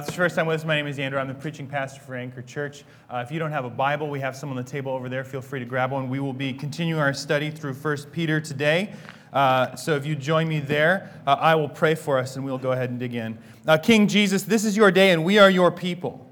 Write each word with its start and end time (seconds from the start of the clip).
It's 0.00 0.16
your 0.16 0.24
first 0.24 0.36
time 0.36 0.46
with 0.46 0.60
us, 0.60 0.64
my 0.64 0.76
name 0.76 0.86
is 0.86 0.98
Andrew. 0.98 1.20
I'm 1.20 1.28
the 1.28 1.34
preaching 1.34 1.66
pastor 1.66 2.00
for 2.00 2.14
Anchor 2.14 2.40
Church. 2.40 2.84
Uh, 3.10 3.18
if 3.18 3.30
you 3.30 3.38
don't 3.38 3.50
have 3.50 3.66
a 3.66 3.70
Bible, 3.70 4.08
we 4.08 4.18
have 4.20 4.34
some 4.34 4.48
on 4.48 4.56
the 4.56 4.62
table 4.62 4.92
over 4.92 5.10
there. 5.10 5.24
Feel 5.24 5.42
free 5.42 5.60
to 5.60 5.66
grab 5.66 5.90
one. 5.90 6.08
We 6.08 6.20
will 6.20 6.32
be 6.32 6.54
continuing 6.54 6.98
our 6.98 7.12
study 7.12 7.50
through 7.50 7.74
1 7.74 7.96
Peter 8.10 8.40
today. 8.40 8.94
Uh, 9.30 9.76
so 9.76 9.96
if 9.96 10.06
you 10.06 10.16
join 10.16 10.48
me 10.48 10.58
there, 10.58 11.10
uh, 11.26 11.32
I 11.38 11.54
will 11.54 11.68
pray 11.68 11.94
for 11.94 12.16
us 12.16 12.36
and 12.36 12.44
we'll 12.46 12.56
go 12.56 12.72
ahead 12.72 12.88
and 12.88 12.98
dig 12.98 13.14
in. 13.14 13.36
Uh, 13.68 13.76
King 13.76 14.08
Jesus, 14.08 14.42
this 14.42 14.64
is 14.64 14.74
your 14.74 14.90
day 14.90 15.10
and 15.10 15.22
we 15.22 15.38
are 15.38 15.50
your 15.50 15.70
people. 15.70 16.26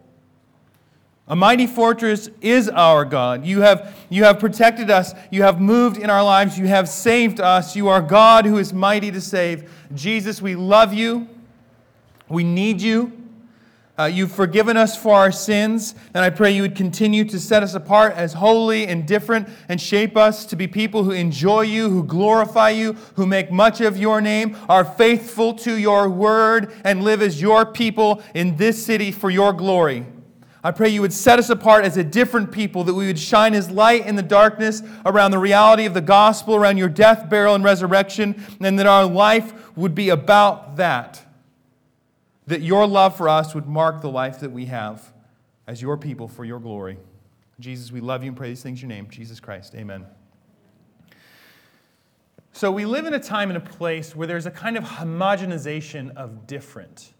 A 1.26 1.36
mighty 1.36 1.66
fortress 1.66 2.30
is 2.40 2.70
our 2.70 3.04
God. 3.04 3.44
You 3.44 3.60
have, 3.60 3.94
you 4.08 4.24
have 4.24 4.40
protected 4.40 4.90
us. 4.90 5.12
You 5.30 5.42
have 5.42 5.60
moved 5.60 5.98
in 5.98 6.08
our 6.08 6.24
lives. 6.24 6.58
You 6.58 6.68
have 6.68 6.88
saved 6.88 7.38
us. 7.38 7.76
You 7.76 7.88
are 7.88 8.00
God 8.00 8.46
who 8.46 8.56
is 8.56 8.72
mighty 8.72 9.10
to 9.10 9.20
save. 9.20 9.70
Jesus, 9.94 10.40
we 10.40 10.54
love 10.54 10.94
you. 10.94 11.28
We 12.30 12.44
need 12.44 12.80
you. 12.80 13.17
Uh, 13.98 14.04
you've 14.04 14.30
forgiven 14.30 14.76
us 14.76 14.96
for 14.96 15.12
our 15.12 15.32
sins, 15.32 15.96
and 16.14 16.24
I 16.24 16.30
pray 16.30 16.52
you 16.52 16.62
would 16.62 16.76
continue 16.76 17.24
to 17.24 17.40
set 17.40 17.64
us 17.64 17.74
apart 17.74 18.14
as 18.14 18.34
holy 18.34 18.86
and 18.86 19.04
different 19.04 19.48
and 19.68 19.80
shape 19.80 20.16
us 20.16 20.46
to 20.46 20.54
be 20.54 20.68
people 20.68 21.02
who 21.02 21.10
enjoy 21.10 21.62
you, 21.62 21.90
who 21.90 22.04
glorify 22.04 22.70
you, 22.70 22.92
who 23.16 23.26
make 23.26 23.50
much 23.50 23.80
of 23.80 23.96
your 23.96 24.20
name, 24.20 24.56
are 24.68 24.84
faithful 24.84 25.52
to 25.54 25.76
your 25.76 26.08
word, 26.08 26.72
and 26.84 27.02
live 27.02 27.20
as 27.20 27.40
your 27.40 27.66
people 27.66 28.22
in 28.34 28.56
this 28.56 28.86
city 28.86 29.10
for 29.10 29.30
your 29.30 29.52
glory. 29.52 30.06
I 30.62 30.70
pray 30.70 30.90
you 30.90 31.00
would 31.00 31.12
set 31.12 31.40
us 31.40 31.50
apart 31.50 31.84
as 31.84 31.96
a 31.96 32.04
different 32.04 32.52
people, 32.52 32.84
that 32.84 32.94
we 32.94 33.08
would 33.08 33.18
shine 33.18 33.52
as 33.52 33.68
light 33.68 34.06
in 34.06 34.14
the 34.14 34.22
darkness 34.22 34.80
around 35.06 35.32
the 35.32 35.38
reality 35.38 35.86
of 35.86 35.94
the 35.94 36.00
gospel, 36.00 36.54
around 36.54 36.76
your 36.76 36.88
death, 36.88 37.28
burial, 37.28 37.56
and 37.56 37.64
resurrection, 37.64 38.40
and 38.60 38.78
that 38.78 38.86
our 38.86 39.06
life 39.06 39.76
would 39.76 39.96
be 39.96 40.10
about 40.10 40.76
that 40.76 41.24
that 42.48 42.62
your 42.62 42.86
love 42.86 43.16
for 43.16 43.28
us 43.28 43.54
would 43.54 43.66
mark 43.66 44.00
the 44.00 44.10
life 44.10 44.40
that 44.40 44.50
we 44.50 44.66
have 44.66 45.12
as 45.66 45.82
your 45.82 45.98
people 45.98 46.26
for 46.26 46.44
your 46.44 46.58
glory. 46.58 46.96
Jesus, 47.60 47.92
we 47.92 48.00
love 48.00 48.22
you 48.22 48.28
and 48.28 48.36
pray 48.36 48.48
these 48.48 48.62
things 48.62 48.82
in 48.82 48.88
your 48.88 48.96
name, 48.96 49.08
Jesus 49.10 49.38
Christ. 49.38 49.74
Amen. 49.74 50.06
So, 52.52 52.72
we 52.72 52.86
live 52.86 53.04
in 53.04 53.14
a 53.14 53.20
time 53.20 53.50
and 53.50 53.56
a 53.56 53.60
place 53.60 54.16
where 54.16 54.26
there's 54.26 54.46
a 54.46 54.50
kind 54.50 54.76
of 54.76 54.84
homogenization 54.84 56.16
of 56.16 56.46
different. 56.46 57.12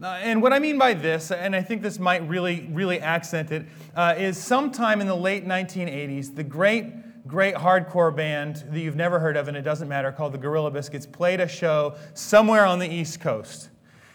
Uh, 0.00 0.06
and 0.22 0.42
what 0.42 0.52
I 0.52 0.58
mean 0.58 0.78
by 0.78 0.94
this, 0.94 1.32
and 1.32 1.56
I 1.56 1.62
think 1.62 1.82
this 1.82 1.98
might 1.98 2.28
really, 2.28 2.68
really 2.70 3.00
accent 3.00 3.50
it, 3.50 3.66
uh, 3.96 4.14
is 4.16 4.36
sometime 4.36 5.00
in 5.00 5.06
the 5.06 5.16
late 5.16 5.46
1980s, 5.46 6.36
the 6.36 6.44
great, 6.44 7.26
great 7.26 7.54
hardcore 7.54 8.14
band 8.14 8.64
that 8.70 8.78
you've 8.78 8.94
never 8.94 9.18
heard 9.18 9.36
of, 9.36 9.48
and 9.48 9.56
it 9.56 9.62
doesn't 9.62 9.88
matter, 9.88 10.12
called 10.12 10.34
the 10.34 10.38
Gorilla 10.38 10.70
Biscuits, 10.70 11.06
played 11.06 11.40
a 11.40 11.48
show 11.48 11.96
somewhere 12.14 12.64
on 12.64 12.78
the 12.78 12.88
East 12.88 13.20
Coast. 13.20 13.70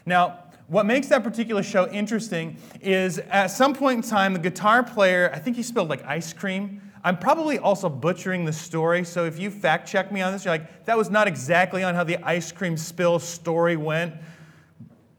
Now, 0.06 0.43
what 0.74 0.88
makes 0.88 1.06
that 1.10 1.24
particular 1.24 1.62
show 1.62 1.88
interesting 1.92 2.58
is 2.82 3.20
at 3.20 3.48
some 3.48 3.76
point 3.76 4.04
in 4.04 4.10
time, 4.10 4.34
the 4.34 4.40
guitar 4.40 4.82
player, 4.82 5.30
I 5.32 5.38
think 5.38 5.56
he 5.56 5.62
spilled 5.62 5.88
like 5.88 6.04
ice 6.04 6.34
cream. 6.34 6.82
I'm 7.04 7.20
probably 7.20 7.60
also 7.60 7.90
butchering 7.90 8.44
the 8.44 8.54
story, 8.54 9.04
so 9.04 9.26
if 9.26 9.38
you 9.38 9.52
fact 9.52 9.88
check 9.88 10.12
me 10.12 10.22
on 10.22 10.34
this, 10.34 10.46
you're 10.46 10.54
like, 10.54 10.86
that 10.86 10.98
was 10.98 11.12
not 11.12 11.28
exactly 11.28 11.84
on 11.84 11.94
how 11.94 12.04
the 12.04 12.18
ice 12.26 12.52
cream 12.52 12.76
spill 12.76 13.20
story 13.20 13.78
went. 13.78 14.16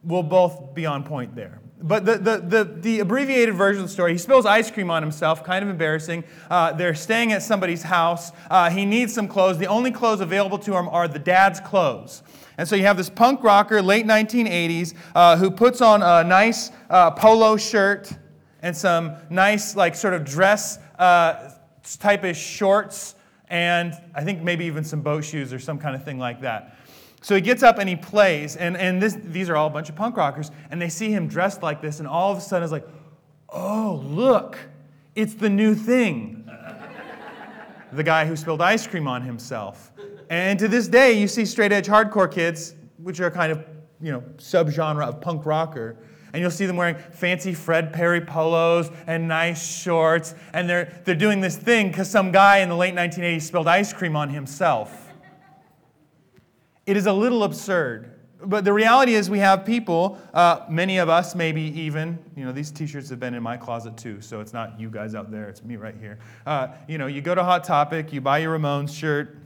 We'll 0.02 0.24
both 0.24 0.74
be 0.74 0.86
on 0.86 1.04
point 1.04 1.36
there. 1.36 1.60
But 1.82 2.04
the, 2.04 2.18
the, 2.18 2.38
the, 2.38 2.64
the, 2.64 3.00
abbreviated 3.00 3.54
version 3.54 3.82
of 3.82 3.88
the 3.88 3.92
story, 3.92 4.12
he 4.12 4.18
spills 4.18 4.46
ice 4.46 4.70
cream 4.70 4.90
on 4.90 5.02
himself, 5.02 5.44
kind 5.44 5.62
of 5.62 5.68
embarrassing. 5.68 6.24
Uh, 6.48 6.72
they're 6.72 6.94
staying 6.94 7.32
at 7.32 7.42
somebody's 7.42 7.82
house. 7.82 8.32
Uh, 8.48 8.70
he 8.70 8.86
needs 8.86 9.12
some 9.12 9.26
clothes. 9.26 9.58
The 9.58 9.66
only 9.66 9.90
clothes 9.90 10.20
available 10.20 10.58
to 10.60 10.76
him 10.76 10.88
are 10.88 11.08
the 11.08 11.18
dad's 11.18 11.60
clothes. 11.60 12.22
And 12.56 12.68
so 12.68 12.76
you 12.76 12.84
have 12.84 12.96
this 12.96 13.10
punk 13.10 13.42
rocker, 13.42 13.82
late 13.82 14.06
1980s, 14.06 14.94
uh, 15.14 15.36
who 15.36 15.50
puts 15.50 15.80
on 15.80 16.02
a 16.02 16.22
nice 16.22 16.70
uh, 16.88 17.10
polo 17.10 17.56
shirt 17.56 18.12
and 18.62 18.74
some 18.74 19.16
nice, 19.28 19.76
like, 19.76 19.94
sort 19.94 20.14
of 20.14 20.24
dress 20.24 20.78
uh, 20.98 21.50
type 21.98 22.24
of 22.24 22.36
shorts, 22.36 23.14
and 23.48 23.94
I 24.14 24.24
think 24.24 24.42
maybe 24.42 24.64
even 24.64 24.84
some 24.84 25.02
boat 25.02 25.24
shoes 25.24 25.52
or 25.52 25.58
some 25.58 25.78
kind 25.78 25.94
of 25.94 26.04
thing 26.04 26.18
like 26.18 26.40
that. 26.40 26.73
So 27.24 27.34
he 27.34 27.40
gets 27.40 27.62
up 27.62 27.78
and 27.78 27.88
he 27.88 27.96
plays, 27.96 28.54
and, 28.54 28.76
and 28.76 29.00
this, 29.00 29.16
these 29.18 29.48
are 29.48 29.56
all 29.56 29.68
a 29.68 29.70
bunch 29.70 29.88
of 29.88 29.96
punk 29.96 30.18
rockers, 30.18 30.50
and 30.70 30.80
they 30.80 30.90
see 30.90 31.10
him 31.10 31.26
dressed 31.26 31.62
like 31.62 31.80
this, 31.80 31.98
and 31.98 32.06
all 32.06 32.30
of 32.30 32.36
a 32.36 32.40
sudden 32.42 32.62
it's 32.62 32.70
like, 32.70 32.86
oh, 33.48 34.02
look, 34.04 34.58
it's 35.14 35.32
the 35.32 35.48
new 35.48 35.74
thing. 35.74 36.46
the 37.92 38.02
guy 38.02 38.26
who 38.26 38.36
spilled 38.36 38.60
ice 38.60 38.86
cream 38.86 39.08
on 39.08 39.22
himself. 39.22 39.90
And 40.28 40.58
to 40.58 40.68
this 40.68 40.86
day, 40.86 41.18
you 41.18 41.26
see 41.26 41.46
straight 41.46 41.72
edge 41.72 41.86
hardcore 41.86 42.30
kids, 42.30 42.74
which 42.98 43.20
are 43.20 43.30
kind 43.30 43.50
of, 43.50 43.64
you 44.02 44.12
know, 44.12 44.20
subgenre 44.36 45.02
of 45.02 45.22
punk 45.22 45.46
rocker. 45.46 45.96
And 46.34 46.42
you'll 46.42 46.50
see 46.50 46.66
them 46.66 46.76
wearing 46.76 46.96
fancy 46.96 47.54
Fred 47.54 47.90
Perry 47.94 48.20
polos 48.20 48.90
and 49.06 49.26
nice 49.26 49.66
shorts. 49.66 50.34
And 50.52 50.68
they're, 50.68 51.00
they're 51.06 51.14
doing 51.14 51.40
this 51.40 51.56
thing 51.56 51.88
because 51.88 52.10
some 52.10 52.32
guy 52.32 52.58
in 52.58 52.68
the 52.68 52.76
late 52.76 52.94
1980s 52.94 53.40
spilled 53.40 53.68
ice 53.68 53.94
cream 53.94 54.14
on 54.14 54.28
himself. 54.28 55.03
It 56.86 56.96
is 56.96 57.06
a 57.06 57.12
little 57.12 57.44
absurd. 57.44 58.10
But 58.46 58.64
the 58.64 58.72
reality 58.72 59.14
is, 59.14 59.30
we 59.30 59.38
have 59.38 59.64
people, 59.64 60.18
uh, 60.34 60.66
many 60.68 60.98
of 60.98 61.08
us, 61.08 61.34
maybe 61.34 61.62
even, 61.80 62.18
you 62.36 62.44
know, 62.44 62.52
these 62.52 62.70
t 62.70 62.86
shirts 62.86 63.08
have 63.08 63.18
been 63.18 63.32
in 63.32 63.42
my 63.42 63.56
closet 63.56 63.96
too, 63.96 64.20
so 64.20 64.40
it's 64.40 64.52
not 64.52 64.78
you 64.78 64.90
guys 64.90 65.14
out 65.14 65.30
there, 65.30 65.48
it's 65.48 65.62
me 65.62 65.76
right 65.76 65.94
here. 65.98 66.18
Uh, 66.44 66.68
you 66.86 66.98
know, 66.98 67.06
you 67.06 67.22
go 67.22 67.34
to 67.34 67.42
Hot 67.42 67.64
Topic, 67.64 68.12
you 68.12 68.20
buy 68.20 68.38
your 68.38 68.58
Ramones 68.58 68.94
shirt, 68.94 69.38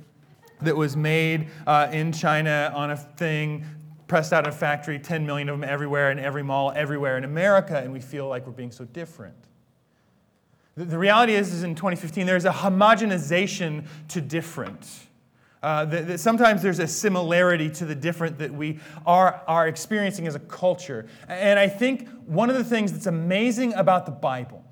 that 0.62 0.76
was 0.76 0.96
made 0.96 1.48
uh, 1.66 1.88
in 1.92 2.12
China 2.12 2.72
on 2.74 2.90
a 2.90 2.96
thing, 2.96 3.64
pressed 4.06 4.32
out 4.32 4.44
in 4.44 4.52
a 4.52 4.56
factory, 4.56 4.98
10 4.98 5.24
million 5.24 5.48
of 5.48 5.60
them 5.60 5.68
everywhere, 5.68 6.10
in 6.10 6.18
every 6.18 6.42
mall, 6.42 6.72
everywhere 6.74 7.16
in 7.16 7.24
America, 7.24 7.78
and 7.78 7.92
we 7.92 8.00
feel 8.00 8.26
like 8.28 8.46
we're 8.46 8.52
being 8.52 8.72
so 8.72 8.84
different. 8.84 9.36
The, 10.76 10.84
the 10.84 10.98
reality 10.98 11.34
is, 11.34 11.52
is, 11.52 11.62
in 11.62 11.74
2015, 11.74 12.26
there's 12.26 12.44
a 12.44 12.50
homogenization 12.50 13.86
to 14.08 14.20
different. 14.20 14.88
Uh, 15.62 15.84
that, 15.84 16.06
that 16.06 16.20
sometimes 16.20 16.62
there's 16.62 16.78
a 16.78 16.86
similarity 16.86 17.68
to 17.68 17.84
the 17.84 17.94
different 17.94 18.38
that 18.38 18.52
we 18.52 18.78
are, 19.04 19.42
are 19.48 19.66
experiencing 19.66 20.26
as 20.26 20.34
a 20.34 20.40
culture. 20.40 21.06
And 21.26 21.58
I 21.58 21.68
think 21.68 22.08
one 22.26 22.48
of 22.48 22.56
the 22.56 22.64
things 22.64 22.92
that's 22.92 23.06
amazing 23.06 23.74
about 23.74 24.06
the 24.06 24.12
Bible 24.12 24.64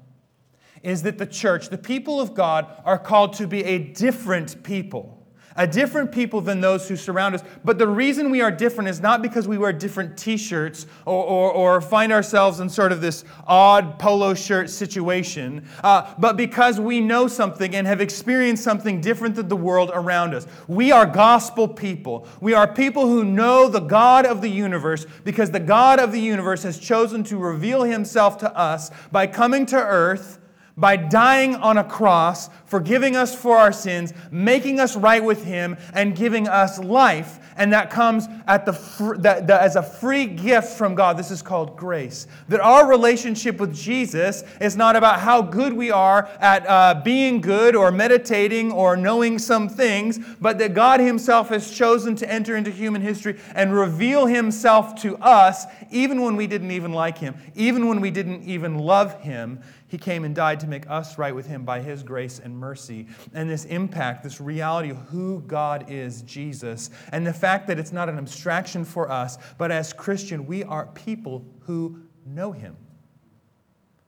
is 0.82 1.02
that 1.02 1.18
the 1.18 1.26
church, 1.26 1.70
the 1.70 1.78
people 1.78 2.20
of 2.20 2.34
God, 2.34 2.80
are 2.84 2.98
called 2.98 3.32
to 3.34 3.48
be 3.48 3.64
a 3.64 3.78
different 3.78 4.62
people 4.62 5.15
a 5.56 5.66
different 5.66 6.12
people 6.12 6.40
than 6.40 6.60
those 6.60 6.88
who 6.88 6.96
surround 6.96 7.34
us. 7.34 7.42
But 7.64 7.78
the 7.78 7.88
reason 7.88 8.30
we 8.30 8.40
are 8.40 8.50
different 8.50 8.88
is 8.88 9.00
not 9.00 9.22
because 9.22 9.48
we 9.48 9.58
wear 9.58 9.72
different 9.72 10.16
t 10.16 10.36
shirts 10.36 10.86
or, 11.04 11.24
or, 11.24 11.52
or, 11.52 11.80
find 11.80 12.12
ourselves 12.12 12.60
in 12.60 12.68
sort 12.68 12.92
of 12.92 13.00
this 13.00 13.24
odd 13.46 13.98
polo 13.98 14.34
shirt 14.34 14.70
situation, 14.70 15.66
uh, 15.84 16.12
but 16.18 16.36
because 16.36 16.80
we 16.80 17.00
know 17.00 17.28
something 17.28 17.74
and 17.74 17.86
have 17.86 18.00
experienced 18.00 18.64
something 18.64 19.00
different 19.00 19.34
than 19.34 19.48
the 19.48 19.56
world 19.56 19.90
around 19.94 20.34
us. 20.34 20.46
We 20.68 20.92
are 20.92 21.06
gospel 21.06 21.68
people. 21.68 22.26
We 22.40 22.54
are 22.54 22.66
people 22.66 23.06
who 23.06 23.24
know 23.24 23.68
the 23.68 23.80
God 23.80 24.26
of 24.26 24.40
the 24.40 24.50
universe 24.50 25.06
because 25.24 25.50
the 25.50 25.60
God 25.60 26.00
of 26.00 26.12
the 26.12 26.20
universe 26.20 26.62
has 26.62 26.78
chosen 26.78 27.22
to 27.24 27.36
reveal 27.36 27.82
himself 27.82 28.38
to 28.38 28.56
us 28.56 28.90
by 29.10 29.26
coming 29.26 29.66
to 29.66 29.76
earth 29.76 30.38
by 30.76 30.96
dying 30.96 31.54
on 31.56 31.78
a 31.78 31.84
cross, 31.84 32.50
forgiving 32.66 33.16
us 33.16 33.34
for 33.34 33.56
our 33.56 33.72
sins, 33.72 34.12
making 34.30 34.78
us 34.78 34.94
right 34.94 35.24
with 35.24 35.44
Him, 35.44 35.76
and 35.94 36.14
giving 36.14 36.46
us 36.48 36.78
life. 36.78 37.38
And 37.56 37.72
that 37.72 37.88
comes 37.88 38.28
at 38.46 38.66
the, 38.66 38.74
fr- 38.74 39.14
as 39.26 39.76
a 39.76 39.82
free 39.82 40.26
gift 40.26 40.76
from 40.76 40.94
God. 40.94 41.16
This 41.16 41.30
is 41.30 41.40
called 41.40 41.74
grace. 41.76 42.26
That 42.50 42.60
our 42.60 42.86
relationship 42.86 43.58
with 43.58 43.74
Jesus 43.74 44.44
is 44.60 44.76
not 44.76 44.94
about 44.94 45.20
how 45.20 45.40
good 45.40 45.72
we 45.72 45.90
are 45.90 46.28
at 46.38 46.66
uh, 46.66 47.00
being 47.02 47.40
good 47.40 47.74
or 47.74 47.90
meditating 47.90 48.72
or 48.72 48.94
knowing 48.94 49.38
some 49.38 49.70
things, 49.70 50.18
but 50.38 50.58
that 50.58 50.74
God 50.74 51.00
Himself 51.00 51.48
has 51.48 51.70
chosen 51.70 52.14
to 52.16 52.30
enter 52.30 52.56
into 52.56 52.70
human 52.70 53.00
history 53.00 53.40
and 53.54 53.72
reveal 53.72 54.26
Himself 54.26 54.94
to 55.02 55.16
us, 55.16 55.64
even 55.90 56.20
when 56.20 56.36
we 56.36 56.46
didn't 56.46 56.72
even 56.72 56.92
like 56.92 57.16
Him, 57.16 57.34
even 57.54 57.88
when 57.88 58.02
we 58.02 58.10
didn't 58.10 58.42
even 58.42 58.78
love 58.78 59.22
Him. 59.22 59.60
He 59.88 59.98
came 59.98 60.24
and 60.24 60.34
died 60.34 60.60
to 60.60 60.66
make 60.66 60.88
us 60.90 61.16
right 61.16 61.34
with 61.34 61.46
Him 61.46 61.64
by 61.64 61.80
His 61.80 62.02
grace 62.02 62.40
and 62.42 62.56
mercy. 62.58 63.06
And 63.32 63.48
this 63.48 63.64
impact, 63.64 64.24
this 64.24 64.40
reality 64.40 64.90
of 64.90 64.96
who 64.96 65.42
God 65.46 65.86
is, 65.88 66.22
Jesus, 66.22 66.90
and 67.12 67.26
the 67.26 67.32
fact 67.32 67.68
that 67.68 67.78
it's 67.78 67.92
not 67.92 68.08
an 68.08 68.18
abstraction 68.18 68.84
for 68.84 69.10
us, 69.10 69.38
but 69.58 69.70
as 69.70 69.92
Christian, 69.92 70.46
we 70.46 70.64
are 70.64 70.86
people 70.86 71.44
who 71.60 72.00
know 72.24 72.52
Him. 72.52 72.76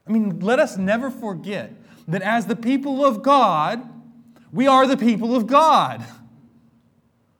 I 0.05 0.11
mean, 0.11 0.39
let 0.39 0.59
us 0.59 0.75
never 0.75 1.09
forget 1.09 1.71
that 2.07 2.23
as 2.23 2.47
the 2.47 2.55
people 2.55 3.05
of 3.05 3.21
God, 3.21 3.87
we 4.51 4.67
are 4.67 4.87
the 4.87 4.97
people 4.97 5.35
of 5.35 5.47
God. 5.47 6.03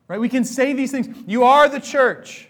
Right? 0.07 0.19
We 0.19 0.29
can 0.29 0.45
say 0.45 0.73
these 0.73 0.91
things. 0.91 1.07
You 1.27 1.43
are 1.43 1.67
the 1.67 1.79
church. 1.79 2.47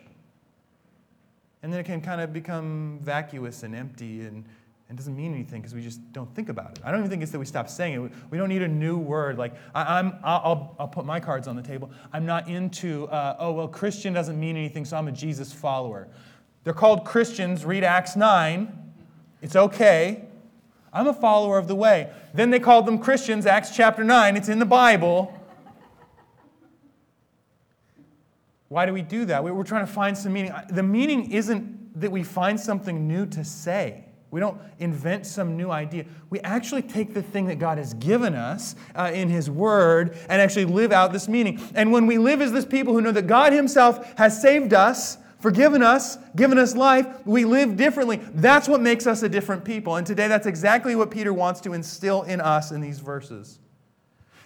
And 1.62 1.74
then 1.74 1.80
it 1.80 1.86
can 1.86 2.01
kind 2.01 2.21
of 2.21 2.31
become 2.31 3.00
vacuous 3.01 3.63
and 3.63 3.75
empty 3.75 4.21
and 4.21 4.45
it 4.89 4.95
doesn't 4.95 5.15
mean 5.15 5.33
anything 5.36 5.62
because 5.62 5.75
we 5.75 5.81
just 5.81 6.00
don't 6.13 6.33
think 6.33 6.50
about 6.50 6.71
it. 6.71 6.80
I 6.83 6.89
don't 6.89 7.01
even 7.01 7.12
think 7.12 7.21
it's 7.21 7.31
that 7.31 7.38
we 7.38 7.45
stop 7.45 7.69
saying 7.69 8.06
it. 8.06 8.12
We 8.31 8.39
don't 8.39 8.50
need 8.50 8.63
a 8.63 8.68
new 8.68 8.97
word. 8.97 9.38
Like, 9.38 9.53
I, 9.75 10.00
am 10.00 10.15
I'll, 10.24 10.75
I'll 10.80 10.88
put 10.88 11.06
my 11.06 11.19
cards 11.19 11.47
on 11.47 11.56
the 11.56 11.62
table. 11.62 11.91
I'm 12.12 12.25
not 12.25 12.47
into, 12.47 13.06
uh, 13.09 13.36
oh, 13.38 13.51
well, 13.51 13.68
Christian 13.68 14.13
doesn't 14.13 14.39
mean 14.39 14.57
anything, 14.57 14.86
so 14.86 14.97
I'm 14.97 15.07
a 15.07 15.12
Jesus 15.12 15.53
follower. 15.53 16.07
They're 16.63 16.74
called 16.74 17.06
Christians. 17.06 17.65
Read 17.65 17.83
Acts 17.83 18.15
9. 18.15 18.91
It's 19.44 19.56
okay. 19.56 20.25
I'm 20.91 21.06
a 21.06 21.13
follower 21.13 21.59
of 21.59 21.68
the 21.68 21.75
way. 21.75 22.12
Then 22.33 22.50
they 22.50 22.59
called 22.59 22.88
them 22.88 22.97
Christians, 22.97 23.45
Acts 23.45 23.75
chapter 23.75 24.03
9. 24.03 24.38
It's 24.38 24.50
in 24.50 24.57
the 24.57 24.65
Bible. 24.65 25.31
Why 28.69 28.88
do 28.88 28.94
we 28.94 29.03
do 29.03 29.25
that? 29.25 29.44
We're 29.44 29.63
trying 29.63 29.86
to 29.86 29.91
find 29.91 30.18
some 30.18 30.33
meaning. 30.33 30.51
The 30.71 30.83
meaning 30.83 31.31
isn't 31.31 32.01
that 32.01 32.12
we 32.12 32.24
find 32.24 32.59
something 32.59 33.07
new 33.07 33.27
to 33.27 33.44
say. 33.44 34.06
We 34.31 34.39
don't 34.39 34.59
invent 34.77 35.25
some 35.25 35.57
new 35.57 35.71
idea. 35.71 36.05
We 36.29 36.39
actually 36.41 36.83
take 36.83 37.13
the 37.13 37.23
thing 37.23 37.47
that 37.47 37.57
God 37.57 37.77
has 37.79 37.95
given 37.95 38.35
us 38.35 38.75
uh, 38.95 39.11
in 39.13 39.27
His 39.27 39.49
Word 39.49 40.17
and 40.29 40.41
actually 40.41 40.65
live 40.65 40.91
out 40.91 41.11
this 41.11 41.27
meaning. 41.27 41.59
And 41.73 41.91
when 41.91 42.05
we 42.05 42.17
live 42.17 42.41
as 42.41 42.51
this 42.51 42.65
people 42.65 42.93
who 42.93 43.01
know 43.01 43.11
that 43.11 43.27
God 43.27 43.53
Himself 43.53 44.17
has 44.17 44.39
saved 44.39 44.73
us, 44.73 45.17
forgiven 45.39 45.81
us, 45.81 46.17
given 46.35 46.59
us 46.59 46.75
life, 46.75 47.07
we 47.25 47.43
live 47.43 47.75
differently. 47.75 48.17
That's 48.33 48.67
what 48.67 48.81
makes 48.81 49.07
us 49.07 49.23
a 49.23 49.29
different 49.29 49.65
people. 49.65 49.95
And 49.95 50.05
today, 50.05 50.27
that's 50.27 50.45
exactly 50.45 50.95
what 50.95 51.09
Peter 51.09 51.33
wants 51.33 51.59
to 51.61 51.73
instill 51.73 52.21
in 52.23 52.39
us 52.39 52.71
in 52.71 52.81
these 52.81 52.99
verses. 52.99 53.59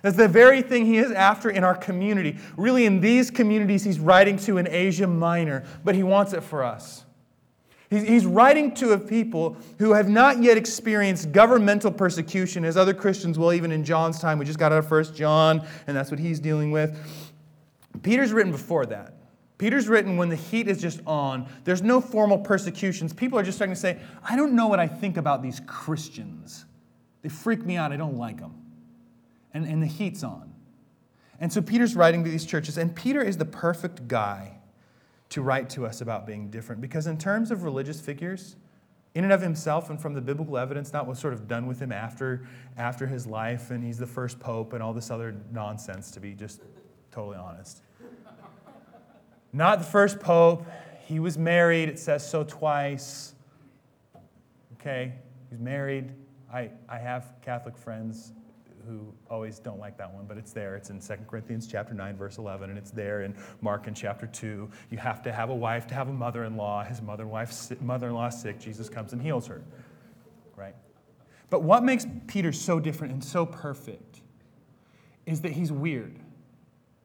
That's 0.02 0.18
the 0.18 0.28
very 0.28 0.62
thing 0.62 0.86
he 0.86 0.98
is 0.98 1.12
after 1.12 1.50
in 1.50 1.64
our 1.64 1.76
community. 1.76 2.38
Really, 2.58 2.86
in 2.86 3.02
these 3.02 3.32
communities, 3.32 3.84
he's 3.84 4.00
writing 4.00 4.38
to 4.40 4.58
in 4.58 4.68
Asia 4.68 5.08
Minor, 5.08 5.64
but 5.84 5.96
he 5.96 6.04
wants 6.04 6.34
it 6.34 6.44
for 6.44 6.64
us. 6.64 7.06
He's 8.02 8.26
writing 8.26 8.74
to 8.76 8.94
a 8.94 9.00
people 9.00 9.58
who 9.78 9.94
have 9.94 10.10
not 10.10 10.42
yet 10.42 10.58
experienced 10.58 11.32
governmental 11.32 11.92
persecution, 11.92 12.66
as 12.66 12.78
other 12.78 12.94
Christians 12.94 13.38
will, 13.38 13.54
even 13.54 13.72
in 13.72 13.84
John's 13.84 14.20
time. 14.20 14.40
We 14.40 14.46
just 14.46 14.60
got 14.60 14.72
out 14.72 14.80
of 14.80 14.88
First 14.88 15.16
John, 15.16 15.66
and 15.88 15.96
that's 15.96 16.10
what 16.10 16.20
he's 16.20 16.40
dealing 16.40 16.72
with. 16.72 16.98
Peter's 18.02 18.32
written 18.32 18.52
before 18.52 18.86
that. 18.88 19.16
Peter's 19.58 19.88
written 19.88 20.18
when 20.18 20.30
the 20.30 20.36
heat 20.36 20.68
is 20.68 20.82
just 20.82 21.02
on. 21.06 21.48
There's 21.64 21.82
no 21.82 22.02
formal 22.02 22.40
persecutions. 22.40 23.14
People 23.14 23.38
are 23.38 23.44
just 23.44 23.58
starting 23.58 23.76
to 23.76 23.80
say, 23.80 24.00
I 24.28 24.36
don't 24.36 24.54
know 24.54 24.68
what 24.68 24.80
I 24.80 24.88
think 24.88 25.18
about 25.18 25.44
these 25.44 25.62
Christians. 25.68 26.66
They 27.22 27.30
freak 27.30 27.64
me 27.66 27.78
out. 27.78 27.92
I 27.92 27.98
don't 27.98 28.18
like 28.18 28.40
them 28.40 28.64
and, 29.54 29.66
and 29.66 29.82
the 29.82 29.88
heat's 29.88 30.24
on. 30.24 30.52
And 31.40 31.52
so 31.52 31.62
Peter's 31.62 31.96
writing 31.96 32.24
to 32.24 32.30
these 32.30 32.46
churches, 32.46 32.78
and 32.78 32.96
Peter 32.96 33.22
is 33.22 33.38
the 33.38 33.46
perfect 33.46 34.08
guy 34.08 34.58
to 35.34 35.42
write 35.42 35.68
to 35.68 35.84
us 35.84 36.00
about 36.02 36.28
being 36.28 36.48
different 36.52 36.80
because, 36.80 37.08
in 37.08 37.18
terms 37.18 37.50
of 37.50 37.64
religious 37.64 38.00
figures, 38.00 38.56
in 39.16 39.24
and 39.24 39.34
of 39.34 39.42
himself 39.42 39.90
and 39.90 40.00
from 40.00 40.14
the 40.14 40.22
biblical 40.22 40.60
evidence, 40.60 40.94
not 40.94 41.08
what's 41.08 41.20
sort 41.20 41.34
of 41.34 41.48
done 41.48 41.66
with 41.66 41.80
him 41.80 41.92
after, 41.92 42.48
after 42.78 43.08
his 43.08 43.26
life, 43.26 43.72
and 43.72 43.84
he's 43.84 43.98
the 43.98 44.06
first 44.06 44.40
pope 44.40 44.74
and 44.74 44.84
all 44.84 44.94
this 44.94 45.10
other 45.10 45.36
nonsense, 45.52 46.12
to 46.12 46.20
be 46.20 46.36
just 46.36 46.62
totally 47.10 47.36
honest. 47.36 47.82
not 49.52 49.80
the 49.80 49.86
first 49.86 50.20
pope. 50.20 50.68
He 51.08 51.20
was 51.20 51.36
married, 51.36 51.90
it 51.90 51.98
says 51.98 52.30
so 52.30 52.44
twice. 52.44 53.34
Okay, 54.80 55.14
he's 55.50 55.60
married. 55.60 56.12
I, 56.54 56.70
I 56.88 57.00
have 57.00 57.34
Catholic 57.42 57.76
friends 57.76 58.34
who 58.88 59.14
always 59.30 59.60
don't 59.60 59.80
like 59.80 59.98
that 59.98 60.14
one, 60.14 60.26
but 60.26 60.38
it's 60.38 60.52
there. 60.54 60.76
It's 60.76 60.90
in 60.90 61.00
2 61.00 61.14
Corinthians 61.28 61.68
chapter 61.68 61.94
9, 61.94 62.16
verse 62.16 62.38
11, 62.38 62.70
and 62.70 62.78
it's 62.78 62.92
there 62.92 63.22
in 63.24 63.36
Mark 63.62 63.88
in 63.88 63.94
chapter 63.94 64.28
2. 64.28 64.70
You 64.90 64.98
have 64.98 65.22
to 65.24 65.32
have 65.32 65.50
a 65.50 65.56
wife 65.56 65.88
to 65.88 65.94
have 65.94 66.10
a 66.10 66.14
mother-in-law. 66.14 66.86
His 66.86 67.02
mother-in-law 67.02 68.28
is 68.28 68.40
sick. 68.40 68.60
Jesus 68.60 68.90
comes 68.90 69.14
and 69.14 69.22
heals 69.22 69.48
her, 69.48 69.62
right? 70.56 70.76
But 71.50 71.64
what 71.64 71.84
makes 71.84 72.06
Peter 72.28 72.52
so 72.52 72.80
different 72.80 73.14
and 73.14 73.24
so 73.24 73.46
perfect 73.46 74.22
is 75.26 75.42
that 75.42 75.52
he's 75.52 75.72
weird 75.72 76.20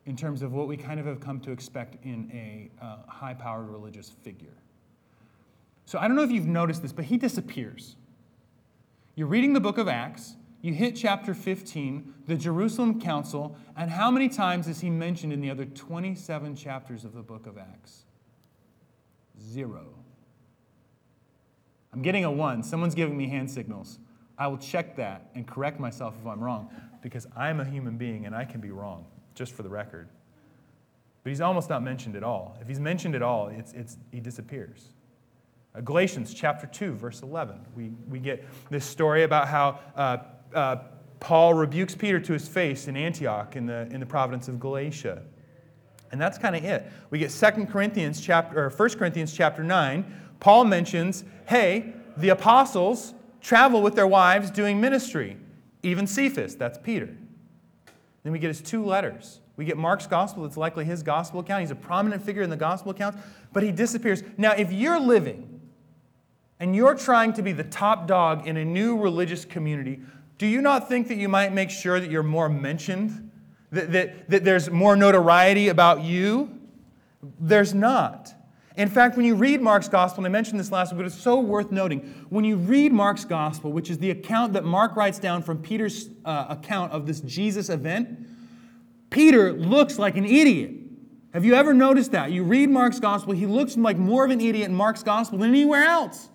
in 0.06 0.16
terms 0.16 0.42
of 0.42 0.52
what 0.52 0.66
we 0.66 0.76
kind 0.76 0.98
of 0.98 1.06
have 1.06 1.20
come 1.20 1.38
to 1.40 1.52
expect 1.52 2.02
in 2.04 2.30
a 2.32 2.70
uh, 2.82 2.96
high-powered 3.06 3.68
religious 3.68 4.08
figure. 4.08 4.54
So 5.84 5.98
I 5.98 6.08
don't 6.08 6.16
know 6.16 6.22
if 6.22 6.30
you've 6.30 6.46
noticed 6.46 6.82
this, 6.82 6.92
but 6.92 7.04
he 7.04 7.16
disappears. 7.16 7.96
You're 9.14 9.26
reading 9.26 9.52
the 9.52 9.60
book 9.60 9.78
of 9.78 9.88
Acts, 9.88 10.36
you 10.60 10.74
hit 10.74 10.96
chapter 10.96 11.34
15, 11.34 12.14
the 12.26 12.34
Jerusalem 12.34 13.00
Council, 13.00 13.56
and 13.76 13.90
how 13.90 14.10
many 14.10 14.28
times 14.28 14.66
is 14.66 14.80
he 14.80 14.90
mentioned 14.90 15.32
in 15.32 15.40
the 15.40 15.50
other 15.50 15.64
27 15.64 16.56
chapters 16.56 17.04
of 17.04 17.14
the 17.14 17.22
book 17.22 17.46
of 17.46 17.56
Acts? 17.56 18.04
Zero. 19.40 19.86
I'm 21.92 22.02
getting 22.02 22.24
a 22.24 22.30
one. 22.30 22.62
Someone's 22.62 22.94
giving 22.94 23.16
me 23.16 23.28
hand 23.28 23.50
signals. 23.50 23.98
I 24.36 24.48
will 24.48 24.58
check 24.58 24.96
that 24.96 25.30
and 25.34 25.46
correct 25.46 25.78
myself 25.80 26.14
if 26.20 26.26
I'm 26.26 26.40
wrong 26.40 26.70
because 27.02 27.26
I'm 27.36 27.60
a 27.60 27.64
human 27.64 27.96
being 27.96 28.26
and 28.26 28.34
I 28.34 28.44
can 28.44 28.60
be 28.60 28.70
wrong, 28.70 29.06
just 29.34 29.52
for 29.52 29.62
the 29.62 29.68
record. 29.68 30.08
But 31.22 31.30
he's 31.30 31.40
almost 31.40 31.68
not 31.68 31.82
mentioned 31.82 32.16
at 32.16 32.22
all. 32.22 32.56
If 32.60 32.68
he's 32.68 32.80
mentioned 32.80 33.14
at 33.14 33.22
all, 33.22 33.48
it's, 33.48 33.72
it's, 33.72 33.96
he 34.12 34.20
disappears. 34.20 34.88
Uh, 35.74 35.80
Galatians 35.80 36.34
chapter 36.34 36.66
2, 36.66 36.94
verse 36.94 37.22
11. 37.22 37.60
We, 37.76 37.90
we 38.08 38.18
get 38.18 38.44
this 38.70 38.84
story 38.84 39.24
about 39.24 39.48
how 39.48 39.80
uh, 39.96 40.18
uh, 40.54 40.76
Paul 41.20 41.54
rebukes 41.54 41.94
Peter 41.94 42.20
to 42.20 42.32
his 42.32 42.48
face 42.48 42.88
in 42.88 42.96
Antioch 42.96 43.56
in 43.56 43.66
the, 43.66 43.88
in 43.90 44.00
the 44.00 44.06
province 44.06 44.48
of 44.48 44.60
Galatia. 44.60 45.22
And 46.10 46.20
that's 46.20 46.38
kind 46.38 46.56
of 46.56 46.64
it. 46.64 46.90
We 47.10 47.18
get 47.18 47.30
2 47.30 47.66
Corinthians 47.66 48.20
chapter 48.20 48.66
or 48.66 48.70
1 48.70 48.90
Corinthians 48.90 49.32
chapter 49.32 49.62
9. 49.62 50.04
Paul 50.40 50.64
mentions, 50.64 51.24
hey, 51.46 51.92
the 52.16 52.30
apostles 52.30 53.14
travel 53.40 53.82
with 53.82 53.94
their 53.94 54.06
wives 54.06 54.50
doing 54.50 54.80
ministry. 54.80 55.36
Even 55.82 56.06
Cephas, 56.06 56.56
that's 56.56 56.78
Peter. 56.78 57.14
Then 58.22 58.32
we 58.32 58.38
get 58.38 58.48
his 58.48 58.60
two 58.60 58.84
letters. 58.84 59.40
We 59.56 59.64
get 59.64 59.76
Mark's 59.76 60.06
gospel, 60.06 60.44
it's 60.44 60.56
likely 60.56 60.84
his 60.84 61.02
gospel 61.02 61.40
account. 61.40 61.62
He's 61.62 61.72
a 61.72 61.76
prominent 61.76 62.22
figure 62.22 62.42
in 62.42 62.50
the 62.50 62.56
gospel 62.56 62.92
account, 62.92 63.16
but 63.52 63.64
he 63.64 63.72
disappears. 63.72 64.22
Now, 64.36 64.52
if 64.52 64.72
you're 64.72 65.00
living 65.00 65.60
and 66.60 66.76
you're 66.76 66.94
trying 66.94 67.32
to 67.34 67.42
be 67.42 67.52
the 67.52 67.64
top 67.64 68.06
dog 68.06 68.46
in 68.46 68.56
a 68.56 68.64
new 68.64 68.96
religious 68.96 69.44
community, 69.44 70.00
do 70.38 70.46
you 70.46 70.62
not 70.62 70.88
think 70.88 71.08
that 71.08 71.16
you 71.16 71.28
might 71.28 71.52
make 71.52 71.70
sure 71.70 72.00
that 72.00 72.10
you're 72.10 72.22
more 72.22 72.48
mentioned? 72.48 73.30
That, 73.72 73.92
that, 73.92 74.30
that 74.30 74.44
there's 74.44 74.70
more 74.70 74.96
notoriety 74.96 75.68
about 75.68 76.02
you? 76.02 76.58
There's 77.40 77.74
not. 77.74 78.32
In 78.76 78.88
fact, 78.88 79.16
when 79.16 79.26
you 79.26 79.34
read 79.34 79.60
Mark's 79.60 79.88
gospel, 79.88 80.24
and 80.24 80.30
I 80.30 80.30
mentioned 80.30 80.60
this 80.60 80.70
last 80.70 80.92
week, 80.92 80.98
but 80.98 81.06
it's 81.06 81.20
so 81.20 81.40
worth 81.40 81.72
noting. 81.72 82.26
When 82.28 82.44
you 82.44 82.56
read 82.56 82.92
Mark's 82.92 83.24
gospel, 83.24 83.72
which 83.72 83.90
is 83.90 83.98
the 83.98 84.10
account 84.10 84.52
that 84.52 84.64
Mark 84.64 84.94
writes 84.94 85.18
down 85.18 85.42
from 85.42 85.58
Peter's 85.58 86.08
uh, 86.24 86.46
account 86.48 86.92
of 86.92 87.04
this 87.04 87.20
Jesus 87.20 87.70
event, 87.70 88.08
Peter 89.10 89.52
looks 89.52 89.98
like 89.98 90.16
an 90.16 90.24
idiot. 90.24 90.70
Have 91.34 91.44
you 91.44 91.54
ever 91.54 91.74
noticed 91.74 92.12
that? 92.12 92.30
You 92.30 92.44
read 92.44 92.70
Mark's 92.70 93.00
gospel, 93.00 93.34
he 93.34 93.46
looks 93.46 93.76
like 93.76 93.98
more 93.98 94.24
of 94.24 94.30
an 94.30 94.40
idiot 94.40 94.68
in 94.68 94.74
Mark's 94.74 95.02
gospel 95.02 95.38
than 95.38 95.50
anywhere 95.50 95.82
else. 95.82 96.28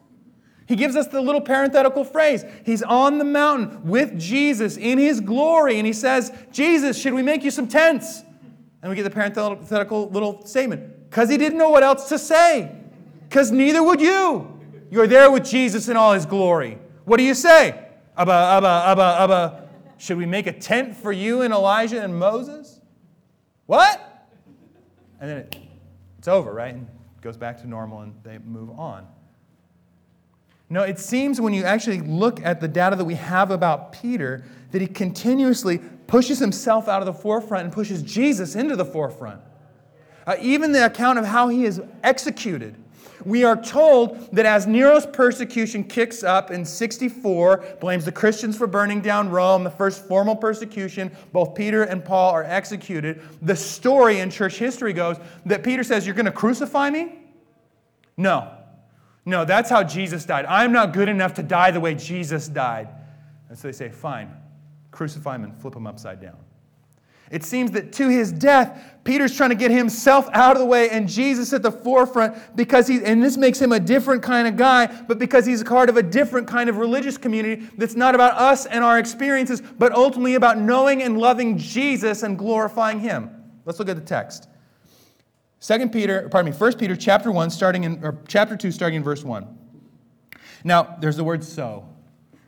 He 0.66 0.76
gives 0.76 0.96
us 0.96 1.08
the 1.08 1.22
little 1.22 1.42
parenthetical 1.42 2.04
phrase. 2.06 2.46
He's 2.66 2.82
on 2.82 3.18
the 3.18 3.26
mountain 3.26 3.86
with 3.86 4.18
Jesus 4.18 4.78
in 4.78 4.98
his 4.98 5.20
glory, 5.20 5.78
and 5.78 5.86
he 5.86 5.94
says, 5.94 6.32
Jesus, 6.52 6.98
should 6.98 7.14
we 7.14 7.22
make 7.22 7.44
you 7.44 7.52
some 7.52 7.68
tents? 7.68 8.24
And 8.82 8.90
we 8.90 8.96
get 8.96 9.04
the 9.04 9.10
parenthetical 9.10 10.10
little 10.10 10.46
statement 10.46 11.10
because 11.10 11.30
he 11.30 11.38
didn't 11.38 11.58
know 11.58 11.70
what 11.70 11.84
else 11.84 12.10
to 12.10 12.18
say, 12.18 12.72
because 13.30 13.52
neither 13.52 13.84
would 13.84 14.02
you. 14.02 14.50
You're 14.90 15.08
there 15.08 15.32
with 15.32 15.46
Jesus 15.46 15.90
in 15.90 15.98
all 15.98 16.14
his 16.14 16.26
glory. 16.26 16.78
What 17.06 17.18
do 17.18 17.24
you 17.24 17.34
say? 17.34 17.80
Abba, 18.18 18.32
Abba, 18.32 18.68
Abba, 18.68 19.18
Abba. 19.20 19.70
Should 19.98 20.18
we 20.18 20.26
make 20.26 20.48
a 20.48 20.54
tent 20.54 20.96
for 20.96 21.12
you 21.12 21.42
and 21.42 21.54
Elijah 21.54 22.02
and 22.02 22.18
Moses? 22.18 22.80
What? 23.66 24.28
And 25.20 25.30
then 25.30 25.38
it, 25.38 25.58
it's 26.20 26.28
over, 26.28 26.54
right? 26.54 26.74
And 26.74 26.88
it 26.88 27.22
goes 27.22 27.38
back 27.38 27.60
to 27.62 27.68
normal 27.68 28.02
and 28.02 28.14
they 28.24 28.38
move 28.38 28.72
on. 28.78 29.08
No, 30.74 30.82
it 30.82 30.98
seems 30.98 31.40
when 31.40 31.54
you 31.54 31.66
actually 31.66 32.02
look 32.02 32.44
at 32.44 32.60
the 32.60 32.68
data 32.68 32.96
that 32.96 33.06
we 33.06 33.14
have 33.14 33.52
about 33.52 33.92
Peter 33.92 34.44
that 34.72 34.82
he 34.82 34.88
continuously 34.88 35.78
pushes 36.08 36.40
himself 36.40 36.88
out 36.88 37.00
of 37.00 37.06
the 37.06 37.14
forefront 37.14 37.66
and 37.66 37.72
pushes 37.72 38.02
Jesus 38.02 38.56
into 38.56 38.76
the 38.76 38.84
forefront. 38.84 39.40
Uh, 40.26 40.36
even 40.42 40.72
the 40.72 40.84
account 40.84 41.20
of 41.20 41.26
how 41.26 41.48
he 41.48 41.66
is 41.66 41.80
executed. 42.04 42.76
We 43.24 43.44
are 43.44 43.56
told 43.56 44.36
that 44.36 44.48
as 44.48 44.66
Nero's 44.66 45.06
persecution 45.06 45.84
kicks 45.84 46.24
up 46.24 46.50
in 46.50 46.66
64, 46.66 47.76
blames 47.80 48.04
the 48.04 48.12
Christians 48.12 48.58
for 48.58 48.66
burning 48.66 49.02
down 49.02 49.30
Rome, 49.30 49.64
the 49.64 49.70
first 49.70 50.08
formal 50.08 50.36
persecution, 50.36 51.16
both 51.32 51.54
Peter 51.54 51.84
and 51.84 52.04
Paul 52.04 52.32
are 52.32 52.46
executed. 52.46 53.22
The 53.44 53.56
story 53.56 54.22
in 54.22 54.32
church 54.32 54.58
history 54.58 54.94
goes 54.94 55.18
that 55.46 55.62
Peter 55.62 55.84
says, 55.84 56.08
You're 56.08 56.16
going 56.16 56.26
to 56.26 56.32
crucify 56.32 56.90
me? 56.90 57.20
No. 58.18 58.63
No, 59.26 59.46
that's 59.46 59.70
how 59.70 59.84
Jesus 59.84 60.26
died. 60.26 60.46
I'm 60.46 60.72
not 60.72 60.94
good 60.94 61.10
enough 61.10 61.34
to 61.36 61.44
die 61.44 61.72
the 61.72 61.80
way 61.80 61.96
Jesus 61.96 62.48
died. 62.48 62.90
And 63.50 63.58
so 63.58 63.68
they 63.68 63.72
say, 63.72 63.90
fine, 63.90 64.32
crucify 64.92 65.36
him 65.36 65.44
and 65.46 65.56
flip 65.56 65.76
him 65.76 65.88
upside 65.88 66.22
down. 66.22 66.38
It 67.32 67.44
seems 67.44 67.72
that 67.72 67.92
to 67.94 68.10
his 68.10 68.32
death, 68.32 68.80
Peter's 69.04 69.36
trying 69.36 69.50
to 69.50 69.56
get 69.56 69.72
himself 69.72 70.30
out 70.34 70.56
of 70.56 70.60
the 70.60 70.66
way 70.66 70.90
and 70.90 71.10
Jesus 71.10 71.52
at 71.52 71.64
the 71.64 71.72
forefront 71.72 72.36
because 72.56 72.86
he, 72.86 73.04
and 73.04 73.24
this 73.24 73.38
makes 73.38 73.60
him 73.60 73.72
a 73.72 73.80
different 73.80 74.22
kind 74.22 74.48
of 74.48 74.56
guy, 74.56 74.86
but 75.08 75.18
because 75.18 75.46
he's 75.46 75.62
a 75.62 75.66
part 75.66 75.90
of 75.90 75.98
a 75.98 76.04
different 76.04 76.48
kind 76.48 76.70
of 76.70 76.78
religious 76.78 77.18
community 77.18 77.68
that's 77.78 77.96
not 77.96 78.14
about 78.14 78.36
us 78.36 78.68
and 78.68 78.84
our 78.84 79.00
experiences, 79.00 79.62
but 79.62 79.92
ultimately 79.94 80.36
about 80.36 80.60
knowing 80.60 81.02
and 81.02 81.18
loving 81.18 81.58
Jesus 81.58 82.22
and 82.22 82.38
glorifying 82.38 83.00
him. 83.00 83.32
Let's 83.66 83.80
look 83.80 83.90
at 83.90 83.96
the 83.96 84.02
text. 84.04 84.48
Second 85.64 85.94
Peter, 85.94 86.28
pardon 86.28 86.52
me, 86.52 86.58
First 86.58 86.78
Peter 86.78 86.94
chapter 86.94 87.32
1, 87.32 87.50
starting 87.50 87.86
in, 87.86 88.04
or 88.04 88.20
chapter 88.28 88.58
2, 88.58 88.70
starting 88.70 88.98
in 88.98 89.04
verse 89.04 89.24
1. 89.24 89.48
Now, 90.66 90.98
there's 91.00 91.16
the 91.16 91.24
word 91.24 91.42
so. 91.42 91.88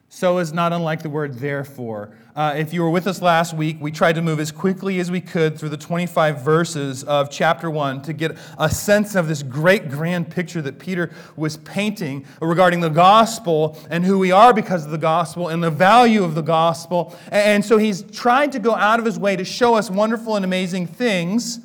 So 0.10 0.39
is 0.39 0.51
not 0.51 0.74
unlike 0.74 1.01
the 1.01 1.10
word 1.10 1.36
therefore. 1.36 2.17
Uh, 2.36 2.55
if 2.57 2.74
you 2.74 2.81
were 2.81 2.89
with 2.89 3.07
us 3.07 3.22
last 3.22 3.53
week, 3.53 3.77
we 3.79 3.89
tried 3.89 4.15
to 4.15 4.22
move 4.22 4.41
as 4.41 4.51
quickly 4.51 5.00
as 5.00 5.10
we 5.10 5.22
could 5.22 5.57
through 5.57 5.69
the 5.69 5.77
25 5.77 6.41
verses 6.41 7.05
of 7.05 7.31
chapter 7.31 7.72
1 7.72 8.01
to 8.01 8.12
get 8.12 8.38
a 8.60 8.69
sense 8.69 9.15
of 9.15 9.29
this 9.29 9.43
great 9.43 9.89
grand 9.89 10.29
picture 10.29 10.62
that 10.62 10.77
Peter 10.77 11.10
was 11.38 11.55
painting 11.55 12.25
regarding 12.41 12.81
the 12.81 12.89
gospel 12.89 13.79
and 13.89 14.03
who 14.03 14.19
we 14.19 14.34
are 14.34 14.53
because 14.53 14.84
of 14.84 14.91
the 14.91 14.98
gospel 14.98 15.48
and 15.48 15.63
the 15.63 15.72
value 15.72 16.25
of 16.25 16.36
the 16.36 16.43
gospel. 16.43 17.15
And 17.31 17.63
so 17.63 17.77
he's 17.77 18.03
tried 18.12 18.51
to 18.51 18.60
go 18.60 18.75
out 18.75 19.00
of 19.00 19.05
his 19.05 19.17
way 19.17 19.38
to 19.38 19.45
show 19.45 19.75
us 19.75 19.89
wonderful 19.89 20.36
and 20.36 20.43
amazing 20.43 20.88
things 20.88 21.62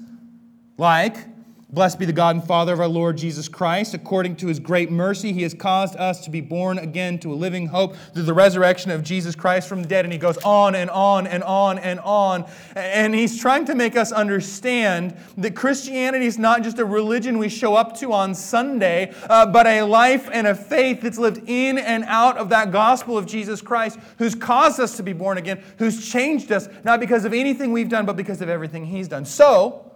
like 0.78 1.29
Blessed 1.72 2.00
be 2.00 2.04
the 2.04 2.12
God 2.12 2.34
and 2.34 2.44
Father 2.44 2.72
of 2.72 2.80
our 2.80 2.88
Lord 2.88 3.16
Jesus 3.16 3.46
Christ. 3.46 3.94
According 3.94 4.34
to 4.36 4.48
his 4.48 4.58
great 4.58 4.90
mercy, 4.90 5.32
he 5.32 5.42
has 5.42 5.54
caused 5.54 5.94
us 5.94 6.24
to 6.24 6.30
be 6.30 6.40
born 6.40 6.78
again 6.78 7.16
to 7.20 7.32
a 7.32 7.36
living 7.36 7.68
hope 7.68 7.94
through 8.12 8.24
the 8.24 8.34
resurrection 8.34 8.90
of 8.90 9.04
Jesus 9.04 9.36
Christ 9.36 9.68
from 9.68 9.82
the 9.82 9.88
dead. 9.88 10.04
And 10.04 10.12
he 10.12 10.18
goes 10.18 10.36
on 10.38 10.74
and 10.74 10.90
on 10.90 11.28
and 11.28 11.44
on 11.44 11.78
and 11.78 12.00
on. 12.00 12.44
And 12.74 13.14
he's 13.14 13.40
trying 13.40 13.66
to 13.66 13.76
make 13.76 13.94
us 13.94 14.10
understand 14.10 15.16
that 15.38 15.54
Christianity 15.54 16.26
is 16.26 16.40
not 16.40 16.64
just 16.64 16.80
a 16.80 16.84
religion 16.84 17.38
we 17.38 17.48
show 17.48 17.76
up 17.76 17.96
to 17.98 18.12
on 18.12 18.34
Sunday, 18.34 19.14
uh, 19.28 19.46
but 19.46 19.68
a 19.68 19.82
life 19.82 20.28
and 20.32 20.48
a 20.48 20.56
faith 20.56 21.02
that's 21.02 21.18
lived 21.18 21.48
in 21.48 21.78
and 21.78 22.02
out 22.08 22.36
of 22.36 22.48
that 22.48 22.72
gospel 22.72 23.16
of 23.16 23.26
Jesus 23.26 23.62
Christ, 23.62 23.96
who's 24.18 24.34
caused 24.34 24.80
us 24.80 24.96
to 24.96 25.04
be 25.04 25.12
born 25.12 25.38
again, 25.38 25.62
who's 25.78 26.10
changed 26.10 26.50
us, 26.50 26.68
not 26.82 26.98
because 26.98 27.24
of 27.24 27.32
anything 27.32 27.70
we've 27.70 27.88
done, 27.88 28.06
but 28.06 28.16
because 28.16 28.42
of 28.42 28.48
everything 28.48 28.86
he's 28.86 29.06
done. 29.06 29.24
So, 29.24 29.89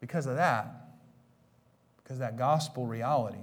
because 0.00 0.26
of 0.26 0.36
that, 0.36 0.66
because 2.02 2.18
that 2.18 2.36
gospel 2.36 2.86
reality, 2.86 3.38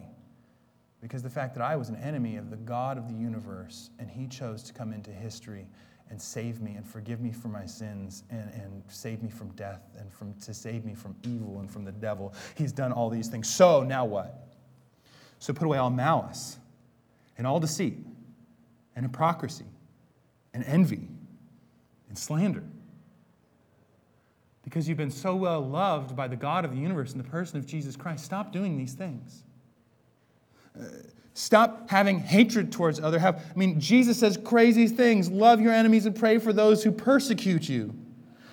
because 1.01 1.21
the 1.23 1.29
fact 1.29 1.53
that 1.55 1.63
I 1.63 1.75
was 1.75 1.89
an 1.89 1.95
enemy 1.97 2.37
of 2.37 2.49
the 2.49 2.57
God 2.57 2.97
of 2.97 3.07
the 3.07 3.13
universe 3.13 3.91
and 3.99 4.09
He 4.09 4.27
chose 4.27 4.63
to 4.63 4.73
come 4.73 4.91
into 4.91 5.11
history 5.11 5.67
and 6.09 6.21
save 6.21 6.61
me 6.61 6.75
and 6.75 6.87
forgive 6.87 7.19
me 7.21 7.31
for 7.31 7.49
my 7.49 7.65
sins 7.65 8.23
and, 8.29 8.49
and 8.53 8.83
save 8.87 9.21
me 9.21 9.29
from 9.29 9.49
death 9.51 9.81
and 9.99 10.11
from, 10.11 10.33
to 10.35 10.53
save 10.53 10.85
me 10.85 10.95
from 10.95 11.15
evil 11.23 11.59
and 11.59 11.69
from 11.69 11.83
the 11.83 11.91
devil. 11.91 12.33
He's 12.55 12.71
done 12.71 12.91
all 12.91 13.09
these 13.09 13.27
things. 13.27 13.49
So 13.49 13.83
now 13.83 14.05
what? 14.05 14.47
So 15.39 15.53
put 15.53 15.65
away 15.65 15.77
all 15.77 15.89
malice 15.89 16.57
and 17.37 17.45
all 17.45 17.59
deceit 17.59 17.97
and 18.95 19.05
hypocrisy 19.05 19.65
and 20.53 20.63
envy 20.63 21.07
and 22.09 22.17
slander 22.17 22.63
because 24.67 24.86
you've 24.86 24.97
been 24.97 25.09
so 25.09 25.33
well 25.33 25.62
loved 25.62 26.13
by 26.13 26.27
the 26.27 26.36
God 26.36 26.65
of 26.65 26.71
the 26.71 26.77
universe 26.77 27.13
in 27.13 27.17
the 27.17 27.24
person 27.24 27.57
of 27.57 27.65
Jesus 27.65 27.95
Christ. 27.95 28.25
Stop 28.25 28.51
doing 28.51 28.77
these 28.77 28.95
things. 28.95 29.43
Uh, 30.77 30.83
stop 31.33 31.89
having 31.89 32.19
hatred 32.19 32.69
towards 32.69 33.00
other. 33.00 33.17
I 33.17 33.41
mean, 33.55 33.79
Jesus 33.79 34.19
says 34.19 34.38
crazy 34.43 34.89
things. 34.89 35.31
Love 35.31 35.62
your 35.62 35.71
enemies 35.71 36.05
and 36.05 36.13
pray 36.13 36.38
for 36.38 36.51
those 36.51 36.83
who 36.83 36.91
persecute 36.91 37.69
you. 37.69 37.95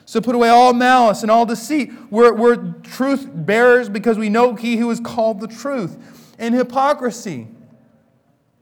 So 0.05 0.21
put 0.21 0.37
away 0.37 0.51
all 0.51 0.73
malice 0.73 1.23
and 1.23 1.33
all 1.33 1.47
deceit. 1.47 1.91
We're, 2.13 2.33
we're 2.33 2.75
truth 2.85 3.29
bearers 3.29 3.89
because 3.89 4.17
we 4.17 4.29
know 4.29 4.55
he 4.55 4.77
who 4.77 4.93
is 4.93 5.01
called 5.01 5.41
the 5.41 5.49
truth. 5.49 5.99
And 6.39 6.55
hypocrisy, 6.55 7.49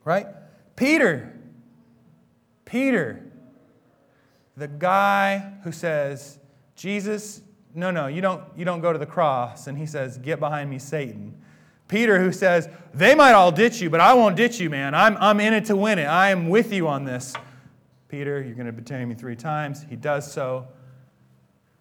right? 0.07 0.27
Peter, 0.75 1.39
Peter, 2.65 3.31
the 4.57 4.69
guy 4.69 5.53
who 5.65 5.73
says, 5.73 6.39
Jesus, 6.83 7.43
no, 7.77 7.93
no, 7.93 8.09
you 8.09 8.21
don't, 8.21 8.43
you 8.57 8.65
don't 8.65 8.81
go 8.81 8.93
to 8.93 8.99
the 8.99 9.07
cross. 9.07 9.69
And 9.69 9.79
he 9.79 9.87
says, 9.87 10.19
Get 10.19 10.41
behind 10.41 10.69
me, 10.69 10.81
Satan. 10.81 11.41
Peter, 11.87 12.19
who 12.19 12.33
says, 12.33 12.69
They 12.93 13.15
might 13.15 13.35
all 13.35 13.53
ditch 13.53 13.81
you, 13.81 13.89
but 13.89 14.01
I 14.01 14.15
won't 14.15 14.35
ditch 14.35 14.59
you, 14.59 14.69
man. 14.69 14.93
I'm, 14.93 15.17
I'm 15.19 15.39
in 15.39 15.55
it 15.55 15.67
to 15.67 15.77
win 15.77 16.01
it. 16.01 16.07
I 16.07 16.31
am 16.31 16.49
with 16.49 16.73
you 16.73 16.89
on 16.89 17.05
this. 17.05 17.35
Peter, 18.09 18.43
you're 18.43 18.57
going 18.57 18.67
to 18.67 18.73
betray 18.73 19.05
me 19.05 19.15
three 19.15 19.37
times. 19.37 19.87
He 19.89 19.95
does 19.95 20.31
so. 20.33 20.67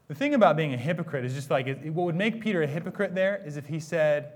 The 0.08 0.14
thing 0.14 0.36
about 0.36 0.56
being 0.56 0.76
a 0.76 0.78
hypocrite 0.78 1.26
is 1.26 1.34
just 1.34 1.50
like 1.50 1.66
what 1.86 2.04
would 2.04 2.16
make 2.16 2.40
Peter 2.40 2.62
a 2.62 2.68
hypocrite 2.68 3.16
there 3.16 3.42
is 3.44 3.58
if 3.58 3.66
he 3.66 3.80
said, 3.80 4.34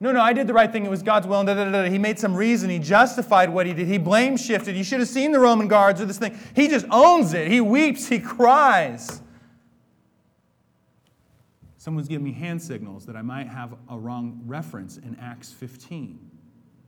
no, 0.00 0.12
no, 0.12 0.20
I 0.20 0.34
did 0.34 0.46
the 0.46 0.52
right 0.52 0.70
thing. 0.70 0.84
It 0.84 0.90
was 0.90 1.02
God's 1.02 1.26
will. 1.26 1.40
And 1.40 1.46
da, 1.46 1.54
da, 1.54 1.64
da, 1.64 1.84
He 1.84 1.96
made 1.96 2.18
some 2.18 2.34
reason. 2.34 2.68
He 2.68 2.78
justified 2.78 3.48
what 3.48 3.64
he 3.64 3.72
did. 3.72 3.86
He 3.86 3.96
blame 3.96 4.36
shifted. 4.36 4.76
You 4.76 4.84
should 4.84 5.00
have 5.00 5.08
seen 5.08 5.32
the 5.32 5.40
Roman 5.40 5.66
guards 5.66 5.98
or 6.02 6.04
this 6.04 6.18
thing. 6.18 6.38
He 6.54 6.68
just 6.68 6.84
owns 6.90 7.32
it. 7.32 7.50
He 7.50 7.62
weeps. 7.62 8.06
He 8.06 8.20
cries. 8.20 9.22
Someone's 11.88 12.06
giving 12.06 12.26
me 12.26 12.32
hand 12.32 12.60
signals 12.60 13.06
that 13.06 13.16
I 13.16 13.22
might 13.22 13.48
have 13.48 13.74
a 13.88 13.98
wrong 13.98 14.42
reference 14.44 14.98
in 14.98 15.16
Acts 15.18 15.54
15, 15.54 16.20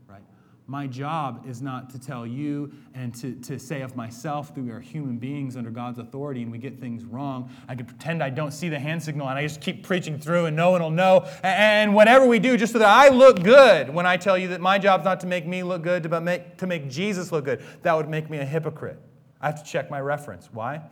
right? 0.06 0.20
My 0.66 0.86
job 0.86 1.46
is 1.48 1.62
not 1.62 1.88
to 1.92 1.98
tell 1.98 2.26
you 2.26 2.70
and 2.92 3.14
to, 3.14 3.32
to 3.36 3.58
say 3.58 3.80
of 3.80 3.96
myself 3.96 4.54
that 4.54 4.60
we 4.60 4.68
are 4.68 4.78
human 4.78 5.16
beings 5.16 5.56
under 5.56 5.70
God's 5.70 5.98
authority 5.98 6.42
and 6.42 6.52
we 6.52 6.58
get 6.58 6.78
things 6.78 7.06
wrong. 7.06 7.50
I 7.66 7.76
can 7.76 7.86
pretend 7.86 8.22
I 8.22 8.28
don't 8.28 8.50
see 8.50 8.68
the 8.68 8.78
hand 8.78 9.02
signal 9.02 9.26
and 9.30 9.38
I 9.38 9.42
just 9.42 9.62
keep 9.62 9.84
preaching 9.84 10.18
through 10.18 10.44
and 10.44 10.54
no 10.54 10.72
one 10.72 10.82
will 10.82 10.90
know. 10.90 11.26
And 11.42 11.94
whatever 11.94 12.26
we 12.26 12.38
do, 12.38 12.58
just 12.58 12.74
so 12.74 12.78
that 12.78 12.86
I 12.86 13.08
look 13.08 13.42
good 13.42 13.88
when 13.88 14.04
I 14.04 14.18
tell 14.18 14.36
you 14.36 14.48
that 14.48 14.60
my 14.60 14.76
job's 14.76 15.06
not 15.06 15.18
to 15.20 15.26
make 15.26 15.46
me 15.46 15.62
look 15.62 15.80
good, 15.80 16.10
but 16.10 16.22
make, 16.22 16.58
to 16.58 16.66
make 16.66 16.90
Jesus 16.90 17.32
look 17.32 17.46
good, 17.46 17.64
that 17.80 17.96
would 17.96 18.10
make 18.10 18.28
me 18.28 18.36
a 18.36 18.44
hypocrite. 18.44 19.00
I 19.40 19.46
have 19.46 19.64
to 19.64 19.64
check 19.64 19.90
my 19.90 20.02
reference. 20.02 20.50
Why? 20.52 20.82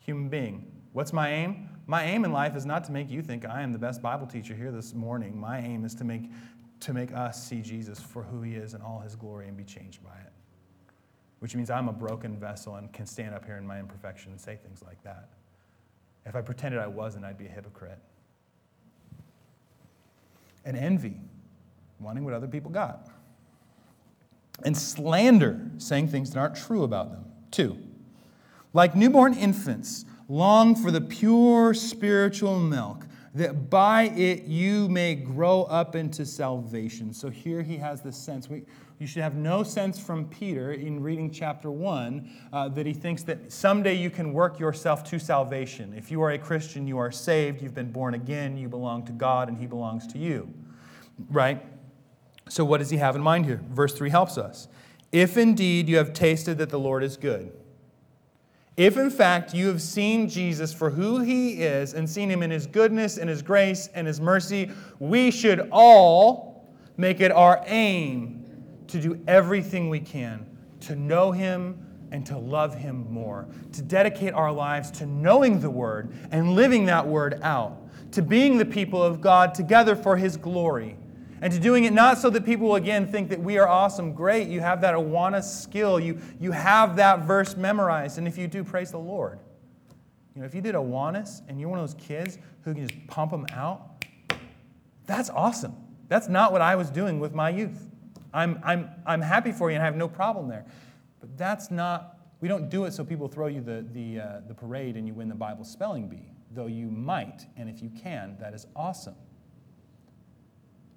Human 0.00 0.28
being. 0.28 0.72
What's 0.92 1.12
my 1.12 1.30
aim? 1.30 1.68
My 1.86 2.02
aim 2.04 2.24
in 2.24 2.32
life 2.32 2.56
is 2.56 2.66
not 2.66 2.84
to 2.84 2.92
make 2.92 3.08
you 3.08 3.22
think 3.22 3.44
I 3.44 3.62
am 3.62 3.72
the 3.72 3.78
best 3.78 4.02
Bible 4.02 4.26
teacher 4.26 4.54
here 4.54 4.72
this 4.72 4.92
morning. 4.92 5.38
My 5.38 5.60
aim 5.60 5.84
is 5.84 5.94
to 5.96 6.04
make, 6.04 6.30
to 6.80 6.92
make 6.92 7.12
us 7.12 7.46
see 7.46 7.60
Jesus 7.62 8.00
for 8.00 8.24
who 8.24 8.42
he 8.42 8.54
is 8.56 8.74
and 8.74 8.82
all 8.82 8.98
his 8.98 9.14
glory 9.14 9.46
and 9.46 9.56
be 9.56 9.62
changed 9.62 10.02
by 10.02 10.16
it. 10.24 10.32
Which 11.38 11.54
means 11.54 11.70
I'm 11.70 11.88
a 11.88 11.92
broken 11.92 12.36
vessel 12.36 12.74
and 12.74 12.92
can 12.92 13.06
stand 13.06 13.34
up 13.34 13.44
here 13.44 13.56
in 13.56 13.64
my 13.64 13.78
imperfection 13.78 14.32
and 14.32 14.40
say 14.40 14.56
things 14.56 14.82
like 14.84 15.00
that. 15.04 15.28
If 16.24 16.34
I 16.34 16.40
pretended 16.40 16.80
I 16.80 16.88
wasn't, 16.88 17.24
I'd 17.24 17.38
be 17.38 17.46
a 17.46 17.50
hypocrite. 17.50 18.00
And 20.64 20.76
envy, 20.76 21.20
wanting 22.00 22.24
what 22.24 22.34
other 22.34 22.48
people 22.48 22.72
got. 22.72 23.08
And 24.64 24.76
slander, 24.76 25.60
saying 25.78 26.08
things 26.08 26.30
that 26.30 26.40
aren't 26.40 26.56
true 26.56 26.82
about 26.82 27.12
them. 27.12 27.26
Two, 27.52 27.78
like 28.72 28.96
newborn 28.96 29.34
infants, 29.34 30.04
Long 30.28 30.74
for 30.74 30.90
the 30.90 31.00
pure 31.00 31.72
spiritual 31.72 32.58
milk, 32.58 33.06
that 33.34 33.70
by 33.70 34.04
it 34.08 34.44
you 34.44 34.88
may 34.88 35.14
grow 35.14 35.62
up 35.64 35.94
into 35.94 36.26
salvation. 36.26 37.12
So 37.12 37.30
here 37.30 37.62
he 37.62 37.76
has 37.76 38.00
this 38.00 38.16
sense. 38.16 38.48
We, 38.48 38.64
you 38.98 39.06
should 39.06 39.22
have 39.22 39.36
no 39.36 39.62
sense 39.62 39.98
from 39.98 40.24
Peter 40.26 40.72
in 40.72 41.02
reading 41.02 41.30
chapter 41.30 41.70
1 41.70 42.30
uh, 42.52 42.68
that 42.70 42.86
he 42.86 42.94
thinks 42.94 43.22
that 43.24 43.52
someday 43.52 43.94
you 43.94 44.08
can 44.10 44.32
work 44.32 44.58
yourself 44.58 45.04
to 45.10 45.18
salvation. 45.18 45.92
If 45.94 46.10
you 46.10 46.22
are 46.22 46.30
a 46.30 46.38
Christian, 46.38 46.88
you 46.88 46.98
are 46.98 47.12
saved, 47.12 47.62
you've 47.62 47.74
been 47.74 47.92
born 47.92 48.14
again, 48.14 48.56
you 48.56 48.68
belong 48.68 49.04
to 49.06 49.12
God, 49.12 49.48
and 49.48 49.58
he 49.58 49.66
belongs 49.66 50.06
to 50.08 50.18
you. 50.18 50.52
Right? 51.30 51.62
So, 52.48 52.64
what 52.64 52.78
does 52.78 52.90
he 52.90 52.96
have 52.96 53.16
in 53.16 53.22
mind 53.22 53.44
here? 53.44 53.60
Verse 53.70 53.92
3 53.92 54.08
helps 54.08 54.38
us. 54.38 54.66
If 55.12 55.36
indeed 55.36 55.88
you 55.88 55.98
have 55.98 56.12
tasted 56.12 56.58
that 56.58 56.70
the 56.70 56.78
Lord 56.78 57.02
is 57.02 57.16
good, 57.16 57.52
if 58.76 58.96
in 58.96 59.10
fact 59.10 59.54
you 59.54 59.68
have 59.68 59.80
seen 59.80 60.28
Jesus 60.28 60.72
for 60.72 60.90
who 60.90 61.20
he 61.20 61.62
is 61.62 61.94
and 61.94 62.08
seen 62.08 62.30
him 62.30 62.42
in 62.42 62.50
his 62.50 62.66
goodness 62.66 63.16
and 63.16 63.28
his 63.28 63.42
grace 63.42 63.88
and 63.94 64.06
his 64.06 64.20
mercy, 64.20 64.70
we 64.98 65.30
should 65.30 65.68
all 65.72 66.68
make 66.96 67.20
it 67.20 67.32
our 67.32 67.62
aim 67.66 68.44
to 68.88 69.00
do 69.00 69.20
everything 69.26 69.88
we 69.88 70.00
can 70.00 70.46
to 70.80 70.94
know 70.94 71.32
him 71.32 71.76
and 72.12 72.24
to 72.24 72.38
love 72.38 72.74
him 72.74 73.06
more, 73.10 73.48
to 73.72 73.82
dedicate 73.82 74.32
our 74.32 74.52
lives 74.52 74.90
to 74.92 75.06
knowing 75.06 75.58
the 75.58 75.70
word 75.70 76.12
and 76.30 76.54
living 76.54 76.86
that 76.86 77.04
word 77.04 77.40
out, 77.42 77.76
to 78.12 78.22
being 78.22 78.56
the 78.56 78.64
people 78.64 79.02
of 79.02 79.20
God 79.20 79.54
together 79.54 79.96
for 79.96 80.16
his 80.16 80.36
glory 80.36 80.96
and 81.42 81.52
to 81.52 81.58
doing 81.58 81.84
it 81.84 81.92
not 81.92 82.18
so 82.18 82.30
that 82.30 82.44
people 82.44 82.76
again 82.76 83.06
think 83.06 83.28
that 83.30 83.40
we 83.40 83.58
are 83.58 83.68
awesome. 83.68 84.12
Great, 84.12 84.48
you 84.48 84.60
have 84.60 84.80
that 84.80 84.94
Awana 84.94 85.42
skill. 85.42 86.00
You, 86.00 86.18
you 86.40 86.52
have 86.52 86.96
that 86.96 87.24
verse 87.24 87.56
memorized. 87.56 88.18
And 88.18 88.26
if 88.26 88.38
you 88.38 88.48
do, 88.48 88.64
praise 88.64 88.90
the 88.90 88.98
Lord. 88.98 89.38
You 90.34 90.42
know, 90.42 90.46
if 90.46 90.54
you 90.54 90.60
did 90.60 90.74
Awanas 90.74 91.42
and 91.48 91.60
you're 91.60 91.68
one 91.68 91.78
of 91.78 91.90
those 91.90 92.02
kids 92.02 92.38
who 92.62 92.74
can 92.74 92.86
just 92.86 93.06
pump 93.06 93.30
them 93.30 93.46
out, 93.52 94.04
that's 95.06 95.30
awesome. 95.30 95.74
That's 96.08 96.28
not 96.28 96.52
what 96.52 96.60
I 96.60 96.76
was 96.76 96.90
doing 96.90 97.20
with 97.20 97.34
my 97.34 97.50
youth. 97.50 97.88
I'm, 98.32 98.60
I'm, 98.62 98.90
I'm 99.06 99.20
happy 99.20 99.52
for 99.52 99.70
you 99.70 99.76
and 99.76 99.82
I 99.82 99.86
have 99.86 99.96
no 99.96 100.08
problem 100.08 100.48
there. 100.48 100.66
But 101.20 101.36
that's 101.38 101.70
not, 101.70 102.18
we 102.40 102.48
don't 102.48 102.68
do 102.68 102.84
it 102.84 102.92
so 102.92 103.04
people 103.04 103.28
throw 103.28 103.46
you 103.46 103.60
the, 103.60 103.86
the, 103.92 104.20
uh, 104.20 104.40
the 104.46 104.54
parade 104.54 104.96
and 104.96 105.06
you 105.06 105.14
win 105.14 105.28
the 105.28 105.34
Bible 105.34 105.64
spelling 105.64 106.08
bee, 106.08 106.32
though 106.50 106.66
you 106.66 106.90
might. 106.90 107.46
And 107.56 107.68
if 107.68 107.82
you 107.82 107.90
can, 108.02 108.36
that 108.40 108.52
is 108.52 108.66
awesome. 108.76 109.14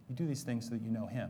You 0.10 0.16
do 0.16 0.28
these 0.28 0.44
things 0.44 0.66
so 0.66 0.72
that 0.72 0.82
you 0.82 0.92
know 0.92 1.06
Him. 1.06 1.30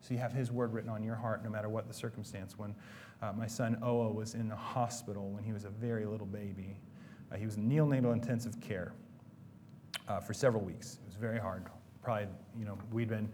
So 0.00 0.14
you 0.14 0.20
have 0.20 0.32
His 0.32 0.52
word 0.52 0.72
written 0.72 0.90
on 0.90 1.02
your 1.02 1.16
heart 1.16 1.42
no 1.44 1.50
matter 1.50 1.68
what 1.68 1.88
the 1.88 1.94
circumstance. 1.94 2.58
When 2.58 2.74
uh, 3.22 3.32
my 3.32 3.46
son 3.46 3.78
Oa 3.82 4.12
was 4.12 4.34
in 4.34 4.48
the 4.48 4.56
hospital 4.56 5.30
when 5.30 5.44
he 5.44 5.52
was 5.52 5.64
a 5.64 5.70
very 5.70 6.04
little 6.04 6.26
baby, 6.26 6.76
uh, 7.32 7.36
he 7.36 7.46
was 7.46 7.56
in 7.56 7.68
neonatal 7.70 8.12
intensive 8.12 8.60
care. 8.60 8.92
uh, 10.08 10.20
for 10.20 10.34
several 10.34 10.62
weeks. 10.62 10.94
It 10.94 11.06
was 11.06 11.16
very 11.16 11.38
hard. 11.38 11.64
Probably, 12.02 12.28
you 12.58 12.64
know, 12.64 12.78
we'd 12.92 13.08
been 13.08 13.28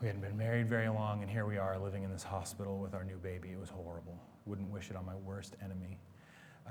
we 0.00 0.06
hadn't 0.06 0.22
been 0.22 0.36
married 0.36 0.68
very 0.68 0.88
long, 0.88 1.22
and 1.22 1.30
here 1.30 1.44
we 1.44 1.58
are 1.58 1.76
living 1.76 2.04
in 2.04 2.12
this 2.12 2.22
hospital 2.22 2.78
with 2.78 2.94
our 2.94 3.02
new 3.02 3.16
baby. 3.16 3.48
It 3.50 3.58
was 3.58 3.68
horrible. 3.68 4.16
Wouldn't 4.46 4.70
wish 4.70 4.90
it 4.90 4.96
on 4.96 5.04
my 5.04 5.16
worst 5.16 5.56
enemy. 5.64 5.98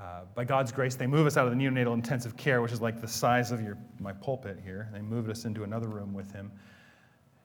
Uh, 0.00 0.20
by 0.34 0.44
God's 0.44 0.70
grace, 0.70 0.94
they 0.94 1.06
move 1.08 1.26
us 1.26 1.36
out 1.36 1.46
of 1.48 1.56
the 1.56 1.58
neonatal 1.58 1.92
intensive 1.92 2.36
care, 2.36 2.62
which 2.62 2.72
is 2.72 2.80
like 2.80 3.00
the 3.00 3.08
size 3.08 3.50
of 3.50 3.60
your, 3.60 3.76
my 3.98 4.12
pulpit 4.12 4.58
here. 4.62 4.88
They 4.92 5.00
moved 5.00 5.28
us 5.28 5.44
into 5.44 5.64
another 5.64 5.88
room 5.88 6.14
with 6.14 6.30
him. 6.32 6.52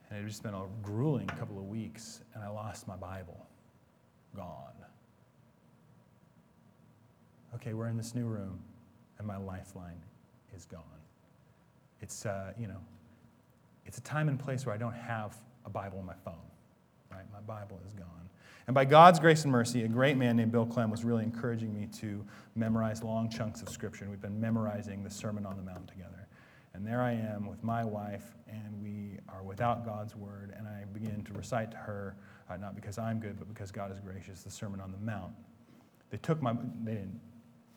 And 0.09 0.23
it 0.23 0.27
just 0.27 0.43
been 0.43 0.53
a 0.53 0.65
grueling 0.83 1.25
couple 1.25 1.57
of 1.57 1.65
weeks, 1.65 2.21
and 2.35 2.43
I 2.43 2.49
lost 2.49 2.87
my 2.87 2.95
Bible. 2.95 3.47
Gone. 4.35 4.73
Okay, 7.55 7.73
we're 7.73 7.87
in 7.87 7.97
this 7.97 8.13
new 8.13 8.25
room, 8.25 8.59
and 9.17 9.25
my 9.25 9.37
lifeline 9.37 10.01
is 10.55 10.65
gone. 10.65 10.81
It's, 12.01 12.25
uh, 12.25 12.53
you 12.59 12.67
know, 12.67 12.79
it's 13.85 13.97
a 13.97 14.01
time 14.01 14.29
and 14.29 14.39
place 14.39 14.65
where 14.65 14.75
I 14.75 14.77
don't 14.77 14.93
have 14.93 15.35
a 15.65 15.69
Bible 15.69 15.99
on 15.99 16.05
my 16.05 16.15
phone, 16.25 16.35
right? 17.11 17.25
My 17.31 17.39
Bible 17.39 17.79
is 17.87 17.93
gone. 17.93 18.22
And 18.67 18.73
by 18.73 18.85
God's 18.85 19.19
grace 19.19 19.43
and 19.43 19.51
mercy, 19.51 19.83
a 19.83 19.87
great 19.87 20.15
man 20.15 20.37
named 20.37 20.51
Bill 20.51 20.65
Clem 20.65 20.89
was 20.89 21.03
really 21.03 21.23
encouraging 21.23 21.73
me 21.73 21.87
to 21.99 22.25
memorize 22.55 23.03
long 23.03 23.29
chunks 23.29 23.61
of 23.61 23.69
Scripture. 23.69 24.03
And 24.03 24.11
we've 24.11 24.21
been 24.21 24.39
memorizing 24.39 25.03
the 25.03 25.09
Sermon 25.09 25.45
on 25.45 25.57
the 25.57 25.63
Mount 25.63 25.87
together. 25.87 26.27
And 26.73 26.87
there 26.87 27.01
I 27.01 27.11
am 27.11 27.45
with 27.45 27.63
my 27.63 27.83
wife, 27.83 28.35
and 28.47 28.81
we 28.81 29.19
are 29.29 29.43
without 29.43 29.85
God's 29.85 30.15
Word. 30.15 30.53
And 30.57 30.67
I 30.67 30.85
begin 30.91 31.23
to 31.25 31.33
recite 31.33 31.71
to 31.71 31.77
her, 31.77 32.15
uh, 32.49 32.57
not 32.57 32.73
because 32.73 32.97
I'm 32.97 33.19
good, 33.19 33.37
but 33.37 33.47
because 33.47 33.71
God 33.71 33.91
is 33.91 33.99
gracious, 33.99 34.43
the 34.43 34.49
Sermon 34.49 34.79
on 34.79 34.91
the 34.91 34.97
Mount. 34.97 35.33
They 36.09 36.17
took 36.17 36.41
my, 36.41 36.53
they 36.83 36.93
didn't, 36.93 37.19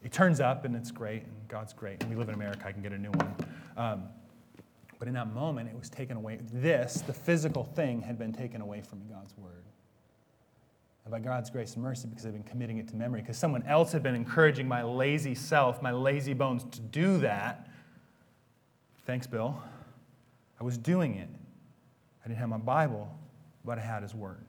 it 0.03 0.13
turns 0.13 0.41
up, 0.41 0.65
and 0.65 0.75
it's 0.75 0.91
great, 0.91 1.25
and 1.25 1.49
God's 1.49 1.73
great. 1.73 2.01
And 2.03 2.11
we 2.11 2.17
live 2.17 2.29
in 2.29 2.35
America, 2.35 2.65
I 2.67 2.73
can 2.73 2.83
get 2.83 2.93
a 2.93 2.99
new 2.99 3.11
one. 3.11 3.35
Um, 3.77 4.05
but 4.99 5.09
in 5.09 5.15
that 5.15 5.35
moment, 5.35 5.69
it 5.69 5.77
was 5.79 5.91
taken 5.91 6.17
away. 6.17 6.39
This, 6.53 7.03
the 7.07 7.13
physical 7.13 7.65
thing, 7.65 8.01
had 8.01 8.19
been 8.19 8.33
taken 8.33 8.63
away 8.63 8.81
from 8.81 9.03
God's 9.09 9.37
Word. 9.37 9.65
And 11.07 11.13
by 11.13 11.21
God's 11.21 11.51
grace 11.51 11.75
and 11.75 11.85
mercy, 11.85 12.09
because 12.09 12.27
I've 12.27 12.33
been 12.33 12.43
committing 12.43 12.79
it 12.79 12.89
to 12.89 12.97
memory, 12.97 13.21
because 13.21 13.37
someone 13.37 13.63
else 13.63 13.93
had 13.93 14.03
been 14.03 14.17
encouraging 14.17 14.67
my 14.67 14.83
lazy 14.83 15.37
self, 15.37 15.81
my 15.81 15.93
lazy 15.93 16.33
bones, 16.33 16.65
to 16.73 16.81
do 16.81 17.19
that. 17.19 17.69
Thanks, 19.07 19.25
Bill. 19.29 19.57
I 20.61 20.65
was 20.65 20.77
doing 20.77 21.15
it. 21.15 21.29
I 22.25 22.27
didn't 22.27 22.41
have 22.41 22.49
my 22.49 22.59
Bible, 22.59 23.09
but 23.65 23.79
I 23.79 23.83
had 23.83 24.03
His 24.03 24.17
Word. 24.17 24.45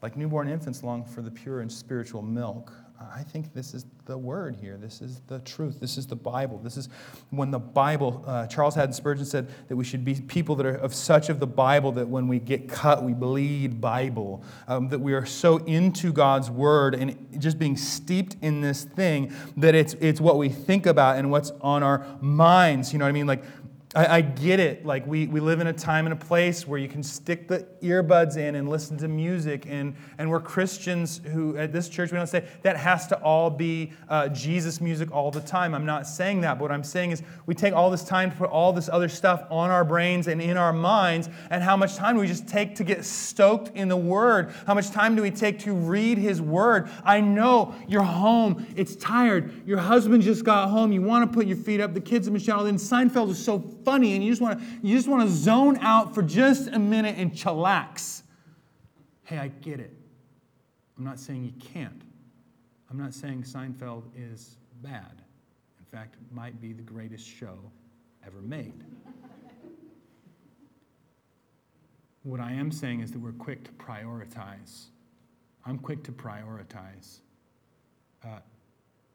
Like 0.00 0.16
newborn 0.16 0.48
infants 0.48 0.82
long 0.82 1.04
for 1.04 1.20
the 1.20 1.30
pure 1.30 1.60
and 1.60 1.70
spiritual 1.70 2.22
milk, 2.22 2.72
I 3.00 3.22
think 3.22 3.54
this 3.54 3.72
is 3.72 3.86
the 4.04 4.18
word 4.18 4.56
here. 4.56 4.76
This 4.76 5.00
is 5.00 5.20
the 5.26 5.38
truth. 5.40 5.80
This 5.80 5.96
is 5.96 6.06
the 6.06 6.16
Bible. 6.16 6.58
This 6.58 6.76
is 6.76 6.90
when 7.30 7.50
the 7.50 7.58
Bible, 7.58 8.22
uh, 8.26 8.46
Charles 8.46 8.74
Haddon 8.74 8.92
Spurgeon 8.92 9.24
said 9.24 9.48
that 9.68 9.76
we 9.76 9.84
should 9.84 10.04
be 10.04 10.14
people 10.14 10.54
that 10.56 10.66
are 10.66 10.74
of 10.74 10.94
such 10.94 11.30
of 11.30 11.40
the 11.40 11.46
Bible 11.46 11.92
that 11.92 12.06
when 12.06 12.28
we 12.28 12.38
get 12.38 12.68
cut, 12.68 13.02
we 13.02 13.14
bleed 13.14 13.80
Bible. 13.80 14.44
Um, 14.68 14.88
that 14.90 14.98
we 14.98 15.14
are 15.14 15.24
so 15.24 15.58
into 15.58 16.12
God's 16.12 16.50
word 16.50 16.94
and 16.94 17.16
just 17.38 17.58
being 17.58 17.76
steeped 17.76 18.36
in 18.42 18.60
this 18.60 18.84
thing 18.84 19.32
that 19.56 19.74
it's, 19.74 19.94
it's 19.94 20.20
what 20.20 20.36
we 20.36 20.50
think 20.50 20.84
about 20.84 21.16
and 21.16 21.30
what's 21.30 21.52
on 21.62 21.82
our 21.82 22.04
minds. 22.20 22.92
You 22.92 22.98
know 22.98 23.06
what 23.06 23.10
I 23.10 23.12
mean? 23.12 23.26
Like, 23.26 23.44
I, 23.92 24.18
I, 24.18 24.20
get 24.20 24.60
it. 24.60 24.86
Like, 24.86 25.04
we, 25.04 25.26
we 25.26 25.40
live 25.40 25.58
in 25.58 25.66
a 25.66 25.72
time 25.72 26.06
and 26.06 26.12
a 26.12 26.24
place 26.24 26.64
where 26.64 26.78
you 26.78 26.86
can 26.86 27.02
stick 27.02 27.48
the 27.48 27.66
earbuds 27.82 28.36
in 28.36 28.54
and 28.54 28.68
listen 28.68 28.96
to 28.98 29.08
music. 29.08 29.66
And, 29.68 29.96
and 30.16 30.30
we're 30.30 30.38
Christians 30.38 31.20
who, 31.24 31.56
at 31.56 31.72
this 31.72 31.88
church, 31.88 32.12
we 32.12 32.16
don't 32.16 32.28
say 32.28 32.44
that 32.62 32.76
has 32.76 33.08
to 33.08 33.16
all 33.16 33.50
be 33.50 33.92
uh, 34.08 34.28
Jesus 34.28 34.80
music 34.80 35.10
all 35.10 35.32
the 35.32 35.40
time. 35.40 35.74
I'm 35.74 35.86
not 35.86 36.06
saying 36.06 36.42
that. 36.42 36.54
But 36.54 36.62
what 36.62 36.70
I'm 36.70 36.84
saying 36.84 37.10
is 37.10 37.24
we 37.46 37.54
take 37.56 37.74
all 37.74 37.90
this 37.90 38.04
time 38.04 38.30
to 38.30 38.36
put 38.36 38.48
all 38.48 38.72
this 38.72 38.88
other 38.88 39.08
stuff 39.08 39.42
on 39.50 39.70
our 39.70 39.84
brains 39.84 40.28
and 40.28 40.40
in 40.40 40.56
our 40.56 40.72
minds. 40.72 41.28
And 41.50 41.60
how 41.60 41.76
much 41.76 41.96
time 41.96 42.14
do 42.14 42.20
we 42.20 42.28
just 42.28 42.46
take 42.46 42.76
to 42.76 42.84
get 42.84 43.04
stoked 43.04 43.76
in 43.76 43.88
the 43.88 43.96
Word? 43.96 44.54
How 44.68 44.74
much 44.74 44.90
time 44.90 45.16
do 45.16 45.22
we 45.22 45.32
take 45.32 45.58
to 45.60 45.72
read 45.72 46.16
His 46.16 46.40
Word? 46.40 46.88
I 47.04 47.20
know 47.20 47.74
you're 47.88 48.04
home. 48.04 48.68
It's 48.76 48.94
tired. 48.94 49.66
Your 49.66 49.78
husband 49.78 50.22
just 50.22 50.44
got 50.44 50.68
home. 50.68 50.92
You 50.92 51.02
want 51.02 51.28
to 51.28 51.36
put 51.36 51.48
your 51.48 51.56
feet 51.56 51.80
up. 51.80 51.92
The 51.92 52.00
kids 52.00 52.28
have 52.28 52.34
been 52.34 52.40
shouting. 52.40 52.68
And 52.68 52.78
Seinfeld 52.78 53.30
is 53.30 53.44
so 53.44 53.58
funny 53.84 54.14
and 54.14 54.24
you 54.24 54.30
just 54.30 54.42
want 54.42 54.58
to 54.58 54.66
you 54.82 54.96
just 54.96 55.08
want 55.08 55.28
to 55.28 55.34
zone 55.34 55.78
out 55.80 56.14
for 56.14 56.22
just 56.22 56.68
a 56.68 56.78
minute 56.78 57.16
and 57.18 57.32
chillax. 57.32 58.22
Hey, 59.24 59.38
I 59.38 59.48
get 59.48 59.80
it. 59.80 59.92
I'm 60.98 61.04
not 61.04 61.18
saying 61.18 61.44
you 61.44 61.52
can't. 61.60 62.02
I'm 62.90 62.98
not 62.98 63.14
saying 63.14 63.44
Seinfeld 63.44 64.04
is 64.16 64.56
bad. 64.82 65.22
In 65.78 65.84
fact, 65.90 66.16
it 66.16 66.34
might 66.34 66.60
be 66.60 66.72
the 66.72 66.82
greatest 66.82 67.26
show 67.26 67.58
ever 68.26 68.40
made. 68.42 68.84
what 72.22 72.40
I 72.40 72.52
am 72.52 72.70
saying 72.70 73.00
is 73.00 73.12
that 73.12 73.18
we're 73.18 73.32
quick 73.32 73.64
to 73.64 73.70
prioritize. 73.72 74.86
I'm 75.64 75.78
quick 75.78 76.02
to 76.04 76.12
prioritize. 76.12 77.20
Uh, 78.24 78.40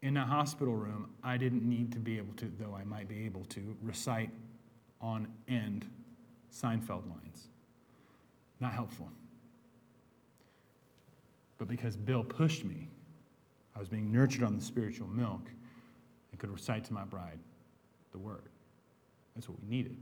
in 0.02 0.16
a 0.16 0.24
hospital 0.24 0.74
room, 0.74 1.10
I 1.22 1.36
didn't 1.36 1.68
need 1.68 1.92
to 1.92 1.98
be 1.98 2.18
able 2.18 2.34
to, 2.34 2.50
though 2.58 2.74
I 2.74 2.84
might 2.84 3.08
be 3.08 3.24
able 3.24 3.44
to, 3.46 3.76
recite 3.82 4.30
on 5.00 5.28
end 5.48 5.86
Seinfeld 6.52 7.08
lines. 7.08 7.48
Not 8.60 8.72
helpful. 8.72 9.08
But 11.58 11.68
because 11.68 11.96
Bill 11.96 12.24
pushed 12.24 12.64
me, 12.64 12.88
I 13.74 13.78
was 13.78 13.88
being 13.88 14.10
nurtured 14.10 14.42
on 14.42 14.56
the 14.56 14.62
spiritual 14.62 15.08
milk 15.08 15.42
and 16.30 16.40
could 16.40 16.50
recite 16.50 16.84
to 16.86 16.92
my 16.92 17.04
bride 17.04 17.38
the 18.12 18.18
word. 18.18 18.48
That's 19.34 19.48
what 19.48 19.58
we 19.62 19.68
needed, 19.68 19.96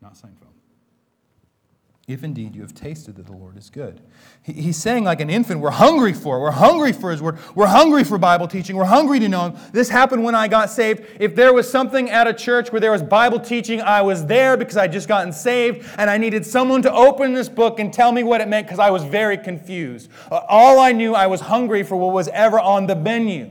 not 0.00 0.14
Seinfeld 0.14 0.54
if 2.08 2.24
indeed 2.24 2.56
you 2.56 2.62
have 2.62 2.74
tasted 2.74 3.16
that 3.16 3.26
the 3.26 3.36
Lord 3.36 3.58
is 3.58 3.68
good. 3.68 4.00
He's 4.42 4.78
saying, 4.78 5.04
like 5.04 5.20
an 5.20 5.28
infant, 5.28 5.60
we're 5.60 5.70
hungry 5.70 6.14
for. 6.14 6.40
We're 6.40 6.50
hungry 6.50 6.94
for 6.94 7.10
His 7.10 7.20
Word. 7.20 7.38
We're 7.54 7.66
hungry 7.66 8.02
for 8.02 8.16
Bible 8.16 8.48
teaching. 8.48 8.76
We're 8.76 8.86
hungry 8.86 9.20
to 9.20 9.28
know 9.28 9.48
Him. 9.48 9.56
This 9.72 9.90
happened 9.90 10.24
when 10.24 10.34
I 10.34 10.48
got 10.48 10.70
saved. 10.70 11.04
If 11.20 11.36
there 11.36 11.52
was 11.52 11.70
something 11.70 12.08
at 12.08 12.26
a 12.26 12.32
church 12.32 12.72
where 12.72 12.80
there 12.80 12.92
was 12.92 13.02
Bible 13.02 13.38
teaching, 13.38 13.82
I 13.82 14.00
was 14.00 14.24
there 14.24 14.56
because 14.56 14.78
I'd 14.78 14.90
just 14.90 15.06
gotten 15.06 15.34
saved 15.34 15.86
and 15.98 16.08
I 16.08 16.16
needed 16.16 16.46
someone 16.46 16.80
to 16.82 16.92
open 16.92 17.34
this 17.34 17.50
book 17.50 17.78
and 17.78 17.92
tell 17.92 18.10
me 18.10 18.22
what 18.22 18.40
it 18.40 18.48
meant 18.48 18.66
because 18.66 18.78
I 18.78 18.90
was 18.90 19.04
very 19.04 19.36
confused. 19.36 20.10
Uh, 20.30 20.40
all 20.48 20.80
I 20.80 20.92
knew, 20.92 21.14
I 21.14 21.26
was 21.26 21.42
hungry 21.42 21.82
for 21.82 21.96
what 21.96 22.14
was 22.14 22.28
ever 22.28 22.58
on 22.58 22.86
the 22.86 22.96
menu. 22.96 23.50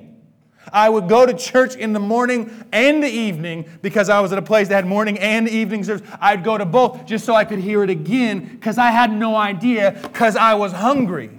I 0.72 0.90
would 0.90 1.08
go 1.08 1.26
to 1.26 1.34
church 1.34 1.76
in 1.76 1.94
the 1.94 2.00
morning 2.00 2.66
and 2.72 3.04
the 3.04 3.10
evening 3.10 3.70
because 3.82 4.10
I 4.10 4.20
was 4.20 4.32
at 4.32 4.38
a 4.38 4.42
place 4.44 4.68
that 4.70 4.76
had 4.76 4.86
morning 4.86 5.18
and 5.20 5.48
evening 5.48 5.84
service. 5.84 6.08
I'd 6.20 6.44
go 6.44 6.58
to 6.58 6.66
both 6.66 7.06
just 7.06 7.26
so 7.26 7.36
I 7.36 7.46
could 7.46 7.60
hear 7.60 7.84
it 7.84 7.90
again 7.90 8.46
because 8.46 8.78
I 8.78 8.92
had 8.92 9.12
no 9.12 9.36
idea 9.36 10.00
because 10.02 10.36
I 10.36 10.54
was 10.56 10.72
hungry. 10.72 11.38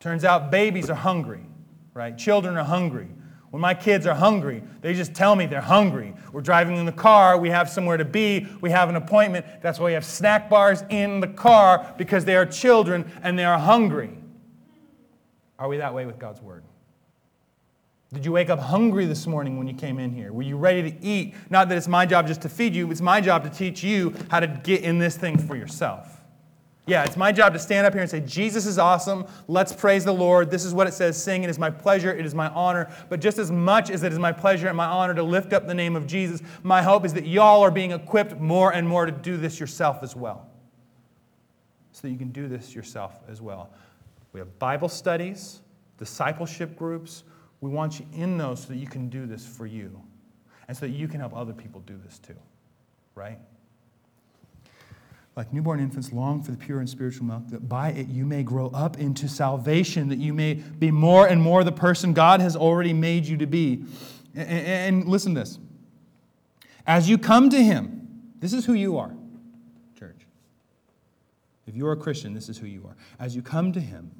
Turns 0.00 0.24
out 0.24 0.50
babies 0.50 0.90
are 0.90 0.94
hungry, 0.94 1.46
right? 1.94 2.16
Children 2.16 2.56
are 2.56 2.64
hungry. 2.64 3.08
When 3.54 3.60
my 3.60 3.72
kids 3.72 4.04
are 4.06 4.14
hungry, 4.14 4.64
they 4.80 4.94
just 4.94 5.14
tell 5.14 5.36
me 5.36 5.46
they're 5.46 5.60
hungry. 5.60 6.12
We're 6.32 6.40
driving 6.40 6.76
in 6.76 6.86
the 6.86 6.92
car, 6.92 7.38
we 7.38 7.50
have 7.50 7.70
somewhere 7.70 7.96
to 7.96 8.04
be, 8.04 8.48
we 8.60 8.70
have 8.70 8.88
an 8.88 8.96
appointment. 8.96 9.46
That's 9.62 9.78
why 9.78 9.86
we 9.86 9.92
have 9.92 10.04
snack 10.04 10.50
bars 10.50 10.82
in 10.90 11.20
the 11.20 11.28
car 11.28 11.94
because 11.96 12.24
they 12.24 12.34
are 12.34 12.46
children 12.46 13.10
and 13.22 13.38
they 13.38 13.44
are 13.44 13.58
hungry. 13.58 14.10
Are 15.56 15.68
we 15.68 15.76
that 15.76 15.94
way 15.94 16.04
with 16.04 16.18
God's 16.18 16.42
Word? 16.42 16.64
Did 18.12 18.24
you 18.24 18.32
wake 18.32 18.50
up 18.50 18.60
hungry 18.60 19.06
this 19.06 19.26
morning 19.26 19.58
when 19.58 19.66
you 19.66 19.74
came 19.74 19.98
in 19.98 20.12
here? 20.12 20.32
Were 20.32 20.42
you 20.42 20.56
ready 20.56 20.90
to 20.90 21.04
eat? 21.04 21.34
Not 21.50 21.68
that 21.68 21.78
it's 21.78 21.88
my 21.88 22.06
job 22.06 22.26
just 22.26 22.42
to 22.42 22.48
feed 22.48 22.74
you, 22.74 22.90
it's 22.90 23.00
my 23.00 23.20
job 23.20 23.42
to 23.44 23.50
teach 23.50 23.82
you 23.82 24.14
how 24.30 24.40
to 24.40 24.46
get 24.46 24.82
in 24.82 24.98
this 24.98 25.16
thing 25.16 25.36
for 25.36 25.56
yourself. 25.56 26.20
Yeah, 26.86 27.04
it's 27.04 27.16
my 27.16 27.32
job 27.32 27.54
to 27.54 27.58
stand 27.58 27.86
up 27.86 27.94
here 27.94 28.02
and 28.02 28.10
say, 28.10 28.20
Jesus 28.20 28.66
is 28.66 28.78
awesome. 28.78 29.24
Let's 29.48 29.72
praise 29.72 30.04
the 30.04 30.12
Lord. 30.12 30.50
This 30.50 30.66
is 30.66 30.74
what 30.74 30.86
it 30.86 30.92
says 30.92 31.22
sing. 31.22 31.42
It 31.42 31.48
is 31.48 31.58
my 31.58 31.70
pleasure. 31.70 32.14
It 32.14 32.26
is 32.26 32.34
my 32.34 32.48
honor. 32.48 32.92
But 33.08 33.20
just 33.20 33.38
as 33.38 33.50
much 33.50 33.88
as 33.88 34.02
it 34.02 34.12
is 34.12 34.18
my 34.18 34.32
pleasure 34.32 34.68
and 34.68 34.76
my 34.76 34.84
honor 34.84 35.14
to 35.14 35.22
lift 35.22 35.54
up 35.54 35.66
the 35.66 35.74
name 35.74 35.96
of 35.96 36.06
Jesus, 36.06 36.42
my 36.62 36.82
hope 36.82 37.06
is 37.06 37.14
that 37.14 37.26
y'all 37.26 37.62
are 37.62 37.70
being 37.70 37.92
equipped 37.92 38.38
more 38.38 38.74
and 38.74 38.86
more 38.86 39.06
to 39.06 39.12
do 39.12 39.38
this 39.38 39.58
yourself 39.58 40.02
as 40.02 40.14
well. 40.14 40.46
So 41.92 42.02
that 42.02 42.10
you 42.10 42.18
can 42.18 42.32
do 42.32 42.48
this 42.48 42.74
yourself 42.74 43.18
as 43.28 43.40
well. 43.40 43.70
We 44.34 44.40
have 44.40 44.58
Bible 44.58 44.90
studies, 44.90 45.62
discipleship 45.96 46.76
groups. 46.76 47.22
We 47.64 47.70
want 47.70 47.98
you 47.98 48.04
in 48.12 48.36
those 48.36 48.60
so 48.60 48.68
that 48.68 48.76
you 48.76 48.86
can 48.86 49.08
do 49.08 49.24
this 49.24 49.46
for 49.46 49.64
you 49.64 49.98
and 50.68 50.76
so 50.76 50.84
that 50.84 50.92
you 50.92 51.08
can 51.08 51.18
help 51.18 51.34
other 51.34 51.54
people 51.54 51.80
do 51.86 51.98
this 52.04 52.18
too, 52.18 52.36
right? 53.14 53.38
Like 55.34 55.50
newborn 55.50 55.80
infants, 55.80 56.12
long 56.12 56.42
for 56.42 56.50
the 56.50 56.58
pure 56.58 56.80
and 56.80 56.90
spiritual 56.90 57.24
milk, 57.24 57.48
that 57.48 57.66
by 57.66 57.92
it 57.92 58.08
you 58.08 58.26
may 58.26 58.42
grow 58.42 58.66
up 58.74 58.98
into 58.98 59.30
salvation, 59.30 60.10
that 60.10 60.18
you 60.18 60.34
may 60.34 60.52
be 60.52 60.90
more 60.90 61.26
and 61.26 61.40
more 61.40 61.64
the 61.64 61.72
person 61.72 62.12
God 62.12 62.42
has 62.42 62.54
already 62.54 62.92
made 62.92 63.24
you 63.24 63.38
to 63.38 63.46
be. 63.46 63.86
And, 64.34 65.08
listen 65.08 65.32
to 65.32 65.40
this. 65.40 65.58
As 66.86 67.08
you 67.08 67.16
come 67.16 67.48
to 67.48 67.64
Him, 67.64 68.34
this 68.40 68.52
is 68.52 68.66
who 68.66 68.74
you 68.74 68.98
are, 68.98 69.14
church. 69.98 70.26
If 71.66 71.74
you're 71.74 71.92
a 71.92 71.96
Christian, 71.96 72.34
this 72.34 72.50
is 72.50 72.58
who 72.58 72.66
you 72.66 72.86
are. 72.86 72.96
As 73.18 73.34
you 73.34 73.40
come 73.40 73.72
to 73.72 73.80
Him, 73.80 74.10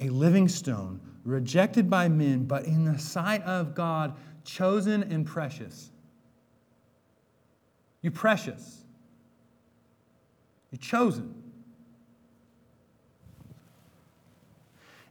a 0.00 0.08
living 0.08 0.48
stone, 0.48 1.00
rejected 1.24 1.88
by 1.90 2.08
men, 2.08 2.44
but 2.44 2.64
in 2.64 2.84
the 2.84 2.98
sight 2.98 3.42
of 3.42 3.74
God, 3.74 4.14
chosen 4.44 5.02
and 5.04 5.26
precious. 5.26 5.90
You're 8.02 8.12
precious. 8.12 8.84
You're 10.70 10.78
chosen. 10.78 11.34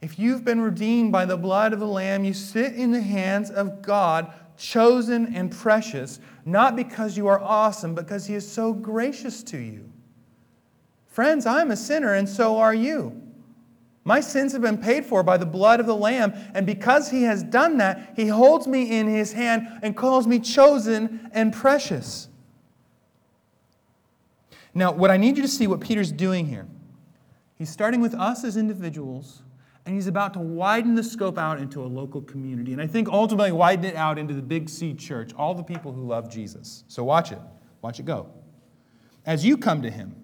If 0.02 0.20
you've 0.20 0.46
been 0.46 0.62
redeemed 0.62 1.12
by 1.12 1.26
the 1.26 1.36
blood 1.36 1.74
of 1.74 1.80
the 1.80 1.88
Lamb, 1.88 2.24
you 2.24 2.34
sit 2.34 2.74
in 2.74 2.92
the 2.92 3.02
hands 3.02 3.50
of 3.50 3.82
God, 3.82 4.32
chosen 4.56 5.36
and 5.36 5.52
precious, 5.52 6.20
not 6.46 6.76
because 6.76 7.18
you 7.18 7.28
are 7.28 7.42
awesome, 7.42 7.96
because 7.96 8.26
He 8.28 8.36
is 8.36 8.50
so 8.50 8.72
gracious 8.72 9.42
to 9.44 9.58
you. 9.58 9.92
Friends, 11.08 11.46
I'm 11.46 11.72
a 11.72 11.76
sinner, 11.76 12.14
and 12.14 12.30
so 12.30 12.58
are 12.58 12.74
you. 12.76 13.25
My 14.08 14.20
sins 14.20 14.54
have 14.54 14.62
been 14.62 14.78
paid 14.78 15.04
for 15.04 15.24
by 15.24 15.36
the 15.38 15.48
blood 15.48 15.80
of 15.80 15.88
the 15.88 15.96
Lamb, 15.96 16.34
and 16.54 16.65
because 16.65 17.10
He 17.10 17.24
has 17.24 17.41
done 17.41 17.78
that, 17.80 18.13
He 18.15 18.28
holds 18.28 18.68
me 18.68 18.98
in 18.98 19.08
His 19.08 19.34
hand 19.34 19.68
and 19.82 19.98
calls 19.98 20.28
me 20.28 20.39
chosen 20.39 21.30
and 21.34 21.52
precious. 21.52 22.30
Now, 24.76 24.91
what 24.91 25.10
I 25.10 25.18
need 25.18 25.38
you 25.38 25.41
to 25.41 25.50
see 25.50 25.65
what 25.65 25.80
Peter's 25.80 26.12
doing 26.12 26.46
here. 26.46 26.68
He's 27.58 27.70
starting 27.70 28.02
with 28.02 28.13
us 28.13 28.44
as 28.44 28.58
individuals, 28.58 29.41
and 29.86 29.96
he's 29.96 30.08
about 30.08 30.34
to 30.34 30.39
widen 30.39 30.96
the 30.96 31.04
scope 31.04 31.38
out 31.38 31.60
into 31.60 31.82
a 31.84 31.88
local 31.88 32.22
community. 32.22 32.74
And 32.74 32.82
I 32.82 32.88
think 32.88 33.08
ultimately 33.08 33.54
widen 33.54 33.86
it 33.86 33.96
out 33.96 34.20
into 34.20 34.34
the 34.34 34.41
Big 34.41 34.70
C 34.70 34.94
church, 34.94 35.32
all 35.38 35.56
the 35.56 35.63
people 35.63 35.94
who 35.94 36.06
love 36.06 36.30
Jesus. 36.30 36.84
So 36.88 37.04
watch 37.04 37.32
it. 37.32 37.39
Watch 37.82 38.00
it 38.00 38.06
go. 38.06 38.30
As 39.26 39.46
you 39.46 39.58
come 39.58 39.82
to 39.82 39.89
him, 39.89 40.15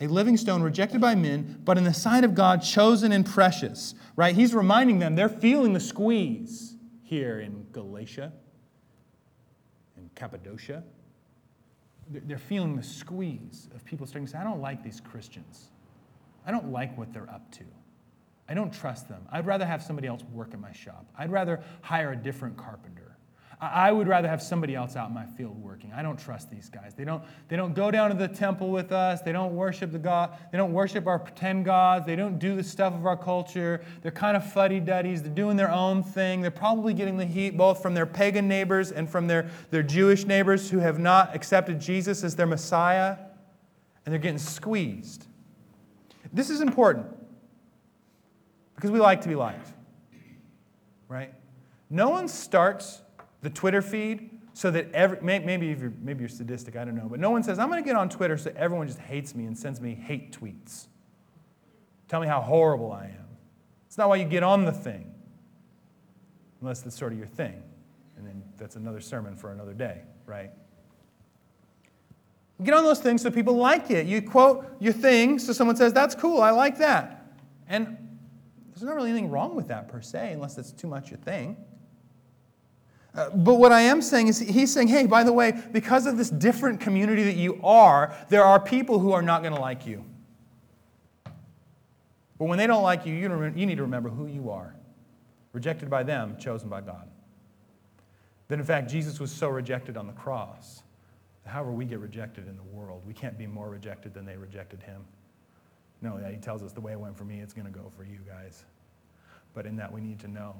a 0.00 0.06
living 0.06 0.36
stone 0.36 0.62
rejected 0.62 1.00
by 1.00 1.14
men, 1.14 1.60
but 1.64 1.78
in 1.78 1.84
the 1.84 1.94
sight 1.94 2.24
of 2.24 2.34
God, 2.34 2.62
chosen 2.62 3.12
and 3.12 3.24
precious. 3.24 3.94
Right? 4.14 4.34
He's 4.34 4.54
reminding 4.54 4.98
them 4.98 5.16
they're 5.16 5.28
feeling 5.28 5.72
the 5.72 5.80
squeeze 5.80 6.76
here 7.06 7.38
in 7.38 7.64
Galatia, 7.72 8.32
and 9.96 10.12
Cappadocia. 10.16 10.82
They're 12.08 12.36
feeling 12.36 12.76
the 12.76 12.82
squeeze 12.82 13.68
of 13.74 13.84
people 13.84 14.06
starting 14.06 14.26
to 14.26 14.32
say, 14.32 14.38
I 14.38 14.44
don't 14.44 14.60
like 14.60 14.82
these 14.82 15.00
Christians. 15.00 15.70
I 16.44 16.50
don't 16.50 16.70
like 16.72 16.96
what 16.98 17.12
they're 17.12 17.30
up 17.30 17.50
to. 17.52 17.64
I 18.48 18.54
don't 18.54 18.72
trust 18.72 19.08
them. 19.08 19.22
I'd 19.30 19.46
rather 19.46 19.64
have 19.64 19.82
somebody 19.82 20.08
else 20.08 20.22
work 20.32 20.52
in 20.52 20.60
my 20.60 20.72
shop. 20.72 21.06
I'd 21.16 21.30
rather 21.30 21.62
hire 21.80 22.12
a 22.12 22.16
different 22.16 22.56
carpenter. 22.56 23.05
I 23.58 23.90
would 23.90 24.06
rather 24.06 24.28
have 24.28 24.42
somebody 24.42 24.74
else 24.74 24.96
out 24.96 25.08
in 25.08 25.14
my 25.14 25.24
field 25.24 25.56
working. 25.62 25.90
I 25.94 26.02
don't 26.02 26.18
trust 26.18 26.50
these 26.50 26.68
guys. 26.68 26.92
They 26.94 27.04
don't, 27.04 27.22
they 27.48 27.56
don't 27.56 27.74
go 27.74 27.90
down 27.90 28.10
to 28.10 28.16
the 28.16 28.28
temple 28.28 28.70
with 28.70 28.92
us. 28.92 29.22
They 29.22 29.32
don't 29.32 29.56
worship 29.56 29.92
the 29.92 29.98
God. 29.98 30.36
They 30.52 30.58
don't 30.58 30.74
worship 30.74 31.06
our 31.06 31.18
pretend 31.18 31.64
gods. 31.64 32.04
They 32.04 32.16
don't 32.16 32.38
do 32.38 32.54
the 32.54 32.62
stuff 32.62 32.92
of 32.92 33.06
our 33.06 33.16
culture. 33.16 33.82
They're 34.02 34.12
kind 34.12 34.36
of 34.36 34.52
fuddy-duddies. 34.52 35.22
They're 35.22 35.32
doing 35.32 35.56
their 35.56 35.70
own 35.70 36.02
thing. 36.02 36.42
They're 36.42 36.50
probably 36.50 36.92
getting 36.92 37.16
the 37.16 37.24
heat 37.24 37.56
both 37.56 37.80
from 37.80 37.94
their 37.94 38.04
pagan 38.04 38.46
neighbors 38.46 38.92
and 38.92 39.08
from 39.08 39.26
their, 39.26 39.48
their 39.70 39.82
Jewish 39.82 40.26
neighbors 40.26 40.70
who 40.70 40.80
have 40.80 40.98
not 40.98 41.34
accepted 41.34 41.80
Jesus 41.80 42.22
as 42.24 42.36
their 42.36 42.46
Messiah. 42.46 43.16
And 44.04 44.12
they're 44.12 44.20
getting 44.20 44.38
squeezed. 44.38 45.26
This 46.30 46.50
is 46.50 46.60
important 46.60 47.06
because 48.74 48.90
we 48.90 49.00
like 49.00 49.22
to 49.22 49.28
be 49.28 49.34
liked, 49.34 49.68
right? 51.08 51.32
No 51.88 52.10
one 52.10 52.28
starts 52.28 53.00
the 53.42 53.50
Twitter 53.50 53.82
feed 53.82 54.30
so 54.54 54.70
that 54.70 54.90
every, 54.92 55.18
maybe, 55.20 55.66
you're, 55.66 55.92
maybe 56.00 56.20
you're 56.20 56.28
sadistic, 56.28 56.76
I 56.76 56.84
don't 56.84 56.94
know, 56.94 57.08
but 57.08 57.20
no 57.20 57.30
one 57.30 57.42
says, 57.42 57.58
I'm 57.58 57.68
going 57.68 57.82
to 57.82 57.86
get 57.86 57.96
on 57.96 58.08
Twitter 58.08 58.38
so 58.38 58.50
everyone 58.56 58.86
just 58.86 58.98
hates 58.98 59.34
me 59.34 59.44
and 59.44 59.56
sends 59.56 59.80
me 59.80 59.94
hate 59.94 60.32
tweets. 60.32 60.86
Tell 62.08 62.20
me 62.20 62.26
how 62.26 62.40
horrible 62.40 62.92
I 62.92 63.04
am. 63.04 63.26
It's 63.86 63.98
not 63.98 64.08
why 64.08 64.16
you 64.16 64.24
get 64.24 64.42
on 64.42 64.64
the 64.64 64.72
thing, 64.72 65.12
unless 66.60 66.80
that's 66.80 66.96
sort 66.96 67.12
of 67.12 67.18
your 67.18 67.26
thing. 67.26 67.62
And 68.16 68.26
then 68.26 68.42
that's 68.56 68.76
another 68.76 69.00
sermon 69.00 69.36
for 69.36 69.52
another 69.52 69.74
day, 69.74 70.02
right? 70.24 70.50
Get 72.62 72.72
on 72.72 72.84
those 72.84 73.00
things 73.00 73.22
so 73.22 73.30
people 73.30 73.56
like 73.56 73.90
it. 73.90 74.06
You 74.06 74.22
quote 74.22 74.66
your 74.80 74.94
thing 74.94 75.38
so 75.38 75.52
someone 75.52 75.76
says, 75.76 75.92
That's 75.92 76.14
cool, 76.14 76.40
I 76.40 76.50
like 76.50 76.78
that. 76.78 77.34
And 77.68 77.98
there's 78.70 78.82
not 78.82 78.94
really 78.94 79.10
anything 79.10 79.30
wrong 79.30 79.54
with 79.54 79.68
that 79.68 79.88
per 79.88 80.00
se, 80.00 80.32
unless 80.32 80.56
it's 80.56 80.72
too 80.72 80.86
much 80.86 81.10
your 81.10 81.18
thing. 81.18 81.56
Uh, 83.16 83.30
but 83.30 83.54
what 83.54 83.72
I 83.72 83.80
am 83.80 84.02
saying 84.02 84.28
is, 84.28 84.38
he's 84.38 84.72
saying, 84.72 84.88
hey, 84.88 85.06
by 85.06 85.24
the 85.24 85.32
way, 85.32 85.54
because 85.72 86.06
of 86.06 86.18
this 86.18 86.28
different 86.28 86.80
community 86.80 87.24
that 87.24 87.36
you 87.36 87.58
are, 87.64 88.14
there 88.28 88.44
are 88.44 88.60
people 88.60 88.98
who 88.98 89.12
are 89.12 89.22
not 89.22 89.42
going 89.42 89.54
to 89.54 89.60
like 89.60 89.86
you. 89.86 90.04
But 92.38 92.44
when 92.44 92.58
they 92.58 92.66
don't 92.66 92.82
like 92.82 93.06
you, 93.06 93.14
you, 93.14 93.52
you 93.56 93.64
need 93.64 93.76
to 93.76 93.82
remember 93.82 94.10
who 94.10 94.26
you 94.26 94.50
are 94.50 94.76
rejected 95.54 95.88
by 95.88 96.02
them, 96.02 96.36
chosen 96.38 96.68
by 96.68 96.82
God. 96.82 97.08
That 98.48 98.58
in 98.58 98.64
fact, 98.64 98.90
Jesus 98.90 99.18
was 99.18 99.32
so 99.32 99.48
rejected 99.48 99.96
on 99.96 100.06
the 100.06 100.12
cross. 100.12 100.82
However, 101.46 101.72
we 101.72 101.86
get 101.86 101.98
rejected 101.98 102.46
in 102.46 102.56
the 102.56 102.62
world, 102.62 103.02
we 103.06 103.14
can't 103.14 103.38
be 103.38 103.46
more 103.46 103.70
rejected 103.70 104.12
than 104.12 104.26
they 104.26 104.36
rejected 104.36 104.82
him. 104.82 105.02
No, 106.02 106.18
he 106.30 106.36
tells 106.36 106.62
us 106.62 106.72
the 106.72 106.80
way 106.82 106.92
it 106.92 107.00
went 107.00 107.16
for 107.16 107.24
me, 107.24 107.40
it's 107.40 107.54
going 107.54 107.66
to 107.66 107.72
go 107.72 107.90
for 107.96 108.04
you 108.04 108.18
guys. 108.28 108.64
But 109.54 109.64
in 109.64 109.76
that, 109.76 109.90
we 109.90 110.02
need 110.02 110.20
to 110.20 110.28
know 110.28 110.54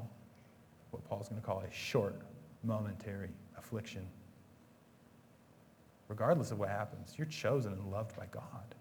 what 0.93 1.05
Paul's 1.05 1.29
going 1.29 1.41
to 1.41 1.47
call 1.47 1.61
a 1.61 1.71
short 1.71 2.17
momentary 2.63 3.31
affliction. 3.59 4.07
Regardless 6.09 6.51
of 6.51 6.59
what 6.59 6.69
happens, 6.69 7.15
you're 7.17 7.27
chosen 7.27 7.73
and 7.73 7.91
loved 7.91 8.17
by 8.17 8.27
God. 8.31 8.75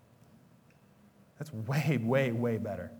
That's 1.38 1.52
way, 1.54 1.98
way, 2.02 2.32
way 2.32 2.58
better. 2.58 2.92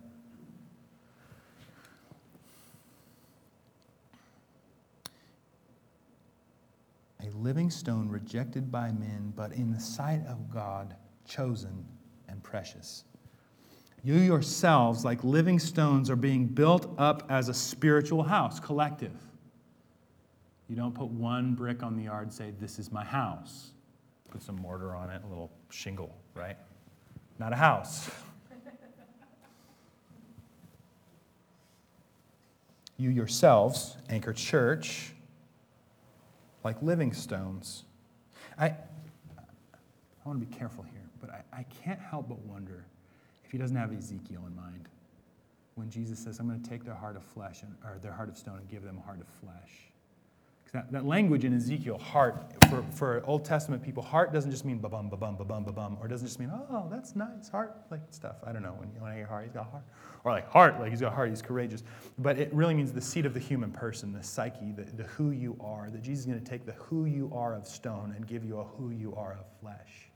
A 7.22 7.30
living 7.36 7.70
stone 7.70 8.08
rejected 8.08 8.70
by 8.70 8.92
men, 8.92 9.32
but 9.36 9.52
in 9.52 9.72
the 9.72 9.80
sight 9.80 10.24
of 10.26 10.50
God, 10.52 10.94
chosen 11.26 11.84
and 12.28 12.42
precious. 12.42 13.04
You 14.04 14.14
yourselves, 14.14 15.04
like 15.04 15.24
living 15.24 15.58
stones, 15.58 16.10
are 16.10 16.16
being 16.16 16.46
built 16.46 16.94
up 16.98 17.26
as 17.28 17.48
a 17.48 17.54
spiritual 17.54 18.22
house, 18.22 18.60
collective. 18.60 19.16
You 20.68 20.76
don't 20.76 20.94
put 20.94 21.08
one 21.08 21.54
brick 21.54 21.82
on 21.82 21.96
the 21.96 22.04
yard 22.04 22.24
and 22.24 22.32
say, 22.32 22.52
This 22.60 22.78
is 22.78 22.90
my 22.90 23.04
house. 23.04 23.70
Put 24.30 24.42
some 24.42 24.56
mortar 24.56 24.94
on 24.96 25.10
it, 25.10 25.22
a 25.24 25.28
little 25.28 25.50
shingle, 25.70 26.14
right? 26.34 26.56
Not 27.38 27.52
a 27.52 27.56
house. 27.56 28.10
you 32.96 33.10
yourselves, 33.10 33.96
Anchor 34.08 34.32
Church, 34.32 35.12
like 36.64 36.82
living 36.82 37.12
stones. 37.12 37.84
I, 38.58 38.66
I 38.66 38.76
want 40.24 40.40
to 40.40 40.46
be 40.46 40.56
careful 40.56 40.82
here, 40.84 41.08
but 41.20 41.30
I, 41.30 41.42
I 41.52 41.62
can't 41.84 42.00
help 42.00 42.28
but 42.28 42.38
wonder 42.40 42.84
if 43.44 43.52
he 43.52 43.58
doesn't 43.58 43.76
have 43.76 43.92
Ezekiel 43.92 44.42
in 44.46 44.56
mind 44.56 44.88
when 45.76 45.90
Jesus 45.90 46.18
says, 46.18 46.40
I'm 46.40 46.48
going 46.48 46.60
to 46.60 46.68
take 46.68 46.84
their 46.84 46.94
heart 46.94 47.16
of 47.16 47.22
flesh 47.22 47.62
and, 47.62 47.74
or 47.84 47.98
their 47.98 48.12
heart 48.12 48.28
of 48.28 48.36
stone 48.36 48.58
and 48.58 48.68
give 48.68 48.82
them 48.82 48.98
a 48.98 49.02
heart 49.02 49.20
of 49.20 49.28
flesh. 49.40 49.85
That, 50.72 50.90
that 50.92 51.06
language 51.06 51.44
in 51.44 51.54
Ezekiel, 51.54 51.96
heart, 51.96 52.52
for, 52.68 52.84
for 52.90 53.22
Old 53.24 53.44
Testament 53.44 53.82
people, 53.82 54.02
heart 54.02 54.32
doesn't 54.32 54.50
just 54.50 54.64
mean 54.64 54.78
ba-bum, 54.78 55.08
ba-bum, 55.08 55.36
ba-bum, 55.36 55.64
ba-bum, 55.64 55.96
or 56.00 56.08
doesn't 56.08 56.26
just 56.26 56.40
mean, 56.40 56.50
oh, 56.52 56.88
that's 56.90 57.14
nice, 57.14 57.48
heart, 57.48 57.76
like 57.90 58.00
stuff. 58.10 58.36
I 58.44 58.52
don't 58.52 58.62
know, 58.62 58.74
when, 58.76 58.88
when 59.00 59.12
I 59.12 59.16
hear 59.16 59.26
heart, 59.26 59.44
he's 59.44 59.54
got 59.54 59.70
heart. 59.70 59.84
Or 60.24 60.32
like 60.32 60.50
heart, 60.50 60.80
like 60.80 60.90
he's 60.90 61.00
got 61.00 61.14
heart, 61.14 61.30
he's 61.30 61.40
courageous. 61.40 61.84
But 62.18 62.38
it 62.38 62.52
really 62.52 62.74
means 62.74 62.92
the 62.92 63.00
seat 63.00 63.26
of 63.26 63.32
the 63.32 63.40
human 63.40 63.70
person, 63.70 64.12
the 64.12 64.22
psyche, 64.22 64.72
the, 64.72 64.82
the 64.82 65.04
who 65.04 65.30
you 65.30 65.56
are, 65.60 65.88
that 65.88 66.02
Jesus 66.02 66.20
is 66.20 66.26
going 66.26 66.42
to 66.42 66.50
take 66.50 66.66
the 66.66 66.72
who 66.72 67.04
you 67.04 67.30
are 67.32 67.54
of 67.54 67.66
stone 67.66 68.12
and 68.16 68.26
give 68.26 68.44
you 68.44 68.58
a 68.58 68.64
who 68.64 68.90
you 68.90 69.14
are 69.14 69.32
of 69.32 69.46
flesh. 69.60 70.10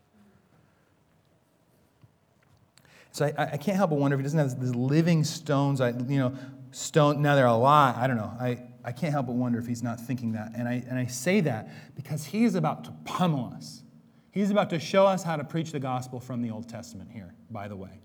So 3.13 3.27
I, 3.27 3.51
I 3.53 3.57
can't 3.57 3.77
help 3.77 3.91
but 3.91 4.01
wonder 4.01 4.17
if 4.17 4.19
he 4.19 4.25
doesn't 4.25 4.39
have 4.39 4.61
these 4.61 4.75
living 4.75 5.25
stones, 5.25 5.81
I, 5.81 5.91
you 5.91 6.19
know, 6.19 6.35
stone, 6.73 7.23
now 7.23 7.35
they're 7.35 7.47
a 7.47 7.55
lot, 7.55 7.97
I 7.97 8.07
don't 8.07 8.17
know. 8.17 8.33
I, 8.41 8.63
I 8.85 8.93
can't 8.93 9.13
help 9.13 9.27
but 9.27 9.35
wonder 9.35 9.59
if 9.59 9.67
he's 9.67 9.83
not 9.83 10.01
thinking 10.01 10.33
that. 10.33 10.53
And 10.57 10.69
I, 10.69 10.83
and 10.89 10.99
I 10.99 11.07
say 11.07 11.41
that 11.43 11.69
because 11.95 12.25
he 12.25 12.45
is 12.45 12.55
about 12.55 12.85
to 12.85 12.93
pummel 13.05 13.53
us. 13.55 13.83
He's 14.31 14.51
about 14.51 14.71
to 14.71 14.79
show 14.79 15.07
us 15.07 15.23
how 15.23 15.37
to 15.37 15.45
preach 15.45 15.73
the 15.73 15.81
gospel 15.81 16.21
from 16.21 16.41
the 16.41 16.51
Old 16.51 16.69
Testament 16.69 17.11
here, 17.11 17.35
by 17.51 17.69
the 17.69 17.77
way. 17.77 18.01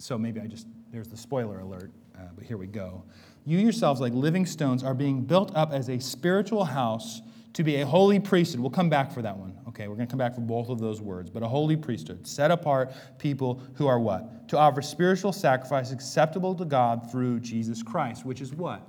So 0.00 0.16
maybe 0.16 0.40
I 0.40 0.46
just, 0.46 0.66
there's 0.90 1.08
the 1.08 1.16
spoiler 1.16 1.60
alert, 1.60 1.90
uh, 2.16 2.22
but 2.34 2.44
here 2.44 2.56
we 2.56 2.66
go. 2.66 3.04
You 3.44 3.58
yourselves, 3.58 4.00
like 4.00 4.14
living 4.14 4.46
stones, 4.46 4.82
are 4.82 4.94
being 4.94 5.24
built 5.24 5.54
up 5.54 5.72
as 5.72 5.90
a 5.90 5.98
spiritual 5.98 6.64
house 6.64 7.20
to 7.52 7.62
be 7.62 7.82
a 7.82 7.86
holy 7.86 8.18
priesthood. 8.18 8.60
We'll 8.60 8.70
come 8.70 8.88
back 8.88 9.12
for 9.12 9.20
that 9.20 9.36
one. 9.36 9.58
Okay, 9.68 9.88
we're 9.88 9.96
going 9.96 10.06
to 10.06 10.10
come 10.10 10.18
back 10.18 10.34
for 10.34 10.40
both 10.40 10.70
of 10.70 10.78
those 10.78 11.02
words. 11.02 11.28
But 11.28 11.42
a 11.42 11.48
holy 11.48 11.76
priesthood, 11.76 12.26
set 12.26 12.50
apart 12.50 12.92
people 13.18 13.60
who 13.74 13.88
are 13.88 14.00
what? 14.00 14.48
To 14.48 14.58
offer 14.58 14.80
spiritual 14.80 15.32
sacrifice 15.32 15.92
acceptable 15.92 16.54
to 16.54 16.64
God 16.64 17.10
through 17.10 17.40
Jesus 17.40 17.82
Christ, 17.82 18.24
which 18.24 18.40
is 18.40 18.54
what? 18.54 18.80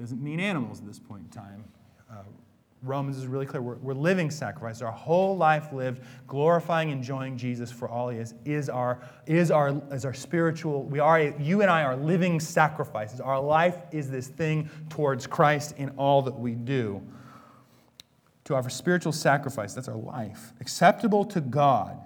Doesn't 0.00 0.22
mean 0.22 0.40
animals 0.40 0.80
at 0.80 0.86
this 0.86 0.98
point 0.98 1.24
in 1.24 1.28
time. 1.28 1.64
Uh, 2.10 2.22
Romans 2.82 3.18
is 3.18 3.26
really 3.26 3.44
clear. 3.44 3.60
We're, 3.60 3.74
we're 3.74 3.92
living 3.92 4.30
sacrifices. 4.30 4.80
Our 4.80 4.90
whole 4.90 5.36
life 5.36 5.74
lived 5.74 6.02
glorifying, 6.26 6.90
and 6.90 7.00
enjoying 7.00 7.36
Jesus 7.36 7.70
for 7.70 7.86
all 7.86 8.08
he 8.08 8.16
is, 8.16 8.32
is 8.46 8.70
our, 8.70 9.02
is 9.26 9.50
our, 9.50 9.78
is 9.92 10.06
our 10.06 10.14
spiritual, 10.14 10.84
we 10.84 11.00
are, 11.00 11.20
you 11.20 11.60
and 11.60 11.70
I 11.70 11.82
are 11.82 11.96
living 11.96 12.40
sacrifices. 12.40 13.20
Our 13.20 13.38
life 13.38 13.76
is 13.92 14.10
this 14.10 14.28
thing 14.28 14.70
towards 14.88 15.26
Christ 15.26 15.74
in 15.76 15.90
all 15.90 16.22
that 16.22 16.38
we 16.38 16.54
do. 16.54 17.02
To 18.44 18.56
offer 18.56 18.70
spiritual 18.70 19.12
sacrifice, 19.12 19.74
that's 19.74 19.86
our 19.88 19.96
life, 19.96 20.54
acceptable 20.60 21.26
to 21.26 21.42
God 21.42 22.00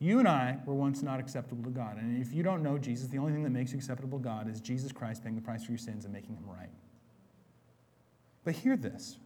You 0.00 0.18
and 0.18 0.26
I 0.26 0.56
were 0.64 0.74
once 0.74 1.02
not 1.02 1.20
acceptable 1.20 1.62
to 1.62 1.70
God. 1.70 1.98
And 1.98 2.20
if 2.20 2.32
you 2.32 2.42
don't 2.42 2.62
know 2.62 2.78
Jesus, 2.78 3.08
the 3.08 3.18
only 3.18 3.32
thing 3.32 3.42
that 3.44 3.50
makes 3.50 3.70
you 3.70 3.76
acceptable 3.76 4.18
to 4.18 4.24
God 4.24 4.50
is 4.50 4.60
Jesus 4.60 4.92
Christ 4.92 5.22
paying 5.22 5.36
the 5.36 5.42
price 5.42 5.62
for 5.62 5.72
your 5.72 5.78
sins 5.78 6.06
and 6.06 6.12
making 6.12 6.34
them 6.34 6.44
right. 6.48 6.70
But 8.42 8.54
hear 8.54 8.78
this. 8.78 9.18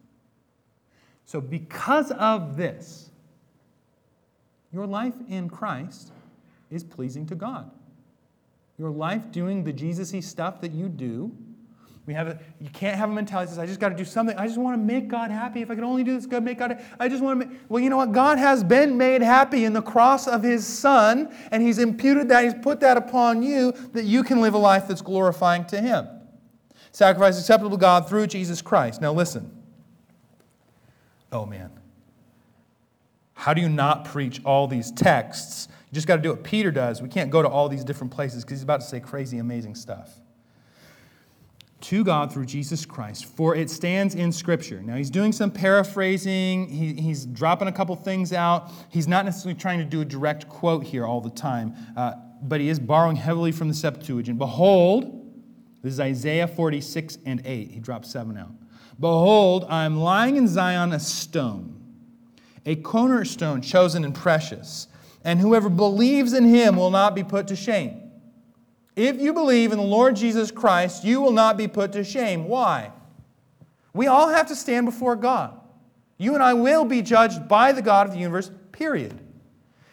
So, 1.23 1.39
because 1.39 2.11
of 2.11 2.57
this, 2.57 3.09
your 4.73 4.85
life 4.85 5.15
in 5.29 5.49
Christ 5.49 6.11
is 6.69 6.83
pleasing 6.83 7.25
to 7.27 7.35
God. 7.35 7.71
Your 8.77 8.91
life 8.91 9.31
doing 9.31 9.63
the 9.63 9.71
Jesus 9.71 10.11
y 10.11 10.19
stuff 10.19 10.59
that 10.59 10.73
you 10.73 10.89
do 10.89 11.31
we 12.05 12.13
have 12.13 12.27
a, 12.27 12.39
you 12.59 12.69
can't 12.69 12.95
have 12.97 13.09
a 13.09 13.13
mentality 13.13 13.47
that 13.47 13.55
says, 13.55 13.59
I 13.59 13.65
just 13.65 13.79
got 13.79 13.89
to 13.89 13.95
do 13.95 14.05
something. 14.05 14.37
I 14.37 14.45
just 14.45 14.59
want 14.59 14.77
to 14.77 14.83
make 14.83 15.07
God 15.07 15.31
happy. 15.31 15.63
If 15.63 15.71
I 15.71 15.75
can 15.75 15.83
only 15.83 16.03
do 16.03 16.13
this, 16.13 16.27
God 16.27 16.43
make 16.43 16.59
God. 16.59 16.79
I 16.99 17.09
just 17.09 17.23
want 17.23 17.41
to 17.41 17.47
make. 17.47 17.59
Well, 17.67 17.81
you 17.81 17.89
know 17.89 17.97
what? 17.97 18.11
God 18.11 18.37
has 18.37 18.63
been 18.63 18.95
made 18.95 19.23
happy 19.23 19.65
in 19.65 19.73
the 19.73 19.81
cross 19.81 20.27
of 20.27 20.43
His 20.43 20.65
Son, 20.65 21.33
and 21.49 21.63
He's 21.63 21.79
imputed 21.79 22.29
that. 22.29 22.43
He's 22.43 22.53
put 22.53 22.79
that 22.81 22.97
upon 22.97 23.41
you 23.41 23.71
that 23.93 24.05
you 24.05 24.23
can 24.23 24.39
live 24.39 24.53
a 24.53 24.59
life 24.59 24.87
that's 24.87 25.01
glorifying 25.01 25.65
to 25.65 25.81
Him. 25.81 26.07
Sacrifice 26.91 27.39
acceptable 27.39 27.71
to 27.71 27.77
God 27.77 28.07
through 28.07 28.27
Jesus 28.27 28.61
Christ. 28.61 29.01
Now 29.01 29.11
listen. 29.11 29.51
Oh 31.31 31.45
man. 31.45 31.71
How 33.33 33.53
do 33.53 33.61
you 33.61 33.67
not 33.67 34.05
preach 34.05 34.41
all 34.45 34.67
these 34.67 34.91
texts? 34.91 35.67
You 35.89 35.95
just 35.95 36.07
got 36.07 36.17
to 36.17 36.21
do 36.21 36.29
what 36.29 36.43
Peter 36.43 36.71
does. 36.71 37.01
We 37.01 37.09
can't 37.09 37.29
go 37.29 37.41
to 37.41 37.49
all 37.49 37.67
these 37.67 37.83
different 37.83 38.13
places 38.13 38.45
because 38.45 38.59
he's 38.59 38.63
about 38.63 38.81
to 38.81 38.87
say 38.87 38.99
crazy, 38.99 39.39
amazing 39.39 39.75
stuff 39.75 40.21
to 41.85 42.03
God 42.03 42.33
through 42.33 42.47
Jesus 42.47 42.83
Christ, 42.83 43.25
for 43.25 43.55
it 43.55 43.69
stands 43.69 44.15
in 44.15 44.31
Scripture. 44.31 44.81
Now, 44.81 44.95
he's 44.95 45.11
doing 45.11 45.31
some 45.31 45.51
paraphrasing, 45.51 46.67
he, 46.67 46.93
he's 46.93 47.27
dropping 47.27 47.67
a 47.67 47.71
couple 47.71 47.95
things 47.95 48.33
out. 48.33 48.71
He's 48.89 49.07
not 49.07 49.23
necessarily 49.23 49.59
trying 49.59 49.77
to 49.79 49.85
do 49.85 50.01
a 50.01 50.05
direct 50.05 50.49
quote 50.49 50.83
here 50.83 51.05
all 51.05 51.21
the 51.21 51.29
time, 51.29 51.75
uh, 51.95 52.13
but 52.41 52.59
he 52.59 52.69
is 52.69 52.79
borrowing 52.79 53.15
heavily 53.15 53.51
from 53.51 53.67
the 53.67 53.75
Septuagint. 53.75 54.39
Behold, 54.39 55.31
this 55.83 55.93
is 55.93 55.99
Isaiah 55.99 56.47
46 56.47 57.19
and 57.23 57.43
8. 57.45 57.69
He 57.69 57.79
dropped 57.79 58.07
seven 58.07 58.35
out. 58.35 58.51
Behold, 58.99 59.65
I 59.69 59.85
am 59.85 59.97
lying 59.97 60.37
in 60.37 60.47
Zion 60.47 60.91
a 60.91 60.99
stone, 60.99 61.79
a 62.65 62.77
cornerstone 62.77 63.61
chosen 63.61 64.03
and 64.03 64.15
precious, 64.15 64.87
and 65.23 65.39
whoever 65.39 65.69
believes 65.69 66.33
in 66.33 66.45
him 66.45 66.77
will 66.77 66.89
not 66.89 67.13
be 67.13 67.23
put 67.23 67.47
to 67.49 67.55
shame. 67.55 68.04
If 68.95 69.19
you 69.19 69.33
believe 69.33 69.71
in 69.71 69.77
the 69.77 69.83
Lord 69.83 70.15
Jesus 70.15 70.51
Christ, 70.51 71.03
you 71.03 71.19
will 71.19 71.31
not 71.31 71.57
be 71.57 71.67
put 71.67 71.91
to 71.93 72.03
shame. 72.03 72.47
Why? 72.47 72.91
We 73.93 74.07
all 74.07 74.29
have 74.29 74.47
to 74.47 74.55
stand 74.55 74.85
before 74.85 75.15
God. 75.15 75.59
You 76.17 76.33
and 76.33 76.41
I 76.41 76.53
will 76.53 76.85
be 76.85 77.01
judged 77.01 77.47
by 77.47 77.71
the 77.71 77.81
God 77.81 78.07
of 78.07 78.13
the 78.13 78.19
universe, 78.19 78.51
period. 78.71 79.19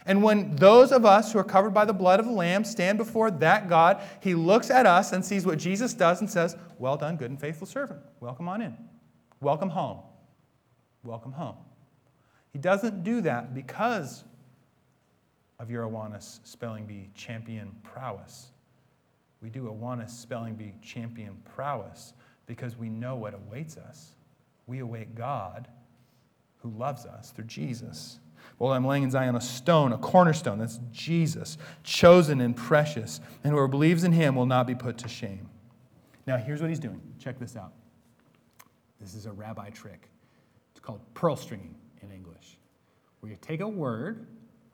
And 0.06 0.22
when 0.22 0.54
those 0.56 0.92
of 0.92 1.04
us 1.04 1.32
who 1.32 1.38
are 1.38 1.44
covered 1.44 1.72
by 1.72 1.84
the 1.84 1.92
blood 1.92 2.20
of 2.20 2.26
the 2.26 2.32
Lamb 2.32 2.64
stand 2.64 2.98
before 2.98 3.30
that 3.30 3.68
God, 3.68 4.00
He 4.20 4.34
looks 4.34 4.70
at 4.70 4.86
us 4.86 5.12
and 5.12 5.24
sees 5.24 5.46
what 5.46 5.58
Jesus 5.58 5.94
does 5.94 6.20
and 6.20 6.30
says, 6.30 6.56
Well 6.78 6.96
done, 6.96 7.16
good 7.16 7.30
and 7.30 7.40
faithful 7.40 7.66
servant. 7.66 8.00
Welcome 8.20 8.48
on 8.48 8.62
in. 8.62 8.76
Welcome 9.40 9.68
home. 9.68 9.98
Welcome 11.04 11.32
home. 11.32 11.56
He 12.52 12.58
doesn't 12.58 13.02
do 13.02 13.20
that 13.22 13.54
because 13.54 14.24
of 15.58 15.70
your 15.70 15.84
Awanas 15.84 16.40
spelling 16.44 16.86
bee 16.86 17.08
champion 17.14 17.72
prowess. 17.82 18.48
We 19.42 19.50
do 19.50 19.64
Awanas 19.64 20.10
spelling 20.10 20.54
bee 20.54 20.74
champion 20.80 21.36
prowess 21.54 22.14
because 22.46 22.76
we 22.76 22.88
know 22.88 23.16
what 23.16 23.34
awaits 23.34 23.76
us. 23.76 24.14
We 24.66 24.78
await 24.78 25.14
God 25.14 25.68
who 26.58 26.70
loves 26.70 27.04
us 27.04 27.32
through 27.32 27.46
Jesus. 27.46 28.20
Well, 28.58 28.72
I'm 28.72 28.86
laying 28.86 29.02
in 29.02 29.10
Zion 29.10 29.34
a 29.34 29.40
stone, 29.40 29.92
a 29.92 29.98
cornerstone. 29.98 30.58
That's 30.58 30.78
Jesus, 30.92 31.58
chosen 31.82 32.40
and 32.40 32.56
precious. 32.56 33.20
And 33.42 33.52
whoever 33.52 33.66
believes 33.66 34.04
in 34.04 34.12
him 34.12 34.36
will 34.36 34.46
not 34.46 34.66
be 34.66 34.74
put 34.74 34.98
to 34.98 35.08
shame. 35.08 35.48
Now, 36.26 36.36
here's 36.36 36.60
what 36.60 36.70
he's 36.70 36.78
doing. 36.78 37.00
Check 37.18 37.40
this 37.40 37.56
out. 37.56 37.72
This 39.00 39.14
is 39.14 39.26
a 39.26 39.32
rabbi 39.32 39.70
trick. 39.70 40.08
It's 40.70 40.80
called 40.80 41.00
pearl 41.14 41.34
stringing 41.34 41.74
in 42.02 42.12
English, 42.12 42.58
where 43.20 43.32
you 43.32 43.38
take 43.40 43.60
a 43.60 43.68
word 43.68 44.26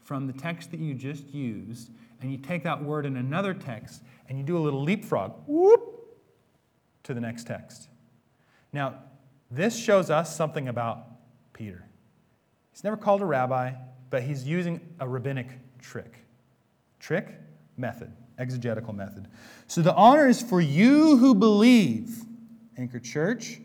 from 0.02 0.26
the 0.26 0.32
text 0.34 0.70
that 0.70 0.80
you 0.80 0.92
just 0.92 1.26
used 1.28 1.90
and 2.20 2.30
you 2.30 2.38
take 2.38 2.64
that 2.64 2.82
word 2.82 3.06
in 3.06 3.16
another 3.16 3.54
text 3.54 4.02
and 4.28 4.38
you 4.38 4.44
do 4.44 4.56
a 4.56 4.60
little 4.60 4.82
leapfrog, 4.82 5.32
whoop, 5.46 5.94
to 7.04 7.14
the 7.14 7.20
next 7.20 7.46
text. 7.46 7.88
Now, 8.72 8.96
this 9.50 9.76
shows 9.78 10.10
us 10.10 10.36
something 10.36 10.68
about 10.68 11.06
Peter. 11.52 11.84
He's 12.70 12.84
never 12.84 12.96
called 12.96 13.22
a 13.22 13.26
rabbi, 13.26 13.72
but 14.10 14.22
he's 14.22 14.46
using 14.46 14.80
a 15.00 15.08
rabbinic 15.08 15.48
trick. 15.78 16.24
Trick? 17.00 17.34
Method, 17.76 18.12
exegetical 18.38 18.92
method. 18.92 19.28
So 19.66 19.80
the 19.80 19.94
honor 19.94 20.28
is 20.28 20.42
for 20.42 20.60
you 20.60 21.16
who 21.16 21.34
believe, 21.34 22.24
Anchor 22.76 22.98
Church. 22.98 23.60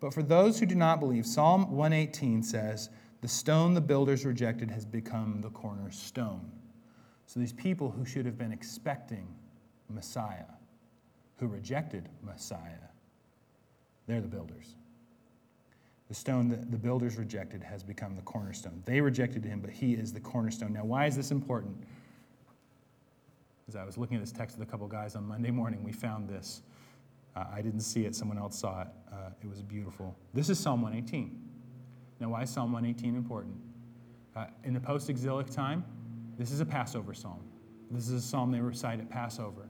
But 0.00 0.14
for 0.14 0.22
those 0.22 0.58
who 0.58 0.66
do 0.66 0.74
not 0.74 1.00
believe, 1.00 1.26
Psalm 1.26 1.70
118 1.72 2.42
says, 2.42 2.90
The 3.20 3.28
stone 3.28 3.74
the 3.74 3.80
builders 3.80 4.24
rejected 4.24 4.70
has 4.70 4.84
become 4.84 5.40
the 5.40 5.50
cornerstone. 5.50 6.50
So 7.26 7.38
these 7.38 7.52
people 7.52 7.90
who 7.90 8.04
should 8.04 8.26
have 8.26 8.36
been 8.36 8.52
expecting 8.52 9.28
Messiah, 9.90 10.44
who 11.38 11.46
rejected 11.46 12.08
Messiah, 12.22 12.88
they're 14.06 14.20
the 14.20 14.28
builders. 14.28 14.74
The 16.08 16.14
stone 16.14 16.48
that 16.48 16.72
the 16.72 16.76
builders 16.76 17.16
rejected 17.16 17.62
has 17.62 17.84
become 17.84 18.16
the 18.16 18.22
cornerstone. 18.22 18.82
They 18.84 19.00
rejected 19.00 19.44
him, 19.44 19.60
but 19.60 19.70
he 19.70 19.94
is 19.94 20.12
the 20.12 20.18
cornerstone. 20.18 20.72
Now, 20.72 20.84
why 20.84 21.06
is 21.06 21.14
this 21.14 21.30
important? 21.30 21.76
As 23.68 23.76
I 23.76 23.84
was 23.84 23.96
looking 23.96 24.16
at 24.16 24.20
this 24.20 24.32
text 24.32 24.58
with 24.58 24.66
a 24.66 24.70
couple 24.70 24.88
guys 24.88 25.14
on 25.14 25.24
Monday 25.24 25.52
morning, 25.52 25.84
we 25.84 25.92
found 25.92 26.28
this. 26.28 26.62
Uh, 27.36 27.44
I 27.54 27.62
didn't 27.62 27.82
see 27.82 28.06
it, 28.06 28.16
someone 28.16 28.38
else 28.38 28.58
saw 28.58 28.82
it. 28.82 28.88
Uh, 29.12 29.30
it 29.40 29.48
was 29.48 29.62
beautiful. 29.62 30.16
This 30.34 30.50
is 30.50 30.58
Psalm 30.58 30.82
118. 30.82 31.40
Now, 32.18 32.30
why 32.30 32.42
is 32.42 32.50
Psalm 32.50 32.72
118 32.72 33.14
important? 33.14 33.54
Uh, 34.34 34.46
in 34.64 34.74
the 34.74 34.80
post 34.80 35.10
exilic 35.10 35.48
time, 35.48 35.84
this 36.36 36.50
is 36.50 36.58
a 36.58 36.66
Passover 36.66 37.14
psalm. 37.14 37.44
This 37.88 38.08
is 38.08 38.24
a 38.24 38.26
psalm 38.26 38.50
they 38.50 38.60
recite 38.60 38.98
at 38.98 39.08
Passover. 39.08 39.69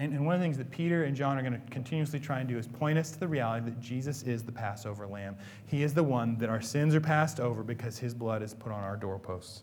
And, 0.00 0.14
and 0.14 0.24
one 0.24 0.34
of 0.34 0.40
the 0.40 0.44
things 0.44 0.56
that 0.56 0.70
Peter 0.70 1.04
and 1.04 1.14
John 1.14 1.36
are 1.36 1.42
going 1.42 1.52
to 1.52 1.60
continuously 1.70 2.18
try 2.18 2.40
and 2.40 2.48
do 2.48 2.56
is 2.56 2.66
point 2.66 2.96
us 2.96 3.10
to 3.10 3.20
the 3.20 3.28
reality 3.28 3.66
that 3.66 3.78
Jesus 3.80 4.22
is 4.22 4.42
the 4.42 4.50
Passover 4.50 5.06
lamb. 5.06 5.36
He 5.66 5.82
is 5.82 5.92
the 5.92 6.02
one 6.02 6.38
that 6.38 6.48
our 6.48 6.62
sins 6.62 6.94
are 6.94 7.02
passed 7.02 7.38
over 7.38 7.62
because 7.62 7.98
his 7.98 8.14
blood 8.14 8.42
is 8.42 8.54
put 8.54 8.72
on 8.72 8.82
our 8.82 8.96
doorposts. 8.96 9.62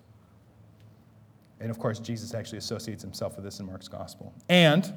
And 1.59 1.71
of 1.71 1.79
course, 1.79 1.97
Jesus 1.97 2.35
actually 2.35 2.59
associates 2.59 3.01
himself 3.01 3.35
with 3.35 3.45
this 3.45 3.59
in 3.59 3.65
Mark's 3.65 3.87
gospel. 3.87 4.31
And 4.47 4.93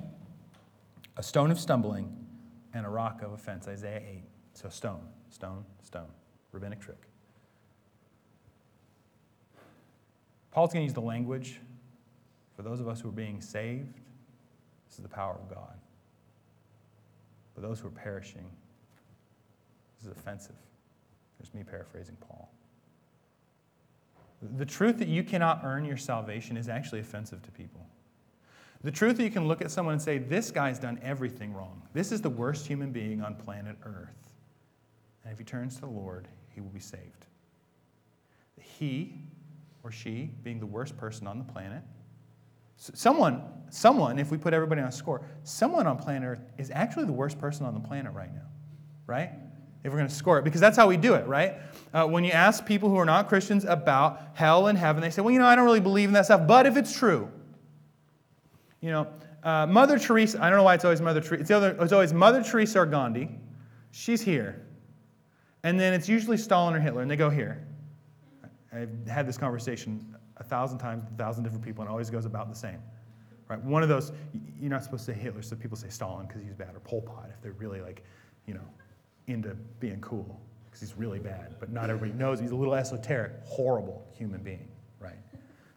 a 1.16 1.22
stone 1.22 1.50
of 1.50 1.58
stumbling 1.58 2.14
and 2.74 2.84
a 2.84 2.90
rock 2.90 3.22
of 3.22 3.32
offense, 3.32 3.66
Isaiah 3.66 4.02
8. 4.06 4.22
So 4.52 4.68
stone, 4.68 5.00
stone, 5.30 5.64
stone. 5.82 6.08
Rabbinic 6.52 6.80
trick. 6.80 7.08
Paul's 10.50 10.74
going 10.74 10.82
to 10.82 10.84
use 10.84 10.92
the 10.92 11.00
language 11.00 11.60
for 12.54 12.60
those 12.60 12.78
of 12.78 12.88
us 12.88 13.00
who 13.00 13.08
are 13.08 13.12
being 13.12 13.40
saved. 13.40 13.99
This 14.90 14.98
is 14.98 15.02
the 15.04 15.08
power 15.08 15.38
of 15.40 15.48
God. 15.48 15.78
For 17.54 17.60
those 17.60 17.78
who 17.78 17.86
are 17.86 17.92
perishing, 17.92 18.44
this 19.96 20.10
is 20.10 20.18
offensive. 20.18 20.56
There's 21.38 21.54
me 21.54 21.62
paraphrasing 21.62 22.16
Paul. 22.16 22.50
The 24.56 24.66
truth 24.66 24.98
that 24.98 25.08
you 25.08 25.22
cannot 25.22 25.60
earn 25.64 25.84
your 25.84 25.96
salvation 25.96 26.56
is 26.56 26.68
actually 26.68 27.00
offensive 27.00 27.40
to 27.42 27.50
people. 27.52 27.86
The 28.82 28.90
truth 28.90 29.18
that 29.18 29.24
you 29.24 29.30
can 29.30 29.46
look 29.46 29.62
at 29.62 29.70
someone 29.70 29.92
and 29.92 30.02
say, 30.02 30.18
This 30.18 30.50
guy's 30.50 30.78
done 30.78 30.98
everything 31.02 31.52
wrong. 31.52 31.82
This 31.92 32.10
is 32.10 32.20
the 32.20 32.30
worst 32.30 32.66
human 32.66 32.90
being 32.90 33.22
on 33.22 33.36
planet 33.36 33.76
Earth. 33.84 34.34
And 35.22 35.32
if 35.32 35.38
he 35.38 35.44
turns 35.44 35.76
to 35.76 35.82
the 35.82 35.86
Lord, 35.86 36.26
he 36.48 36.60
will 36.60 36.70
be 36.70 36.80
saved. 36.80 37.26
He 38.58 39.20
or 39.82 39.92
she 39.92 40.30
being 40.42 40.58
the 40.58 40.66
worst 40.66 40.96
person 40.96 41.26
on 41.26 41.38
the 41.38 41.44
planet. 41.44 41.82
Someone, 42.80 43.42
someone, 43.68 44.18
if 44.18 44.30
we 44.30 44.38
put 44.38 44.54
everybody 44.54 44.80
on 44.80 44.88
a 44.88 44.92
score, 44.92 45.20
someone 45.42 45.86
on 45.86 45.98
planet 45.98 46.26
Earth 46.26 46.44
is 46.56 46.70
actually 46.70 47.04
the 47.04 47.12
worst 47.12 47.38
person 47.38 47.66
on 47.66 47.74
the 47.74 47.80
planet 47.80 48.14
right 48.14 48.32
now, 48.34 48.48
right? 49.06 49.32
If 49.84 49.92
we're 49.92 49.98
going 49.98 50.08
to 50.08 50.14
score 50.14 50.38
it, 50.38 50.44
because 50.44 50.62
that's 50.62 50.78
how 50.78 50.88
we 50.88 50.96
do 50.96 51.12
it, 51.12 51.26
right? 51.26 51.56
Uh, 51.92 52.06
when 52.06 52.24
you 52.24 52.30
ask 52.30 52.64
people 52.64 52.88
who 52.88 52.96
are 52.96 53.04
not 53.04 53.28
Christians 53.28 53.66
about 53.66 54.22
hell 54.32 54.68
and 54.68 54.78
heaven, 54.78 55.02
they 55.02 55.10
say, 55.10 55.20
well, 55.20 55.30
you 55.30 55.38
know, 55.38 55.44
I 55.44 55.56
don't 55.56 55.66
really 55.66 55.80
believe 55.80 56.08
in 56.08 56.14
that 56.14 56.24
stuff, 56.24 56.46
but 56.46 56.64
if 56.64 56.78
it's 56.78 56.96
true, 56.96 57.30
you 58.80 58.90
know, 58.90 59.08
uh, 59.42 59.66
Mother 59.66 59.98
Teresa, 59.98 60.42
I 60.42 60.48
don't 60.48 60.56
know 60.56 60.64
why 60.64 60.74
it's 60.74 60.84
always 60.84 61.02
Mother 61.02 61.20
Teresa. 61.20 61.42
It's, 61.42 61.50
other, 61.50 61.76
it's 61.80 61.92
always 61.92 62.14
Mother 62.14 62.42
Teresa 62.42 62.80
or 62.80 62.86
Gandhi. 62.86 63.30
She's 63.90 64.22
here. 64.22 64.66
And 65.64 65.78
then 65.78 65.92
it's 65.92 66.08
usually 66.08 66.38
Stalin 66.38 66.74
or 66.74 66.80
Hitler, 66.80 67.02
and 67.02 67.10
they 67.10 67.16
go 67.16 67.28
here. 67.28 67.66
I've 68.72 69.06
had 69.06 69.26
this 69.26 69.36
conversation 69.36 70.16
a 70.40 70.44
thousand 70.44 70.78
times 70.78 71.04
a 71.04 71.16
thousand 71.16 71.44
different 71.44 71.64
people, 71.64 71.82
and 71.82 71.90
always 71.90 72.10
goes 72.10 72.24
about 72.24 72.48
the 72.48 72.56
same. 72.56 72.80
Right? 73.48 73.62
One 73.62 73.82
of 73.82 73.88
those, 73.88 74.12
you're 74.60 74.70
not 74.70 74.82
supposed 74.82 75.04
to 75.06 75.12
say 75.12 75.18
Hitler, 75.18 75.42
so 75.42 75.56
people 75.56 75.76
say 75.76 75.88
Stalin 75.88 76.26
because 76.26 76.42
he's 76.42 76.54
bad, 76.54 76.74
or 76.74 76.80
Pol 76.80 77.02
Pot 77.02 77.30
if 77.34 77.40
they're 77.42 77.52
really 77.52 77.80
like, 77.80 78.04
you 78.46 78.54
know, 78.54 78.64
into 79.26 79.54
being 79.80 80.00
cool 80.00 80.40
because 80.64 80.80
he's 80.80 80.96
really 80.96 81.18
bad. 81.18 81.56
But 81.58 81.72
not 81.72 81.90
everybody 81.90 82.18
knows 82.18 82.40
he's 82.40 82.52
a 82.52 82.56
little 82.56 82.74
esoteric, 82.74 83.32
horrible 83.44 84.06
human 84.12 84.42
being, 84.42 84.68
right? 85.00 85.18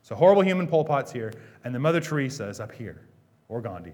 So 0.04 0.16
horrible 0.16 0.44
human 0.44 0.68
Pol 0.68 0.86
Pot's 0.86 1.12
here, 1.12 1.34
and 1.64 1.74
the 1.74 1.80
Mother 1.80 2.00
Teresa 2.00 2.48
is 2.48 2.60
up 2.60 2.72
here, 2.72 3.02
or 3.50 3.62
Gandhi. 3.62 3.94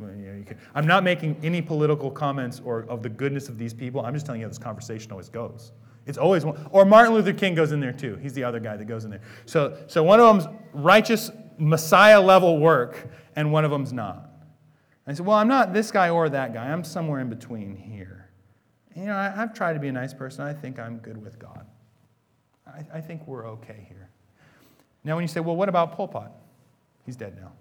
You 0.00 0.06
know, 0.06 0.44
can, 0.44 0.58
I'm 0.74 0.86
not 0.86 1.04
making 1.04 1.36
any 1.42 1.60
political 1.60 2.10
comments 2.10 2.60
or 2.64 2.84
of 2.88 3.02
the 3.02 3.08
goodness 3.10 3.48
of 3.48 3.58
these 3.58 3.74
people. 3.74 4.00
I'm 4.00 4.14
just 4.14 4.24
telling 4.24 4.40
you 4.40 4.46
how 4.46 4.50
this 4.50 4.58
conversation 4.58 5.12
always 5.12 5.28
goes. 5.28 5.72
It's 6.10 6.18
always 6.18 6.44
one. 6.44 6.68
Or 6.72 6.84
Martin 6.84 7.14
Luther 7.14 7.32
King 7.32 7.54
goes 7.54 7.70
in 7.70 7.78
there 7.78 7.92
too. 7.92 8.16
He's 8.16 8.32
the 8.32 8.42
other 8.42 8.58
guy 8.58 8.76
that 8.76 8.84
goes 8.86 9.04
in 9.04 9.10
there. 9.10 9.22
So, 9.46 9.78
so 9.86 10.02
one 10.02 10.18
of 10.18 10.26
them's 10.26 10.52
righteous 10.72 11.30
Messiah 11.56 12.20
level 12.20 12.58
work, 12.58 13.08
and 13.36 13.52
one 13.52 13.64
of 13.64 13.70
them's 13.70 13.92
not. 13.92 14.28
I 15.06 15.14
said, 15.14 15.24
Well, 15.24 15.36
I'm 15.36 15.46
not 15.46 15.72
this 15.72 15.92
guy 15.92 16.10
or 16.10 16.28
that 16.28 16.52
guy. 16.52 16.68
I'm 16.68 16.82
somewhere 16.82 17.20
in 17.20 17.28
between 17.28 17.76
here. 17.76 18.28
You 18.96 19.06
know, 19.06 19.14
I, 19.14 19.30
have 19.30 19.54
tried 19.54 19.74
to 19.74 19.78
be 19.78 19.86
a 19.86 19.92
nice 19.92 20.12
person. 20.12 20.44
I 20.44 20.52
think 20.52 20.80
I'm 20.80 20.98
good 20.98 21.22
with 21.22 21.38
God. 21.38 21.64
I, 22.66 22.98
I 22.98 23.00
think 23.00 23.24
we're 23.28 23.46
okay 23.50 23.86
here. 23.88 24.10
Now, 25.04 25.14
when 25.14 25.22
you 25.22 25.28
say, 25.28 25.38
Well, 25.38 25.54
what 25.56 25.68
about 25.68 25.92
Pol 25.92 26.08
Pot? 26.08 26.32
He's 27.06 27.16
dead 27.16 27.36
now. 27.40 27.52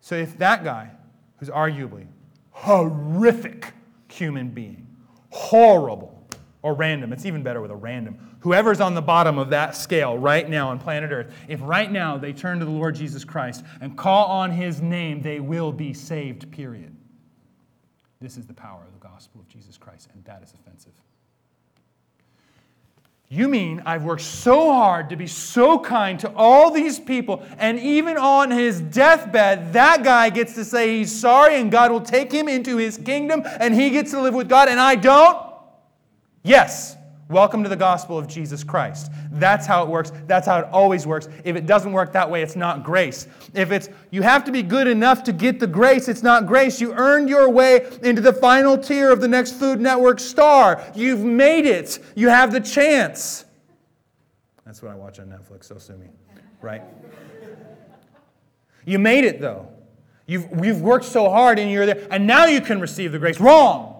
So 0.00 0.16
if 0.16 0.36
that 0.38 0.64
guy, 0.64 0.90
who's 1.38 1.48
arguably 1.48 2.08
horrific 2.50 3.72
human 4.08 4.48
being, 4.48 4.86
horrible, 5.30 6.15
or 6.66 6.74
random, 6.74 7.12
it's 7.12 7.24
even 7.24 7.44
better 7.44 7.60
with 7.60 7.70
a 7.70 7.76
random, 7.76 8.18
whoever's 8.40 8.80
on 8.80 8.92
the 8.92 9.00
bottom 9.00 9.38
of 9.38 9.50
that 9.50 9.76
scale 9.76 10.18
right 10.18 10.50
now 10.50 10.68
on 10.70 10.80
planet 10.80 11.12
Earth, 11.12 11.32
if 11.46 11.60
right 11.62 11.92
now 11.92 12.18
they 12.18 12.32
turn 12.32 12.58
to 12.58 12.64
the 12.64 12.70
Lord 12.72 12.96
Jesus 12.96 13.24
Christ 13.24 13.64
and 13.80 13.96
call 13.96 14.26
on 14.26 14.50
his 14.50 14.82
name, 14.82 15.22
they 15.22 15.38
will 15.38 15.70
be 15.70 15.94
saved, 15.94 16.50
period. 16.50 16.92
This 18.20 18.36
is 18.36 18.46
the 18.46 18.52
power 18.52 18.82
of 18.84 18.92
the 18.92 18.98
gospel 18.98 19.40
of 19.40 19.46
Jesus 19.46 19.78
Christ, 19.78 20.08
and 20.12 20.24
that 20.24 20.42
is 20.42 20.52
offensive. 20.54 20.90
You 23.28 23.46
mean 23.46 23.80
I've 23.86 24.02
worked 24.02 24.22
so 24.22 24.72
hard 24.72 25.10
to 25.10 25.16
be 25.16 25.28
so 25.28 25.78
kind 25.78 26.18
to 26.18 26.32
all 26.34 26.72
these 26.72 26.98
people, 26.98 27.44
and 27.58 27.78
even 27.78 28.16
on 28.16 28.50
his 28.50 28.80
deathbed, 28.80 29.72
that 29.74 30.02
guy 30.02 30.30
gets 30.30 30.54
to 30.54 30.64
say 30.64 30.98
he's 30.98 31.12
sorry 31.12 31.60
and 31.60 31.70
God 31.70 31.92
will 31.92 32.00
take 32.00 32.32
him 32.32 32.48
into 32.48 32.76
his 32.76 32.98
kingdom 32.98 33.44
and 33.60 33.72
he 33.72 33.90
gets 33.90 34.10
to 34.10 34.20
live 34.20 34.34
with 34.34 34.48
God, 34.48 34.68
and 34.68 34.80
I 34.80 34.96
don't? 34.96 35.45
Yes. 36.46 36.96
Welcome 37.28 37.64
to 37.64 37.68
the 37.68 37.74
gospel 37.74 38.16
of 38.16 38.28
Jesus 38.28 38.62
Christ. 38.62 39.10
That's 39.32 39.66
how 39.66 39.82
it 39.82 39.88
works. 39.88 40.12
That's 40.28 40.46
how 40.46 40.60
it 40.60 40.68
always 40.70 41.04
works. 41.04 41.28
If 41.42 41.56
it 41.56 41.66
doesn't 41.66 41.90
work 41.92 42.12
that 42.12 42.30
way, 42.30 42.40
it's 42.40 42.54
not 42.54 42.84
grace. 42.84 43.26
If 43.52 43.72
it's 43.72 43.88
you 44.12 44.22
have 44.22 44.44
to 44.44 44.52
be 44.52 44.62
good 44.62 44.86
enough 44.86 45.24
to 45.24 45.32
get 45.32 45.58
the 45.58 45.66
grace, 45.66 46.06
it's 46.06 46.22
not 46.22 46.46
grace. 46.46 46.80
You 46.80 46.94
earned 46.94 47.28
your 47.28 47.50
way 47.50 47.98
into 48.04 48.22
the 48.22 48.32
final 48.32 48.78
tier 48.78 49.10
of 49.10 49.20
the 49.20 49.26
next 49.26 49.54
Food 49.54 49.80
Network 49.80 50.20
star. 50.20 50.84
You've 50.94 51.24
made 51.24 51.66
it. 51.66 51.98
You 52.14 52.28
have 52.28 52.52
the 52.52 52.60
chance. 52.60 53.44
That's 54.64 54.80
what 54.80 54.92
I 54.92 54.94
watch 54.94 55.18
on 55.18 55.26
Netflix, 55.26 55.64
so 55.64 55.78
sue 55.78 55.96
me. 55.96 56.06
Right? 56.62 56.82
You 58.84 59.00
made 59.00 59.24
it 59.24 59.40
though. 59.40 59.68
You've, 60.28 60.46
you've 60.62 60.80
worked 60.80 61.06
so 61.06 61.28
hard 61.28 61.58
and 61.58 61.72
you're 61.72 61.86
there, 61.86 62.06
and 62.08 62.24
now 62.24 62.44
you 62.44 62.60
can 62.60 62.80
receive 62.80 63.10
the 63.10 63.18
grace. 63.18 63.40
Wrong. 63.40 63.95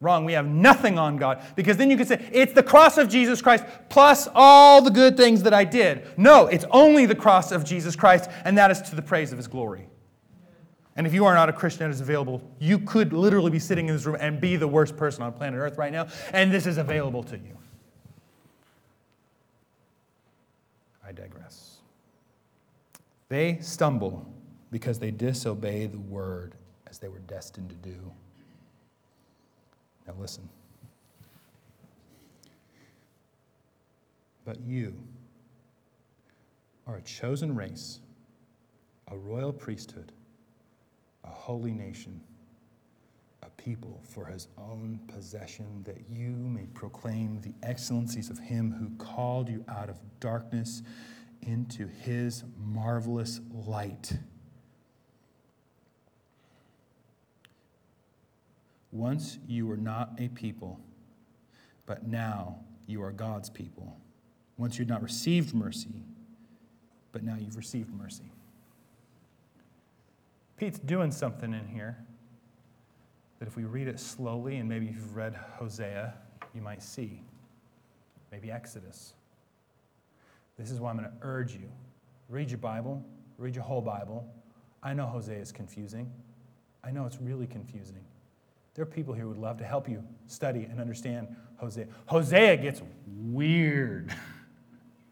Wrong. 0.00 0.24
We 0.24 0.32
have 0.32 0.46
nothing 0.46 0.98
on 0.98 1.18
God. 1.18 1.42
Because 1.56 1.76
then 1.76 1.90
you 1.90 1.96
could 1.96 2.08
say, 2.08 2.26
it's 2.32 2.54
the 2.54 2.62
cross 2.62 2.96
of 2.96 3.08
Jesus 3.08 3.42
Christ 3.42 3.64
plus 3.90 4.28
all 4.34 4.80
the 4.80 4.90
good 4.90 5.16
things 5.16 5.42
that 5.42 5.52
I 5.52 5.64
did. 5.64 6.06
No, 6.16 6.46
it's 6.46 6.64
only 6.70 7.04
the 7.04 7.14
cross 7.14 7.52
of 7.52 7.64
Jesus 7.64 7.94
Christ, 7.96 8.30
and 8.44 8.56
that 8.56 8.70
is 8.70 8.80
to 8.82 8.96
the 8.96 9.02
praise 9.02 9.30
of 9.30 9.36
his 9.38 9.46
glory. 9.46 9.86
And 10.96 11.06
if 11.06 11.14
you 11.14 11.24
are 11.26 11.34
not 11.34 11.48
a 11.48 11.52
Christian 11.52 11.88
that 11.88 11.94
is 11.94 12.00
available, 12.00 12.42
you 12.58 12.78
could 12.78 13.12
literally 13.12 13.50
be 13.50 13.58
sitting 13.58 13.88
in 13.88 13.94
this 13.94 14.04
room 14.06 14.16
and 14.20 14.40
be 14.40 14.56
the 14.56 14.68
worst 14.68 14.96
person 14.96 15.22
on 15.22 15.32
planet 15.32 15.58
Earth 15.58 15.78
right 15.78 15.92
now, 15.92 16.08
and 16.32 16.52
this 16.52 16.66
is 16.66 16.78
available 16.78 17.22
to 17.24 17.36
you. 17.36 17.56
I 21.06 21.12
digress. 21.12 21.76
They 23.28 23.58
stumble 23.60 24.26
because 24.70 24.98
they 24.98 25.10
disobey 25.10 25.86
the 25.86 25.98
word 25.98 26.54
as 26.86 26.98
they 26.98 27.08
were 27.08 27.20
destined 27.20 27.70
to 27.70 27.76
do. 27.76 28.12
Now 30.10 30.20
listen. 30.20 30.48
But 34.44 34.60
you 34.60 34.94
are 36.86 36.96
a 36.96 37.02
chosen 37.02 37.54
race, 37.54 38.00
a 39.08 39.16
royal 39.16 39.52
priesthood, 39.52 40.10
a 41.22 41.28
holy 41.28 41.72
nation, 41.72 42.20
a 43.44 43.50
people 43.50 44.02
for 44.02 44.24
his 44.24 44.48
own 44.58 44.98
possession, 45.06 45.84
that 45.84 45.98
you 46.10 46.30
may 46.30 46.66
proclaim 46.74 47.40
the 47.40 47.54
excellencies 47.62 48.30
of 48.30 48.38
him 48.38 48.72
who 48.72 48.90
called 48.96 49.48
you 49.48 49.64
out 49.68 49.88
of 49.88 49.98
darkness 50.18 50.82
into 51.42 51.86
his 51.86 52.42
marvelous 52.58 53.40
light. 53.52 54.18
Once 58.92 59.38
you 59.46 59.66
were 59.66 59.76
not 59.76 60.12
a 60.18 60.28
people, 60.28 60.80
but 61.86 62.06
now 62.06 62.56
you 62.86 63.02
are 63.02 63.12
God's 63.12 63.48
people. 63.48 63.96
Once 64.56 64.78
you 64.78 64.82
had 64.82 64.88
not 64.88 65.02
received 65.02 65.54
mercy, 65.54 66.04
but 67.12 67.22
now 67.22 67.36
you've 67.38 67.56
received 67.56 67.92
mercy. 67.92 68.30
Pete's 70.56 70.78
doing 70.78 71.10
something 71.10 71.54
in 71.54 71.66
here 71.66 71.96
that 73.38 73.48
if 73.48 73.56
we 73.56 73.64
read 73.64 73.88
it 73.88 73.98
slowly, 73.98 74.56
and 74.56 74.68
maybe 74.68 74.86
if 74.86 74.94
you've 74.94 75.16
read 75.16 75.34
Hosea, 75.56 76.14
you 76.54 76.60
might 76.60 76.82
see. 76.82 77.22
Maybe 78.30 78.50
Exodus. 78.50 79.14
This 80.58 80.70
is 80.70 80.78
why 80.78 80.90
I'm 80.90 80.98
going 80.98 81.08
to 81.08 81.16
urge 81.22 81.54
you 81.54 81.70
read 82.30 82.48
your 82.48 82.58
Bible, 82.58 83.04
read 83.38 83.54
your 83.54 83.64
whole 83.64 83.80
Bible. 83.80 84.24
I 84.82 84.94
know 84.94 85.06
Hosea 85.06 85.38
is 85.38 85.52
confusing. 85.52 86.10
I 86.82 86.90
know 86.90 87.04
it's 87.04 87.20
really 87.20 87.46
confusing. 87.46 88.04
There 88.74 88.82
are 88.82 88.86
people 88.86 89.14
here 89.14 89.24
who 89.24 89.30
would 89.30 89.38
love 89.38 89.58
to 89.58 89.64
help 89.64 89.88
you 89.88 90.02
study 90.26 90.64
and 90.64 90.80
understand 90.80 91.34
Hosea. 91.56 91.86
Hosea 92.06 92.56
gets 92.56 92.82
weird. 93.06 94.14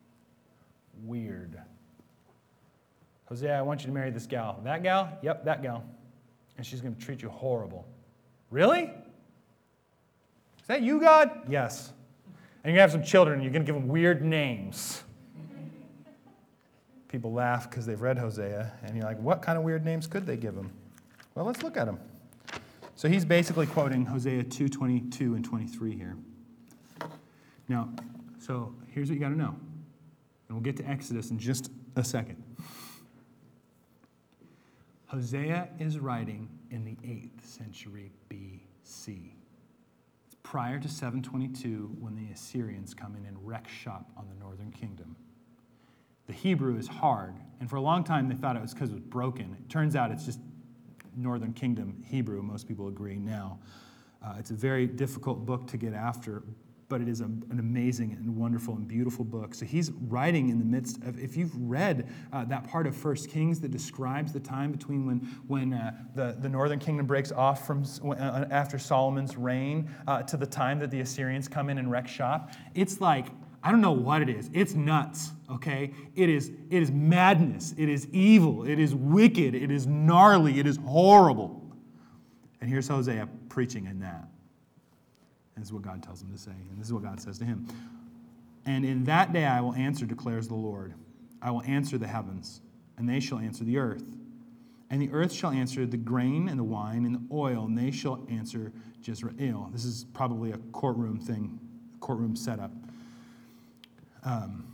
weird. 1.04 1.60
Hosea, 3.26 3.58
I 3.58 3.62
want 3.62 3.80
you 3.82 3.88
to 3.88 3.92
marry 3.92 4.10
this 4.10 4.26
gal. 4.26 4.60
That 4.64 4.82
gal? 4.82 5.18
Yep, 5.22 5.44
that 5.44 5.62
gal. 5.62 5.84
And 6.56 6.64
she's 6.64 6.80
going 6.80 6.94
to 6.94 7.00
treat 7.00 7.20
you 7.20 7.28
horrible. 7.28 7.86
Really? 8.50 8.84
Is 8.84 10.66
that 10.66 10.82
you, 10.82 11.00
God? 11.00 11.30
Yes. 11.48 11.92
And 12.64 12.74
you 12.74 12.80
have 12.80 12.90
some 12.90 13.02
children, 13.02 13.34
and 13.34 13.42
you're 13.42 13.52
going 13.52 13.64
to 13.64 13.70
give 13.70 13.80
them 13.80 13.88
weird 13.88 14.22
names. 14.22 15.02
People 17.08 17.32
laugh 17.32 17.68
because 17.68 17.86
they've 17.86 18.00
read 18.00 18.18
Hosea, 18.18 18.72
and 18.82 18.96
you're 18.96 19.04
like, 19.04 19.20
what 19.20 19.42
kind 19.42 19.58
of 19.58 19.64
weird 19.64 19.84
names 19.84 20.06
could 20.06 20.26
they 20.26 20.36
give 20.36 20.54
them? 20.54 20.70
Well, 21.34 21.44
let's 21.44 21.62
look 21.62 21.76
at 21.76 21.86
them. 21.86 21.98
So 22.98 23.08
he's 23.08 23.24
basically 23.24 23.66
quoting 23.66 24.04
Hosea 24.04 24.42
2 24.42 24.68
22 24.68 25.36
and 25.36 25.44
23 25.44 25.96
here. 25.96 26.16
Now, 27.68 27.90
so 28.40 28.74
here's 28.88 29.08
what 29.08 29.14
you 29.14 29.20
got 29.20 29.28
to 29.28 29.38
know. 29.38 29.54
And 30.48 30.50
we'll 30.50 30.62
get 30.62 30.76
to 30.78 30.84
Exodus 30.84 31.30
in 31.30 31.38
just 31.38 31.70
a 31.94 32.02
second. 32.02 32.42
Hosea 35.06 35.68
is 35.78 36.00
writing 36.00 36.48
in 36.72 36.84
the 36.84 36.96
8th 37.06 37.46
century 37.46 38.10
BC. 38.28 39.30
It's 40.26 40.36
prior 40.42 40.80
to 40.80 40.88
722 40.88 41.98
when 42.00 42.16
the 42.16 42.32
Assyrians 42.32 42.94
come 42.94 43.14
in 43.14 43.26
and 43.26 43.36
wreck 43.46 43.68
shop 43.68 44.10
on 44.16 44.26
the 44.28 44.44
northern 44.44 44.72
kingdom. 44.72 45.14
The 46.26 46.32
Hebrew 46.32 46.76
is 46.76 46.88
hard, 46.88 47.36
and 47.60 47.70
for 47.70 47.76
a 47.76 47.80
long 47.80 48.02
time 48.02 48.28
they 48.28 48.34
thought 48.34 48.56
it 48.56 48.62
was 48.62 48.74
because 48.74 48.90
it 48.90 48.94
was 48.94 49.04
broken. 49.04 49.56
It 49.60 49.70
turns 49.70 49.94
out 49.94 50.10
it's 50.10 50.26
just 50.26 50.40
Northern 51.16 51.52
Kingdom 51.52 52.02
Hebrew, 52.06 52.42
most 52.42 52.66
people 52.66 52.88
agree 52.88 53.18
now. 53.18 53.58
Uh, 54.22 54.34
it's 54.38 54.50
a 54.50 54.54
very 54.54 54.86
difficult 54.86 55.46
book 55.46 55.66
to 55.68 55.76
get 55.76 55.94
after, 55.94 56.42
but 56.88 57.00
it 57.00 57.08
is 57.08 57.20
a, 57.20 57.24
an 57.24 57.58
amazing 57.58 58.12
and 58.12 58.36
wonderful 58.36 58.74
and 58.74 58.88
beautiful 58.88 59.24
book. 59.24 59.54
So 59.54 59.66
he's 59.66 59.90
writing 59.90 60.48
in 60.48 60.58
the 60.58 60.64
midst 60.64 60.96
of, 61.02 61.18
if 61.18 61.36
you've 61.36 61.54
read 61.54 62.08
uh, 62.32 62.44
that 62.46 62.68
part 62.68 62.86
of 62.86 62.96
First 62.96 63.30
Kings 63.30 63.60
that 63.60 63.70
describes 63.70 64.32
the 64.32 64.40
time 64.40 64.72
between 64.72 65.06
when, 65.06 65.18
when 65.46 65.74
uh, 65.74 65.92
the, 66.14 66.36
the 66.40 66.48
northern 66.48 66.78
kingdom 66.78 67.06
breaks 67.06 67.30
off 67.30 67.66
from 67.66 67.84
uh, 68.04 68.46
after 68.50 68.78
Solomon's 68.78 69.36
reign 69.36 69.90
uh, 70.06 70.22
to 70.22 70.36
the 70.36 70.46
time 70.46 70.78
that 70.78 70.90
the 70.90 71.00
Assyrians 71.00 71.46
come 71.46 71.68
in 71.68 71.78
and 71.78 71.90
wreck 71.90 72.08
shop, 72.08 72.52
it's 72.74 73.00
like 73.00 73.28
I 73.62 73.70
don't 73.70 73.80
know 73.80 73.92
what 73.92 74.22
it 74.22 74.28
is. 74.28 74.50
It's 74.52 74.74
nuts, 74.74 75.32
okay? 75.50 75.92
It 76.14 76.28
is, 76.28 76.52
it 76.70 76.82
is 76.82 76.90
madness. 76.90 77.74
It 77.76 77.88
is 77.88 78.06
evil. 78.12 78.64
It 78.64 78.78
is 78.78 78.94
wicked. 78.94 79.54
It 79.54 79.70
is 79.70 79.86
gnarly. 79.86 80.60
It 80.60 80.66
is 80.66 80.78
horrible. 80.86 81.60
And 82.60 82.70
here's 82.70 82.88
Hosea 82.88 83.28
preaching 83.48 83.86
in 83.86 84.00
that. 84.00 84.28
And 85.54 85.62
this 85.62 85.68
is 85.68 85.72
what 85.72 85.82
God 85.82 86.02
tells 86.02 86.22
him 86.22 86.30
to 86.32 86.38
say. 86.38 86.52
And 86.70 86.78
this 86.78 86.86
is 86.86 86.92
what 86.92 87.02
God 87.02 87.20
says 87.20 87.38
to 87.38 87.44
him. 87.44 87.66
And 88.64 88.84
in 88.84 89.04
that 89.04 89.32
day 89.32 89.44
I 89.44 89.60
will 89.60 89.74
answer, 89.74 90.06
declares 90.06 90.46
the 90.46 90.54
Lord. 90.54 90.94
I 91.40 91.50
will 91.50 91.62
answer 91.62 91.98
the 91.98 92.06
heavens, 92.06 92.60
and 92.96 93.08
they 93.08 93.20
shall 93.20 93.38
answer 93.38 93.64
the 93.64 93.78
earth. 93.78 94.04
And 94.90 95.00
the 95.02 95.10
earth 95.12 95.32
shall 95.32 95.50
answer 95.50 95.86
the 95.86 95.96
grain 95.96 96.48
and 96.48 96.58
the 96.58 96.64
wine 96.64 97.04
and 97.04 97.14
the 97.14 97.34
oil, 97.34 97.66
and 97.66 97.76
they 97.76 97.90
shall 97.90 98.26
answer 98.30 98.72
Jezreel. 99.02 99.70
This 99.72 99.84
is 99.84 100.06
probably 100.14 100.52
a 100.52 100.58
courtroom 100.72 101.18
thing, 101.18 101.58
courtroom 102.00 102.36
setup. 102.36 102.72
Um, 104.24 104.64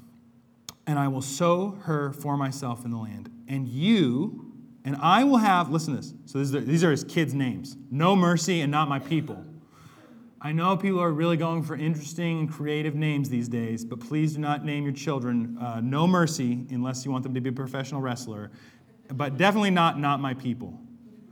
and 0.86 0.99
I 0.99 1.09
will 1.09 1.22
sow 1.22 1.78
her 1.82 2.12
for 2.12 2.36
myself 2.36 2.84
in 2.84 2.90
the 2.90 2.99
land. 2.99 3.30
And 3.49 3.66
you, 3.66 4.53
and 4.84 4.97
I 4.97 5.24
will 5.24 5.38
have, 5.38 5.70
listen 5.70 5.95
to 5.95 6.01
this. 6.01 6.14
So 6.26 6.38
are, 6.40 6.61
these 6.61 6.84
are 6.84 6.90
his 6.90 7.05
kids' 7.05 7.34
names 7.34 7.76
No 7.90 8.14
mercy 8.14 8.61
and 8.61 8.70
not 8.70 8.88
my 8.88 8.99
people. 8.99 9.45
I 10.45 10.53
know 10.53 10.76
people 10.76 11.01
are 11.01 11.11
really 11.11 11.38
going 11.38 11.62
for 11.62 11.74
interesting 11.74 12.40
and 12.40 12.53
creative 12.53 12.95
names 12.95 13.30
these 13.30 13.49
days, 13.49 13.82
but 13.82 13.99
please 13.99 14.34
do 14.34 14.40
not 14.40 14.62
name 14.62 14.84
your 14.84 14.92
children 14.92 15.57
uh, 15.59 15.80
No 15.80 16.07
Mercy 16.07 16.66
unless 16.68 17.07
you 17.07 17.11
want 17.11 17.24
them 17.24 17.32
to 17.32 17.40
be 17.40 17.49
a 17.49 17.53
professional 17.53 18.03
wrestler, 18.03 18.51
but 19.11 19.38
definitely 19.38 19.70
not 19.70 19.99
Not 19.99 20.20
My 20.20 20.34
People. 20.34 20.78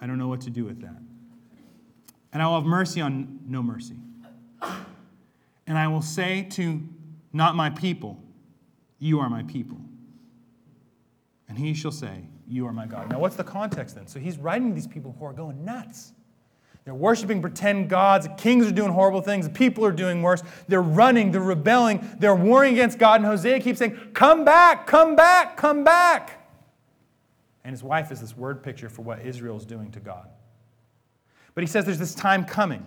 I 0.01 0.07
don't 0.07 0.17
know 0.17 0.29
what 0.29 0.41
to 0.43 0.51
do 0.51 0.65
with 0.65 0.81
that. 0.81 0.97
And 2.33 2.43
I 2.43 2.47
will 2.47 2.55
have 2.55 2.65
mercy 2.65 3.03
on 3.03 3.41
No 3.47 3.63
Mercy. 3.63 3.97
And 5.67 5.77
I 5.77 5.89
will 5.89 6.01
say 6.01 6.47
to 6.53 6.81
Not 7.33 7.57
My 7.57 7.71
People, 7.71 8.23
You 8.99 9.21
are 9.21 9.29
my 9.29 9.43
people. 9.43 9.79
And 11.49 11.59
he 11.59 11.75
shall 11.75 11.93
say, 11.93 12.25
You 12.47 12.67
are 12.67 12.73
my 12.73 12.87
God. 12.87 13.11
Now, 13.11 13.19
what's 13.19 13.37
the 13.37 13.45
context 13.45 13.95
then? 13.95 14.07
So 14.07 14.19
he's 14.19 14.39
writing 14.39 14.69
to 14.71 14.75
these 14.75 14.87
people 14.87 15.15
who 15.19 15.25
are 15.25 15.33
going 15.33 15.65
nuts. 15.65 16.13
They're 16.85 16.95
worshiping 16.95 17.41
pretend 17.41 17.89
gods. 17.89 18.27
Kings 18.37 18.67
are 18.67 18.73
doing 18.73 18.91
horrible 18.91 19.21
things. 19.21 19.49
People 19.49 19.85
are 19.85 19.93
doing 19.93 20.21
worse. 20.23 20.43
They're 20.67 20.83
running. 20.83 21.31
They're 21.31 21.41
rebelling. 21.41 22.09
They're 22.19 22.35
warring 22.35 22.73
against 22.73 22.99
God. 22.99 23.21
And 23.21 23.27
Hosea 23.27 23.61
keeps 23.61 23.79
saying, 23.79 23.99
Come 24.15 24.45
back, 24.45 24.87
come 24.87 25.15
back, 25.15 25.57
come 25.57 25.85
back. 25.85 26.49
And 27.65 27.73
his 27.73 27.85
wife 27.85 28.11
is 28.11 28.21
this 28.21 28.37
word 28.37 28.63
picture 28.63 28.89
for 28.89 29.03
what 29.03 29.21
Israel 29.21 29.57
is 29.57 29.65
doing 29.65 29.91
to 29.93 30.01
God. 30.01 30.29
But 31.55 31.63
he 31.63 31.69
says 31.69 31.85
there's 31.85 31.99
this 31.99 32.15
time 32.15 32.45
coming. 32.45 32.85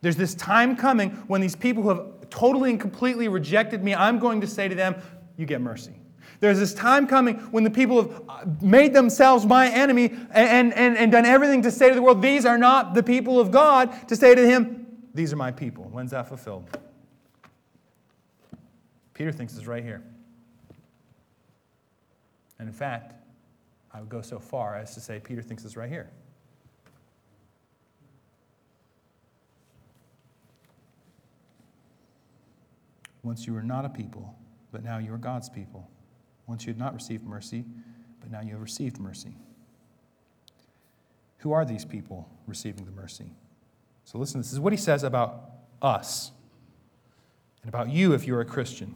There's 0.00 0.16
this 0.16 0.34
time 0.34 0.76
coming 0.76 1.10
when 1.26 1.40
these 1.40 1.54
people 1.54 1.82
who 1.82 1.88
have 1.90 2.21
totally 2.32 2.70
and 2.70 2.80
completely 2.80 3.28
rejected 3.28 3.84
me, 3.84 3.94
I'm 3.94 4.18
going 4.18 4.40
to 4.40 4.46
say 4.46 4.66
to 4.66 4.74
them, 4.74 4.96
You 5.36 5.44
get 5.44 5.60
mercy. 5.60 5.94
There's 6.40 6.58
this 6.58 6.74
time 6.74 7.06
coming 7.06 7.36
when 7.52 7.62
the 7.62 7.70
people 7.70 8.02
have 8.02 8.22
uh, 8.28 8.44
made 8.60 8.94
themselves 8.94 9.46
my 9.46 9.68
enemy 9.68 10.06
and, 10.32 10.74
and, 10.74 10.96
and 10.96 11.12
done 11.12 11.24
everything 11.24 11.62
to 11.62 11.70
say 11.70 11.90
to 11.90 11.94
the 11.94 12.02
world, 12.02 12.22
These 12.22 12.46
are 12.46 12.58
not 12.58 12.94
the 12.94 13.02
people 13.02 13.38
of 13.38 13.50
God, 13.50 14.08
to 14.08 14.16
say 14.16 14.34
to 14.34 14.44
him, 14.44 14.86
These 15.14 15.32
are 15.32 15.36
my 15.36 15.52
people. 15.52 15.84
When's 15.84 16.10
that 16.12 16.26
fulfilled? 16.26 16.68
Peter 19.12 19.30
thinks 19.30 19.56
it's 19.56 19.66
right 19.66 19.84
here. 19.84 20.02
And 22.58 22.66
in 22.66 22.74
fact, 22.74 23.14
I 23.92 24.00
would 24.00 24.08
go 24.08 24.22
so 24.22 24.38
far 24.38 24.76
as 24.76 24.94
to 24.94 25.00
say 25.00 25.20
Peter 25.20 25.42
thinks 25.42 25.64
it's 25.64 25.76
right 25.76 25.90
here. 25.90 26.10
Once 33.22 33.46
you 33.46 33.52
were 33.52 33.62
not 33.62 33.84
a 33.84 33.88
people, 33.88 34.34
but 34.72 34.82
now 34.82 34.98
you 34.98 35.12
are 35.12 35.18
God's 35.18 35.48
people. 35.48 35.88
Once 36.46 36.66
you 36.66 36.72
had 36.72 36.78
not 36.78 36.94
received 36.94 37.24
mercy, 37.24 37.64
but 38.20 38.30
now 38.30 38.40
you 38.40 38.52
have 38.52 38.62
received 38.62 38.98
mercy. 38.98 39.36
Who 41.38 41.52
are 41.52 41.64
these 41.64 41.84
people 41.84 42.28
receiving 42.46 42.84
the 42.84 42.92
mercy? 42.92 43.32
So 44.04 44.18
listen, 44.18 44.40
this 44.40 44.52
is 44.52 44.60
what 44.60 44.72
he 44.72 44.76
says 44.76 45.02
about 45.02 45.50
us 45.80 46.32
and 47.62 47.68
about 47.68 47.90
you 47.90 48.12
if 48.12 48.26
you're 48.26 48.40
a 48.40 48.44
Christian. 48.44 48.94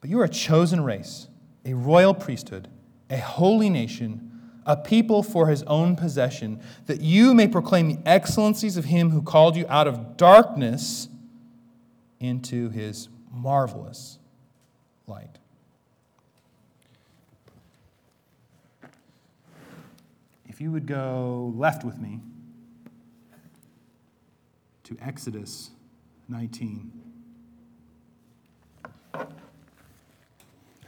But 0.00 0.10
you 0.10 0.20
are 0.20 0.24
a 0.24 0.28
chosen 0.28 0.84
race, 0.84 1.28
a 1.64 1.74
royal 1.74 2.14
priesthood, 2.14 2.68
a 3.10 3.18
holy 3.18 3.70
nation, 3.70 4.30
a 4.64 4.76
people 4.76 5.22
for 5.22 5.48
his 5.48 5.62
own 5.64 5.96
possession, 5.96 6.60
that 6.86 7.00
you 7.00 7.34
may 7.34 7.46
proclaim 7.48 7.88
the 7.88 7.98
excellencies 8.08 8.76
of 8.76 8.86
him 8.86 9.10
who 9.10 9.22
called 9.22 9.56
you 9.56 9.66
out 9.68 9.86
of 9.86 10.16
darkness 10.16 11.08
into 12.20 12.70
his 12.70 13.08
marvelous 13.30 14.18
light. 15.06 15.38
If 20.46 20.60
you 20.60 20.72
would 20.72 20.86
go 20.86 21.52
left 21.54 21.84
with 21.84 21.98
me 21.98 22.20
to 24.84 24.96
Exodus 25.00 25.70
19. 26.28 26.92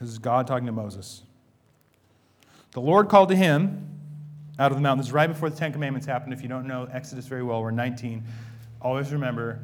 This 0.00 0.08
is 0.08 0.18
God 0.18 0.46
talking 0.46 0.66
to 0.66 0.72
Moses. 0.72 1.22
The 2.70 2.80
Lord 2.80 3.08
called 3.08 3.28
to 3.30 3.36
him 3.36 3.88
out 4.58 4.70
of 4.70 4.78
the 4.78 4.82
mountain. 4.82 4.98
This 4.98 5.08
is 5.08 5.12
right 5.12 5.26
before 5.26 5.50
the 5.50 5.56
Ten 5.56 5.72
Commandments 5.72 6.06
happened. 6.06 6.32
If 6.32 6.42
you 6.42 6.48
don't 6.48 6.66
know 6.66 6.88
Exodus 6.92 7.26
very 7.26 7.42
well, 7.42 7.60
we're 7.60 7.72
19. 7.72 8.22
Always 8.80 9.12
remember 9.12 9.60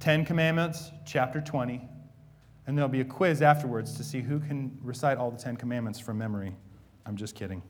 Ten 0.00 0.24
Commandments, 0.24 0.92
chapter 1.04 1.40
20, 1.40 1.86
and 2.66 2.78
there'll 2.78 2.88
be 2.88 3.00
a 3.00 3.04
quiz 3.04 3.42
afterwards 3.42 3.94
to 3.96 4.04
see 4.04 4.20
who 4.20 4.38
can 4.38 4.76
recite 4.82 5.18
all 5.18 5.30
the 5.30 5.38
Ten 5.38 5.56
Commandments 5.56 5.98
from 5.98 6.18
memory. 6.18 6.54
I'm 7.04 7.16
just 7.16 7.34
kidding. 7.34 7.62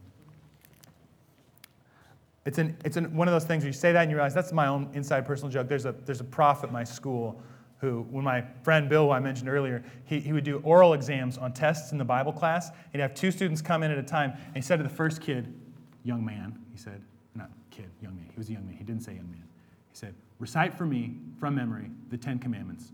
It's, 2.45 2.59
an, 2.59 2.77
it's 2.85 2.97
an, 2.97 3.15
one 3.15 3.29
of 3.29 3.33
those 3.33 3.45
things 3.45 3.63
where 3.63 3.69
you 3.69 3.73
say 3.75 3.93
that 3.93 4.03
and 4.03 4.11
you 4.11 4.17
realize 4.17 4.35
that's 4.35 4.53
my 4.53 4.67
own 4.67 4.91
inside 4.95 5.27
personal 5.27 5.51
joke. 5.51 5.69
There's 5.69 5.85
a, 5.85 5.93
there's 6.05 6.21
a 6.21 6.25
prof 6.25 6.65
at 6.65 6.73
my 6.73 6.85
school 6.85 7.43
who, 7.81 8.07
when 8.11 8.25
my 8.25 8.45
friend 8.63 8.89
Bill, 8.89 9.07
who 9.07 9.11
I 9.11 9.21
mentioned 9.21 9.49
earlier, 9.49 9.85
he, 10.05 10.19
he 10.19 10.33
would 10.33 10.45
do 10.45 10.59
oral 10.65 10.95
exams 10.95 11.39
on 11.39 11.53
tests 11.53 11.93
in 11.93 11.99
the 11.99 12.05
Bible 12.05 12.33
class. 12.33 12.71
He'd 12.93 13.01
have 13.01 13.15
two 13.15 13.31
students 13.31 13.63
come 13.63 13.83
in 13.83 13.91
at 13.91 13.99
a 13.99 14.03
time. 14.03 14.33
And 14.47 14.57
he 14.57 14.63
said 14.63 14.77
to 14.79 14.83
the 14.83 14.89
first 14.89 15.21
kid, 15.21 15.55
young 16.03 16.25
man, 16.25 16.59
he 16.73 16.79
said, 16.79 17.03
not 17.35 17.51
kid, 17.71 17.91
young 18.03 18.17
man. 18.17 18.27
He 18.31 18.39
was 18.39 18.49
a 18.49 18.53
young 18.53 18.67
man. 18.67 18.77
He 18.77 18.85
didn't 18.85 19.03
say 19.03 19.15
young 19.15 19.31
man. 19.31 19.45
He 19.91 19.97
said, 19.97 20.15
recite 20.39 20.75
for 20.75 20.87
me 20.87 21.17
from 21.39 21.55
memory 21.55 21.91
the 22.11 22.17
Ten 22.17 22.39
Commandments. 22.39 22.93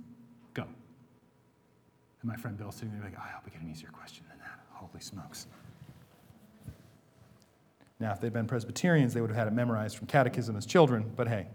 Go. 0.54 0.62
And 0.62 2.30
my 2.30 2.36
friend 2.36 2.56
Bill 2.56 2.72
sitting 2.72 2.92
there 2.92 3.02
like, 3.02 3.14
oh, 3.16 3.22
I 3.22 3.32
hope 3.32 3.44
we 3.44 3.50
get 3.50 3.60
an 3.60 3.70
easier 3.70 3.90
question 3.90 4.24
than 4.28 4.38
that. 4.38 4.60
Holy 4.72 5.00
smokes. 5.00 5.46
Now, 8.00 8.12
if 8.12 8.20
they'd 8.20 8.32
been 8.32 8.46
Presbyterians, 8.46 9.14
they 9.14 9.20
would 9.20 9.30
have 9.30 9.36
had 9.36 9.46
it 9.46 9.52
memorized 9.52 9.96
from 9.96 10.06
catechism 10.06 10.56
as 10.56 10.66
children, 10.66 11.12
but 11.16 11.28
hey, 11.28 11.46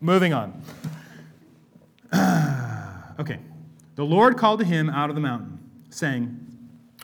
moving 0.00 0.32
on. 0.32 0.62
okay. 3.18 3.40
The 3.96 4.04
Lord 4.04 4.38
called 4.38 4.60
to 4.60 4.64
him 4.64 4.88
out 4.88 5.10
of 5.10 5.16
the 5.16 5.20
mountain, 5.20 5.58
saying, 5.90 6.46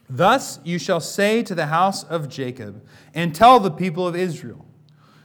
Thus 0.09 0.61
you 0.64 0.78
shall 0.78 1.01
say 1.01 1.42
to 1.42 1.55
the 1.55 1.66
house 1.66 2.05
of 2.05 2.28
Jacob, 2.28 2.86
and 3.12 3.34
tell 3.34 3.59
the 3.59 3.70
people 3.70 4.07
of 4.07 4.14
Israel, 4.14 4.64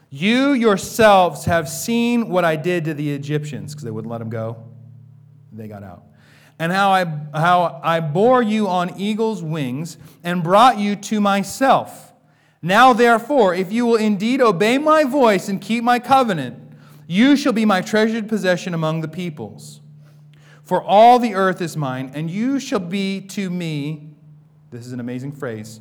You 0.09 0.53
yourselves 0.53 1.45
have 1.45 1.69
seen 1.69 2.29
what 2.29 2.43
I 2.43 2.55
did 2.55 2.85
to 2.85 2.93
the 2.93 3.11
Egyptians, 3.11 3.73
because 3.73 3.83
they 3.83 3.91
wouldn't 3.91 4.11
let 4.11 4.19
them 4.19 4.29
go. 4.29 4.63
They 5.51 5.67
got 5.67 5.83
out 5.83 6.03
and 6.59 6.73
how 6.73 6.91
I, 6.91 7.05
how 7.33 7.79
I 7.81 8.01
bore 8.01 8.43
you 8.43 8.67
on 8.67 8.99
eagle's 8.99 9.41
wings 9.41 9.97
and 10.23 10.43
brought 10.43 10.77
you 10.77 10.97
to 10.97 11.21
myself. 11.21 12.13
Now, 12.61 12.91
therefore, 12.91 13.55
if 13.55 13.71
you 13.71 13.85
will 13.85 13.95
indeed 13.95 14.41
obey 14.41 14.77
my 14.77 15.05
voice 15.05 15.47
and 15.47 15.61
keep 15.61 15.83
my 15.83 15.97
covenant, 15.97 16.59
you 17.07 17.37
shall 17.37 17.53
be 17.53 17.63
my 17.63 17.81
treasured 17.81 18.27
possession 18.27 18.73
among 18.73 18.99
the 18.99 19.07
peoples. 19.07 19.79
For 20.61 20.83
all 20.83 21.17
the 21.17 21.33
earth 21.33 21.61
is 21.61 21.77
mine, 21.77 22.11
and 22.13 22.29
you 22.29 22.59
shall 22.59 22.81
be 22.81 23.21
to 23.21 23.49
me, 23.49 24.09
this 24.69 24.85
is 24.85 24.91
an 24.91 24.99
amazing 24.99 25.31
phrase, 25.31 25.79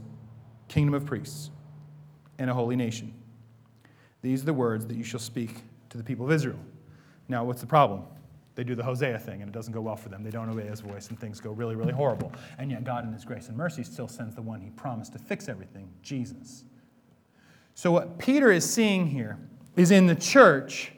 kingdom 0.69 0.95
of 0.95 1.05
priests 1.05 1.51
and 2.39 2.49
a 2.49 2.55
holy 2.55 2.77
nation. 2.77 3.13
These 4.23 4.43
are 4.43 4.47
the 4.47 4.55
words 4.55 4.87
that 4.87 4.97
you 4.97 5.05
shall 5.05 5.21
speak 5.21 5.63
to 5.91 5.99
the 5.99 6.05
people 6.05 6.27
of 6.27 6.33
Israel. 6.33 6.59
Now, 7.29 7.45
what's 7.45 7.61
the 7.61 7.67
problem? 7.67 8.05
they 8.59 8.65
do 8.65 8.75
the 8.75 8.83
Hosea 8.83 9.21
thing 9.21 9.41
and 9.41 9.49
it 9.49 9.53
doesn't 9.53 9.73
go 9.73 9.81
well 9.81 9.95
for 9.95 10.09
them. 10.09 10.25
They 10.25 10.33
don't 10.33 10.49
obey 10.49 10.67
his 10.67 10.81
voice 10.81 11.11
and 11.11 11.21
things 11.21 11.39
go 11.39 11.53
really, 11.53 11.77
really 11.77 11.93
horrible. 11.93 12.33
And 12.59 12.73
yet, 12.73 12.83
God, 12.83 13.07
in 13.07 13.13
his 13.13 13.25
grace 13.25 13.47
and 13.47 13.57
mercy, 13.57 13.85
still 13.85 14.09
sends 14.09 14.35
the 14.35 14.43
one 14.43 14.61
he 14.61 14.71
promised 14.71 15.13
to 15.13 15.21
fix 15.21 15.49
everything 15.49 15.89
Jesus. 16.03 16.65
So, 17.77 17.93
what 17.93 18.19
Peter 18.19 18.51
is 18.51 18.69
seeing 18.69 19.07
here 19.07 19.39
is 19.77 19.93
in 19.93 20.09
the 20.09 20.17
church 20.17 20.91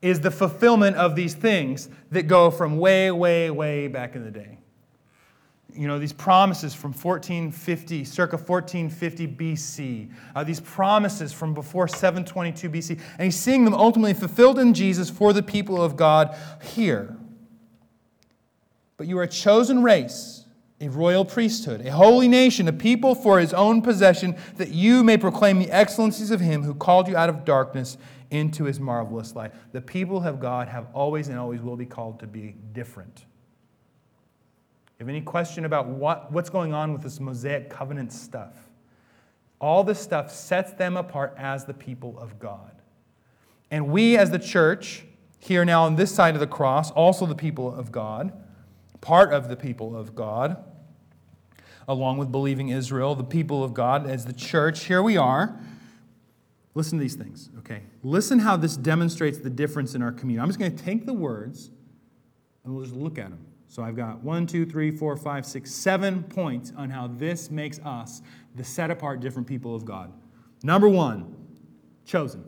is 0.00 0.20
the 0.20 0.30
fulfillment 0.30 0.96
of 0.96 1.14
these 1.14 1.34
things 1.34 1.90
that 2.12 2.22
go 2.22 2.50
from 2.50 2.78
way, 2.78 3.10
way, 3.10 3.50
way 3.50 3.88
back 3.88 4.16
in 4.16 4.24
the 4.24 4.30
day 4.30 4.56
you 5.74 5.86
know, 5.86 5.98
these 5.98 6.12
promises 6.12 6.74
from 6.74 6.92
1450, 6.92 8.04
circa 8.04 8.36
1450 8.36 9.26
BC, 9.28 10.10
uh, 10.34 10.44
these 10.44 10.60
promises 10.60 11.32
from 11.32 11.54
before 11.54 11.88
722 11.88 12.68
BC, 12.70 12.90
and 13.12 13.24
he's 13.24 13.36
seeing 13.36 13.64
them 13.64 13.74
ultimately 13.74 14.14
fulfilled 14.14 14.58
in 14.58 14.74
Jesus 14.74 15.08
for 15.08 15.32
the 15.32 15.42
people 15.42 15.82
of 15.82 15.96
God 15.96 16.36
here. 16.62 17.16
But 18.96 19.06
you 19.06 19.18
are 19.18 19.22
a 19.22 19.28
chosen 19.28 19.82
race, 19.82 20.44
a 20.80 20.88
royal 20.88 21.24
priesthood, 21.24 21.86
a 21.86 21.90
holy 21.90 22.28
nation, 22.28 22.68
a 22.68 22.72
people 22.72 23.14
for 23.14 23.40
his 23.40 23.54
own 23.54 23.82
possession, 23.82 24.36
that 24.56 24.68
you 24.68 25.02
may 25.02 25.16
proclaim 25.16 25.58
the 25.58 25.70
excellencies 25.70 26.30
of 26.30 26.40
him 26.40 26.62
who 26.62 26.74
called 26.74 27.08
you 27.08 27.16
out 27.16 27.28
of 27.28 27.44
darkness 27.44 27.96
into 28.30 28.64
his 28.64 28.78
marvelous 28.80 29.34
light. 29.34 29.52
The 29.72 29.80
people 29.80 30.22
of 30.22 30.40
God 30.40 30.68
have 30.68 30.86
always 30.92 31.28
and 31.28 31.38
always 31.38 31.60
will 31.60 31.76
be 31.76 31.86
called 31.86 32.20
to 32.20 32.26
be 32.26 32.56
different. 32.72 33.24
Have 35.02 35.08
any 35.08 35.20
question 35.20 35.64
about 35.64 35.88
what, 35.88 36.30
what's 36.30 36.48
going 36.48 36.72
on 36.72 36.92
with 36.92 37.02
this 37.02 37.18
Mosaic 37.18 37.68
covenant 37.68 38.12
stuff? 38.12 38.54
All 39.60 39.82
this 39.82 39.98
stuff 39.98 40.30
sets 40.30 40.70
them 40.74 40.96
apart 40.96 41.34
as 41.36 41.64
the 41.64 41.74
people 41.74 42.16
of 42.20 42.38
God. 42.38 42.70
And 43.72 43.88
we, 43.88 44.16
as 44.16 44.30
the 44.30 44.38
church, 44.38 45.02
here 45.40 45.64
now 45.64 45.86
on 45.86 45.96
this 45.96 46.14
side 46.14 46.34
of 46.34 46.40
the 46.40 46.46
cross, 46.46 46.92
also 46.92 47.26
the 47.26 47.34
people 47.34 47.74
of 47.74 47.90
God, 47.90 48.32
part 49.00 49.32
of 49.32 49.48
the 49.48 49.56
people 49.56 49.96
of 49.96 50.14
God, 50.14 50.62
along 51.88 52.18
with 52.18 52.30
believing 52.30 52.68
Israel, 52.68 53.16
the 53.16 53.24
people 53.24 53.64
of 53.64 53.74
God 53.74 54.08
as 54.08 54.24
the 54.24 54.32
church, 54.32 54.84
here 54.84 55.02
we 55.02 55.16
are. 55.16 55.58
Listen 56.76 56.98
to 56.98 57.02
these 57.02 57.16
things, 57.16 57.50
okay? 57.58 57.82
Listen 58.04 58.38
how 58.38 58.56
this 58.56 58.76
demonstrates 58.76 59.38
the 59.38 59.50
difference 59.50 59.96
in 59.96 60.02
our 60.02 60.12
community. 60.12 60.40
I'm 60.40 60.48
just 60.48 60.60
going 60.60 60.76
to 60.76 60.84
take 60.84 61.06
the 61.06 61.12
words 61.12 61.72
and 62.62 62.72
we'll 62.72 62.84
just 62.84 62.94
look 62.94 63.18
at 63.18 63.30
them. 63.30 63.44
So 63.72 63.82
I've 63.82 63.96
got 63.96 64.22
one, 64.22 64.46
two, 64.46 64.66
three, 64.66 64.90
four, 64.90 65.16
five, 65.16 65.46
six, 65.46 65.72
seven 65.72 66.24
points 66.24 66.74
on 66.76 66.90
how 66.90 67.06
this 67.06 67.50
makes 67.50 67.78
us 67.78 68.20
the 68.54 68.62
set 68.62 68.90
apart, 68.90 69.20
different 69.20 69.48
people 69.48 69.74
of 69.74 69.86
God. 69.86 70.12
Number 70.62 70.90
one, 70.90 71.34
chosen. 72.04 72.44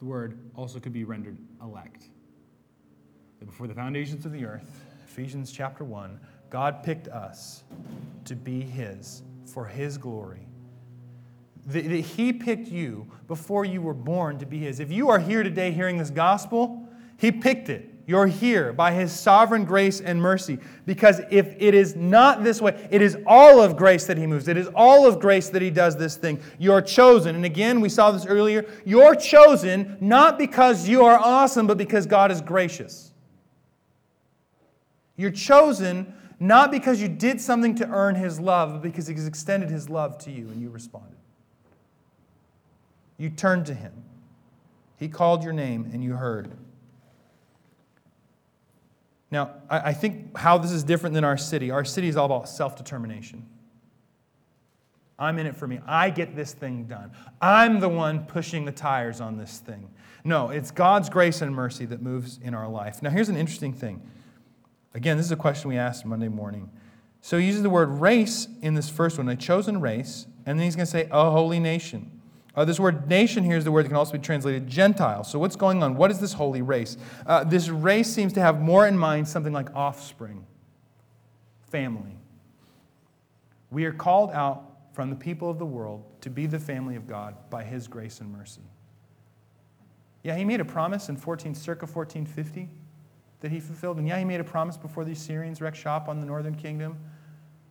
The 0.00 0.04
word 0.04 0.40
also 0.56 0.80
could 0.80 0.92
be 0.92 1.04
rendered 1.04 1.38
elect. 1.62 2.06
That 3.38 3.44
before 3.44 3.68
the 3.68 3.74
foundations 3.74 4.26
of 4.26 4.32
the 4.32 4.44
earth, 4.44 4.84
Ephesians 5.04 5.52
chapter 5.52 5.84
1, 5.84 6.18
God 6.50 6.82
picked 6.82 7.06
us 7.06 7.62
to 8.24 8.34
be 8.34 8.60
His 8.60 9.22
for 9.46 9.66
His 9.66 9.96
glory. 9.96 10.48
That 11.66 11.84
He 11.84 12.32
picked 12.32 12.66
you 12.66 13.06
before 13.28 13.64
you 13.64 13.80
were 13.80 13.94
born 13.94 14.40
to 14.40 14.46
be 14.46 14.58
His. 14.58 14.80
If 14.80 14.90
you 14.90 15.10
are 15.10 15.20
here 15.20 15.44
today 15.44 15.70
hearing 15.70 15.96
this 15.96 16.10
gospel, 16.10 16.88
He 17.18 17.30
picked 17.30 17.68
it. 17.68 17.93
You're 18.06 18.26
here 18.26 18.72
by 18.72 18.92
His 18.92 19.12
sovereign 19.12 19.64
grace 19.64 20.00
and 20.00 20.20
mercy. 20.20 20.58
Because 20.84 21.20
if 21.30 21.54
it 21.58 21.74
is 21.74 21.96
not 21.96 22.44
this 22.44 22.60
way, 22.60 22.88
it 22.90 23.00
is 23.00 23.16
all 23.26 23.62
of 23.62 23.76
grace 23.76 24.04
that 24.06 24.18
He 24.18 24.26
moves. 24.26 24.46
It 24.46 24.58
is 24.58 24.68
all 24.74 25.06
of 25.06 25.20
grace 25.20 25.48
that 25.50 25.62
He 25.62 25.70
does 25.70 25.96
this 25.96 26.16
thing. 26.16 26.40
You're 26.58 26.82
chosen. 26.82 27.34
And 27.34 27.44
again, 27.44 27.80
we 27.80 27.88
saw 27.88 28.10
this 28.10 28.26
earlier. 28.26 28.66
You're 28.84 29.14
chosen 29.14 29.96
not 30.00 30.38
because 30.38 30.86
you 30.86 31.04
are 31.04 31.18
awesome, 31.18 31.66
but 31.66 31.78
because 31.78 32.04
God 32.04 32.30
is 32.30 32.42
gracious. 32.42 33.12
You're 35.16 35.30
chosen 35.30 36.12
not 36.38 36.70
because 36.70 37.00
you 37.00 37.08
did 37.08 37.40
something 37.40 37.74
to 37.76 37.88
earn 37.88 38.16
His 38.16 38.38
love, 38.38 38.72
but 38.72 38.82
because 38.82 39.06
He's 39.06 39.26
extended 39.26 39.70
His 39.70 39.88
love 39.88 40.18
to 40.18 40.30
you 40.30 40.48
and 40.50 40.60
you 40.60 40.68
responded. 40.68 41.16
You 43.16 43.30
turned 43.30 43.64
to 43.66 43.74
Him. 43.74 43.92
He 44.98 45.08
called 45.08 45.42
your 45.42 45.52
name 45.54 45.88
and 45.92 46.04
you 46.04 46.14
heard. 46.14 46.50
Now, 49.34 49.50
I 49.68 49.92
think 49.92 50.38
how 50.38 50.58
this 50.58 50.70
is 50.70 50.84
different 50.84 51.12
than 51.12 51.24
our 51.24 51.36
city. 51.36 51.72
Our 51.72 51.84
city 51.84 52.06
is 52.06 52.16
all 52.16 52.26
about 52.26 52.48
self 52.48 52.76
determination. 52.76 53.44
I'm 55.18 55.40
in 55.40 55.46
it 55.46 55.56
for 55.56 55.66
me. 55.66 55.80
I 55.84 56.10
get 56.10 56.36
this 56.36 56.52
thing 56.52 56.84
done. 56.84 57.10
I'm 57.42 57.80
the 57.80 57.88
one 57.88 58.26
pushing 58.26 58.64
the 58.64 58.70
tires 58.70 59.20
on 59.20 59.36
this 59.36 59.58
thing. 59.58 59.90
No, 60.22 60.50
it's 60.50 60.70
God's 60.70 61.08
grace 61.08 61.42
and 61.42 61.52
mercy 61.52 61.84
that 61.86 62.00
moves 62.00 62.38
in 62.44 62.54
our 62.54 62.68
life. 62.68 63.02
Now, 63.02 63.10
here's 63.10 63.28
an 63.28 63.36
interesting 63.36 63.72
thing. 63.72 64.08
Again, 64.94 65.16
this 65.16 65.26
is 65.26 65.32
a 65.32 65.36
question 65.36 65.68
we 65.68 65.78
asked 65.78 66.06
Monday 66.06 66.28
morning. 66.28 66.70
So 67.20 67.36
he 67.36 67.46
uses 67.46 67.64
the 67.64 67.70
word 67.70 67.88
race 67.88 68.46
in 68.62 68.74
this 68.74 68.88
first 68.88 69.18
one, 69.18 69.28
a 69.28 69.34
chosen 69.34 69.80
race, 69.80 70.28
and 70.46 70.60
then 70.60 70.64
he's 70.64 70.76
going 70.76 70.86
to 70.86 70.92
say 70.92 71.08
a 71.10 71.30
holy 71.32 71.58
nation. 71.58 72.13
Uh, 72.56 72.64
this 72.64 72.78
word 72.78 73.08
nation 73.08 73.42
here 73.42 73.56
is 73.56 73.64
the 73.64 73.72
word 73.72 73.84
that 73.84 73.88
can 73.88 73.96
also 73.96 74.12
be 74.12 74.18
translated 74.18 74.66
Gentile. 74.66 75.24
So, 75.24 75.38
what's 75.38 75.56
going 75.56 75.82
on? 75.82 75.96
What 75.96 76.10
is 76.10 76.20
this 76.20 76.34
holy 76.34 76.62
race? 76.62 76.96
Uh, 77.26 77.42
this 77.42 77.68
race 77.68 78.08
seems 78.08 78.32
to 78.34 78.40
have 78.40 78.60
more 78.60 78.86
in 78.86 78.96
mind 78.96 79.26
something 79.26 79.52
like 79.52 79.74
offspring, 79.74 80.46
family. 81.70 82.16
We 83.70 83.86
are 83.86 83.92
called 83.92 84.30
out 84.30 84.70
from 84.92 85.10
the 85.10 85.16
people 85.16 85.50
of 85.50 85.58
the 85.58 85.66
world 85.66 86.04
to 86.20 86.30
be 86.30 86.46
the 86.46 86.60
family 86.60 86.94
of 86.94 87.08
God 87.08 87.34
by 87.50 87.64
His 87.64 87.88
grace 87.88 88.20
and 88.20 88.30
mercy. 88.30 88.62
Yeah, 90.22 90.36
He 90.36 90.44
made 90.44 90.60
a 90.60 90.64
promise 90.64 91.08
in 91.08 91.16
14, 91.16 91.56
circa 91.56 91.86
1450 91.86 92.68
that 93.40 93.50
He 93.50 93.58
fulfilled. 93.58 93.98
And 93.98 94.06
yeah, 94.06 94.18
He 94.20 94.24
made 94.24 94.38
a 94.38 94.44
promise 94.44 94.76
before 94.76 95.04
the 95.04 95.12
Assyrians 95.12 95.60
wrecked 95.60 95.76
shop 95.76 96.08
on 96.08 96.20
the 96.20 96.26
northern 96.26 96.54
kingdom. 96.54 96.98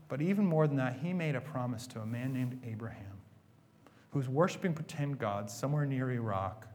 But 0.10 0.22
even 0.22 0.46
more 0.46 0.68
than 0.68 0.76
that, 0.76 0.98
He 1.02 1.14
made 1.14 1.36
a 1.36 1.42
promise 1.42 1.88
to 1.88 2.02
a 2.02 2.06
man 2.06 2.34
named 2.34 2.60
Abraham 2.66 3.13
who's 4.14 4.30
worshiping 4.30 4.74
pretend 4.74 5.18
gods 5.18 5.52
somewhere 5.52 5.86
near 5.86 6.12
Iraq 6.12 6.68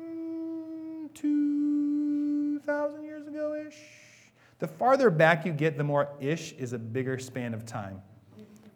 mm, 0.00 1.12
2,000 1.14 3.04
years 3.04 3.26
ago 3.28 3.62
ish. 3.68 3.76
The 4.58 4.66
farther 4.66 5.10
back 5.10 5.44
you 5.44 5.52
get, 5.52 5.76
the 5.76 5.84
more 5.84 6.08
ish 6.18 6.52
is 6.52 6.72
a 6.72 6.78
bigger 6.78 7.18
span 7.18 7.52
of 7.52 7.66
time. 7.66 8.00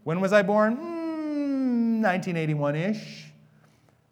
When 0.04 0.20
was 0.20 0.32
I 0.34 0.42
born? 0.42 0.76
Mm, 0.76 2.02
1981 2.02 2.76
ish. 2.76 3.32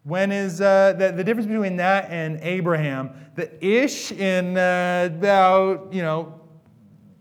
When 0.03 0.31
is 0.31 0.61
uh, 0.61 0.93
the, 0.97 1.11
the 1.11 1.23
difference 1.23 1.47
between 1.47 1.75
that 1.75 2.09
and 2.09 2.39
Abraham? 2.41 3.11
The 3.35 3.63
ish 3.63 4.11
in 4.11 4.57
uh, 4.57 5.09
about, 5.11 5.93
you 5.93 6.01
know, 6.01 6.41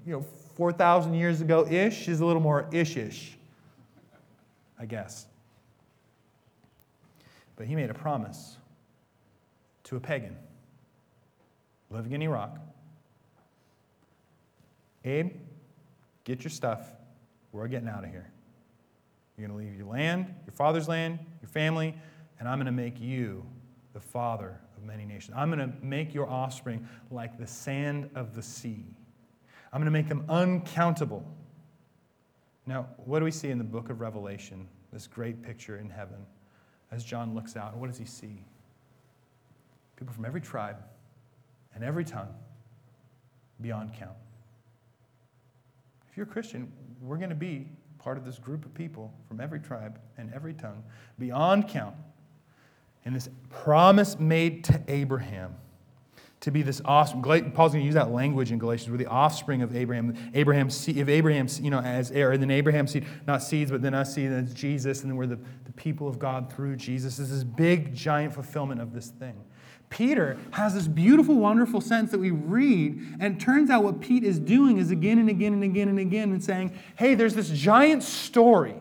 you 0.07 0.13
know 0.15 0.27
4,000 0.57 1.13
years 1.13 1.43
ago 1.43 1.67
ish 1.69 2.09
is 2.09 2.21
a 2.21 2.27
little 2.27 2.41
more 2.41 2.69
ish 2.73 2.97
ish, 2.97 3.37
I 4.79 4.87
guess. 4.87 5.28
But 7.59 7.67
he 7.67 7.75
made 7.75 7.91
a 7.91 7.95
promise 7.95 8.57
to 9.85 9.97
a 9.97 10.01
pagan 10.01 10.37
living 11.91 12.13
in 12.13 12.23
Iraq 12.23 12.59
Abe, 15.05 15.33
get 16.25 16.45
your 16.45 16.51
stuff. 16.51 16.91
We're 17.53 17.69
getting 17.69 17.89
out 17.89 18.05
of 18.05 18.11
here. 18.11 18.31
You're 19.37 19.49
going 19.49 19.59
to 19.59 19.65
leave 19.65 19.77
your 19.77 19.87
land, 19.87 20.35
your 20.47 20.53
father's 20.53 20.89
land, 20.89 21.19
your 21.41 21.49
family, 21.49 21.95
and 22.39 22.49
I'm 22.49 22.59
going 22.59 22.67
to 22.67 22.73
make 22.73 23.01
you 23.01 23.45
the 23.95 24.01
father 24.01 24.61
of 24.77 24.83
many 24.85 25.05
nations. 25.05 25.37
I'm 25.37 25.51
going 25.51 25.67
to 25.67 25.73
make 25.83 26.13
your 26.13 26.29
offspring 26.29 26.87
like 27.11 27.39
the 27.39 27.47
sand 27.47 28.11
of 28.15 28.35
the 28.35 28.43
sea. 28.43 28.85
I'm 29.73 29.81
going 29.81 29.87
to 29.87 29.91
make 29.91 30.09
them 30.09 30.25
uncountable. 30.29 31.25
Now, 32.67 32.89
what 33.05 33.21
do 33.21 33.25
we 33.25 33.31
see 33.31 33.49
in 33.49 33.59
the 33.59 33.65
book 33.65 33.89
of 33.89 34.01
Revelation? 34.01 34.69
This 34.93 35.07
great 35.07 35.43
picture 35.43 35.79
in 35.79 35.89
heaven 35.89 36.27
as 36.91 37.05
John 37.05 37.35
looks 37.35 37.57
out. 37.57 37.77
What 37.77 37.89
does 37.89 37.99
he 37.99 38.05
see? 38.05 38.43
People 39.97 40.15
from 40.15 40.25
every 40.25 40.41
tribe 40.41 40.77
and 41.75 41.85
every 41.85 42.05
tongue, 42.05 42.35
beyond 43.61 43.95
count. 43.95 44.17
If 46.11 46.17
you're 46.17 46.27
a 46.27 46.29
Christian, 46.29 46.73
we're 47.01 47.17
going 47.17 47.29
to 47.29 47.35
be 47.35 47.69
part 47.99 48.17
of 48.17 48.25
this 48.25 48.39
group 48.39 48.65
of 48.65 48.73
people 48.75 49.13
from 49.27 49.41
every 49.41 49.61
tribe 49.61 50.01
and 50.17 50.33
every 50.33 50.55
tongue, 50.55 50.83
beyond 51.19 51.69
count, 51.69 51.95
in 53.05 53.13
this 53.13 53.29
promise 53.51 54.19
made 54.19 54.65
to 54.65 54.81
Abraham 54.89 55.55
to 56.41 56.51
be 56.51 56.63
this 56.63 56.81
offspring. 56.85 57.23
Paul's 57.23 57.73
going 57.73 57.83
to 57.83 57.87
use 57.87 57.95
that 57.95 58.13
language 58.13 58.53
in 58.53 58.59
Galatians. 58.59 58.91
We're 58.91 58.99
the 58.99 59.07
offspring 59.07 59.63
of 59.63 59.75
Abraham. 59.75 60.17
Abraham, 60.35 60.69
if 60.69 61.09
Abraham, 61.09 61.49
you 61.61 61.71
know, 61.71 61.81
as 61.81 62.13
heir, 62.13 62.33
and 62.33 62.43
then 62.43 62.51
Abraham's 62.51 62.93
seed, 62.93 63.07
not 63.27 63.43
seeds, 63.43 63.71
but 63.71 63.83
then 63.83 63.95
us 63.95 64.15
seed, 64.15 64.27
and 64.27 64.47
it's 64.47 64.55
Jesus, 64.55 65.03
and 65.03 65.11
then 65.11 65.17
we're 65.17 65.27
the, 65.27 65.39
the 65.65 65.73
people 65.73 66.07
of 66.07 66.19
God 66.19 66.53
through 66.53 66.77
Jesus. 66.77 67.17
This 67.17 67.31
is 67.31 67.43
big, 67.43 67.95
giant 67.95 68.35
fulfillment 68.35 68.81
of 68.81 68.93
this 68.93 69.09
thing. 69.09 69.45
Peter 69.91 70.37
has 70.51 70.75
this 70.75 70.87
beautiful, 70.87 71.37
wonderful 71.37 71.81
sentence 71.81 72.11
that 72.11 72.21
we 72.21 72.31
read, 72.31 73.17
and 73.21 73.41
turns 73.41 73.71
out 73.71 73.83
what 73.83 74.01
Pete 74.01 74.23
is 74.23 74.39
doing 74.39 74.79
is 74.79 74.91
again 74.91 75.19
and 75.19 75.29
again 75.29 75.55
and 75.55 75.65
again 75.65 75.89
and 75.89 75.99
again 75.99 76.31
and 76.31 76.45
saying, 76.45 76.79
hey, 76.97 77.15
there's 77.15 77.35
this 77.35 77.51
giant 77.51 78.03
story 78.03 78.77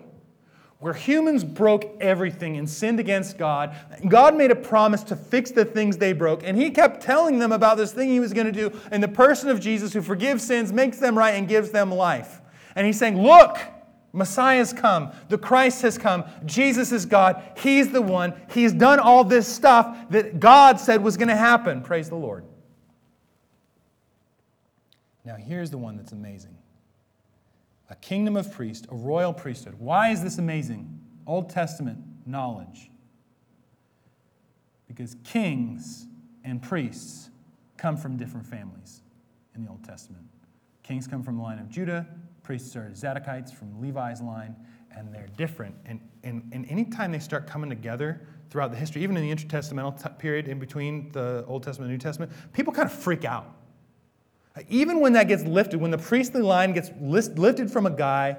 where 0.80 0.94
humans 0.94 1.44
broke 1.44 1.98
everything 2.00 2.58
and 2.58 2.70
sinned 2.70 3.00
against 3.00 3.38
God. 3.38 3.76
God 4.08 4.36
made 4.36 4.52
a 4.52 4.56
promise 4.56 5.04
to 5.06 5.16
fix 5.16 5.50
the 5.50 5.66
things 5.66 5.98
they 5.98 6.14
broke, 6.14 6.44
and 6.44 6.56
He 6.56 6.70
kept 6.70 7.02
telling 7.02 7.40
them 7.40 7.52
about 7.52 7.78
this 7.78 7.92
thing 7.92 8.10
He 8.10 8.20
was 8.20 8.34
going 8.34 8.46
to 8.46 8.52
do 8.52 8.78
in 8.92 9.02
the 9.02 9.08
person 9.08 9.50
of 9.50 9.60
Jesus 9.60 9.94
who 9.94 10.02
forgives 10.02 10.44
sins, 10.44 10.72
makes 10.72 11.00
them 11.00 11.18
right, 11.18 11.32
and 11.32 11.48
gives 11.48 11.72
them 11.72 11.92
life. 11.92 12.42
And 12.76 12.86
He's 12.86 13.00
saying, 13.00 13.22
Look, 13.22 13.58
Messiah's 14.14 14.72
come. 14.74 15.12
The 15.30 15.38
Christ 15.38 15.82
has 15.82 15.98
come. 15.98 16.26
Jesus 16.46 16.92
is 16.92 17.06
God. 17.06 17.42
He's 17.58 17.92
the 17.92 18.02
one. 18.02 18.34
He's 18.52 18.74
done 18.74 19.00
all 19.00 19.24
this 19.24 19.48
stuff 19.48 20.10
that 20.10 20.40
God 20.40 20.80
said 20.80 21.04
was 21.04 21.18
going 21.18 21.28
to 21.28 21.36
happen. 21.36 21.82
Praise 21.82 22.10
the 22.10 22.16
Lord. 22.16 22.46
Now, 25.26 25.36
here's 25.36 25.70
the 25.70 25.78
one 25.78 25.98
that's 25.98 26.14
amazing 26.14 26.57
a 27.90 27.96
kingdom 27.96 28.36
of 28.36 28.52
priests, 28.52 28.86
a 28.92 28.96
royal 28.96 29.34
priesthood. 29.34 29.76
Why 29.78 30.10
is 30.10 30.22
this 30.22 30.38
amazing? 30.38 31.00
Old 31.26 31.50
Testament 31.50 32.00
knowledge. 32.26 32.92
Because 34.88 35.16
kings 35.24 36.08
and 36.44 36.62
priests 36.62 37.30
come 37.78 37.98
from 37.98 38.18
different 38.18 38.46
families 38.46 39.02
in 39.56 39.64
the 39.64 39.70
Old 39.70 39.84
Testament. 39.84 40.24
Kings 40.84 41.08
come 41.08 41.22
from 41.24 41.38
the 41.38 41.44
line 41.44 41.60
of 41.60 41.70
Judah, 41.70 42.08
priests 42.44 42.76
are 42.76 42.90
Zadokites 42.94 43.54
from 43.54 43.82
Levi's 43.82 44.22
line, 44.22 44.56
and 44.96 45.14
they're 45.14 45.28
different. 45.36 45.76
And, 45.86 46.00
and, 46.24 46.50
and 46.54 46.66
anytime 46.70 47.12
they 47.12 47.20
start 47.20 47.46
coming 47.46 47.70
together 47.70 48.26
throughout 48.50 48.72
the 48.72 48.78
history, 48.78 49.04
even 49.04 49.18
in 49.18 49.24
the 49.24 49.36
intertestamental 49.36 50.02
t- 50.02 50.10
period 50.18 50.48
in 50.48 50.58
between 50.60 51.12
the 51.12 51.44
Old 51.48 51.64
Testament 51.64 51.92
and 51.92 52.00
New 52.00 52.02
Testament, 52.02 52.32
people 52.54 52.74
kind 52.74 52.90
of 52.90 52.94
freak 52.94 53.26
out. 53.26 53.57
Even 54.70 55.00
when 55.00 55.14
that 55.14 55.28
gets 55.28 55.44
lifted, 55.44 55.80
when 55.80 55.92
the 55.92 55.98
priestly 55.98 56.42
line 56.42 56.74
gets 56.74 56.92
list, 57.00 57.38
lifted 57.38 57.72
from 57.72 57.86
a 57.86 57.92
guy 57.92 58.38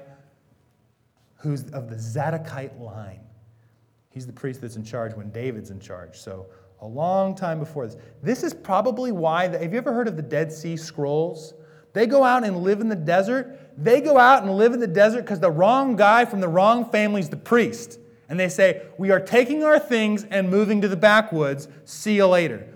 who's 1.37 1.63
of 1.71 1.89
the 1.89 1.95
Zadokite 1.95 2.79
line, 2.79 3.21
he's 4.09 4.27
the 4.27 4.33
priest 4.33 4.61
that's 4.61 4.75
in 4.75 4.83
charge 4.83 5.13
when 5.13 5.29
David's 5.31 5.71
in 5.71 5.79
charge. 5.79 6.17
So 6.17 6.47
a 6.81 6.87
long 6.87 7.35
time 7.35 7.59
before 7.59 7.85
this. 7.85 7.97
This 8.23 8.43
is 8.43 8.53
probably 8.53 9.11
why, 9.11 9.47
the, 9.47 9.59
have 9.59 9.71
you 9.71 9.77
ever 9.77 9.93
heard 9.93 10.07
of 10.07 10.15
the 10.15 10.21
Dead 10.21 10.51
Sea 10.51 10.77
Scrolls? 10.77 11.53
They 11.93 12.05
go 12.05 12.23
out 12.23 12.43
and 12.43 12.57
live 12.57 12.81
in 12.81 12.89
the 12.89 12.95
desert. 12.95 13.59
They 13.77 14.01
go 14.01 14.17
out 14.17 14.43
and 14.43 14.55
live 14.57 14.73
in 14.73 14.79
the 14.79 14.87
desert 14.87 15.21
because 15.21 15.39
the 15.39 15.51
wrong 15.51 15.95
guy 15.95 16.25
from 16.25 16.39
the 16.39 16.47
wrong 16.47 16.89
family 16.89 17.21
is 17.21 17.29
the 17.29 17.37
priest. 17.37 17.99
And 18.29 18.39
they 18.39 18.49
say, 18.49 18.83
We 18.97 19.11
are 19.11 19.19
taking 19.19 19.63
our 19.63 19.79
things 19.79 20.23
and 20.25 20.49
moving 20.49 20.81
to 20.81 20.87
the 20.87 20.95
backwoods. 20.95 21.67
See 21.85 22.15
you 22.15 22.27
later. 22.27 22.67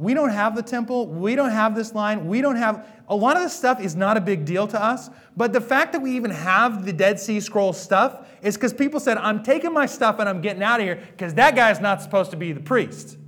We 0.00 0.14
don't 0.14 0.30
have 0.30 0.56
the 0.56 0.62
temple. 0.62 1.08
We 1.08 1.34
don't 1.34 1.50
have 1.50 1.74
this 1.74 1.94
line. 1.94 2.26
We 2.26 2.40
don't 2.40 2.56
have. 2.56 2.88
A 3.08 3.14
lot 3.14 3.36
of 3.36 3.42
this 3.42 3.54
stuff 3.54 3.82
is 3.82 3.94
not 3.94 4.16
a 4.16 4.20
big 4.22 4.46
deal 4.46 4.66
to 4.66 4.82
us. 4.82 5.10
But 5.36 5.52
the 5.52 5.60
fact 5.60 5.92
that 5.92 6.00
we 6.00 6.16
even 6.16 6.30
have 6.30 6.86
the 6.86 6.92
Dead 6.94 7.20
Sea 7.20 7.38
Scroll 7.38 7.74
stuff 7.74 8.26
is 8.40 8.56
because 8.56 8.72
people 8.72 8.98
said, 8.98 9.18
I'm 9.18 9.42
taking 9.42 9.74
my 9.74 9.84
stuff 9.84 10.18
and 10.18 10.26
I'm 10.26 10.40
getting 10.40 10.62
out 10.62 10.80
of 10.80 10.86
here 10.86 10.96
because 11.10 11.34
that 11.34 11.54
guy's 11.54 11.80
not 11.80 12.00
supposed 12.00 12.30
to 12.30 12.38
be 12.38 12.52
the 12.52 12.62
priest. 12.62 13.18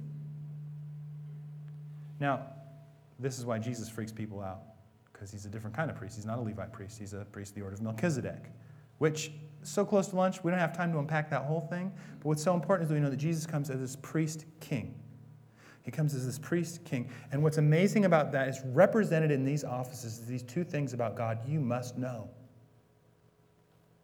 Now, 2.18 2.46
this 3.18 3.38
is 3.38 3.44
why 3.44 3.58
Jesus 3.58 3.90
freaks 3.90 4.10
people 4.10 4.40
out 4.40 4.62
because 5.12 5.30
he's 5.30 5.44
a 5.44 5.50
different 5.50 5.76
kind 5.76 5.90
of 5.90 5.98
priest. 5.98 6.16
He's 6.16 6.24
not 6.24 6.38
a 6.38 6.40
Levite 6.40 6.72
priest, 6.72 6.98
he's 6.98 7.12
a 7.12 7.26
priest 7.26 7.50
of 7.50 7.56
the 7.56 7.62
order 7.64 7.74
of 7.74 7.82
Melchizedek, 7.82 8.50
which 8.96 9.30
so 9.62 9.84
close 9.84 10.08
to 10.08 10.16
lunch, 10.16 10.42
we 10.42 10.50
don't 10.50 10.58
have 10.58 10.74
time 10.74 10.90
to 10.92 10.98
unpack 10.98 11.28
that 11.28 11.42
whole 11.42 11.60
thing. 11.60 11.92
But 12.20 12.24
what's 12.28 12.42
so 12.42 12.54
important 12.54 12.84
is 12.84 12.88
that 12.88 12.94
we 12.94 13.00
know 13.00 13.10
that 13.10 13.18
Jesus 13.18 13.46
comes 13.46 13.68
as 13.68 13.78
this 13.78 13.94
priest 13.96 14.46
king. 14.60 14.94
He 15.82 15.90
comes 15.90 16.14
as 16.14 16.24
this 16.24 16.38
priest 16.38 16.84
king. 16.84 17.10
And 17.32 17.42
what's 17.42 17.58
amazing 17.58 18.04
about 18.04 18.32
that 18.32 18.48
is 18.48 18.60
represented 18.66 19.30
in 19.30 19.44
these 19.44 19.64
offices 19.64 20.24
these 20.26 20.42
two 20.42 20.64
things 20.64 20.92
about 20.92 21.16
God 21.16 21.38
you 21.46 21.60
must 21.60 21.98
know. 21.98 22.30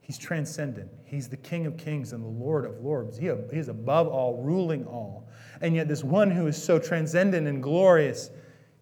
He's 0.01 0.17
transcendent. 0.17 0.91
He's 1.05 1.29
the 1.29 1.37
King 1.37 1.67
of 1.67 1.77
kings 1.77 2.15
and 2.15 2.25
the 2.25 2.29
Lord 2.29 2.65
of 2.65 2.81
lords. 2.81 3.19
He, 3.19 3.27
is 3.27 3.69
above 3.69 4.09
all, 4.09 4.43
ruling 4.43 4.87
all. 4.87 5.29
And 5.61 5.75
yet, 5.75 5.87
this 5.87 6.03
one 6.03 6.31
who 6.31 6.47
is 6.47 6.61
so 6.61 6.79
transcendent 6.79 7.47
and 7.47 7.63
glorious, 7.63 8.31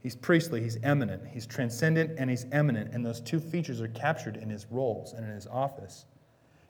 he's 0.04 0.14
priestly, 0.14 0.62
he's 0.62 0.76
immanent. 0.84 1.26
He's 1.26 1.44
transcendent 1.44 2.12
and 2.16 2.30
he's 2.30 2.46
immanent. 2.52 2.94
And 2.94 3.04
those 3.04 3.20
two 3.20 3.40
features 3.40 3.80
are 3.80 3.88
captured 3.88 4.36
in 4.36 4.48
his 4.48 4.66
roles 4.70 5.14
and 5.14 5.26
in 5.26 5.34
his 5.34 5.48
office. 5.48 6.06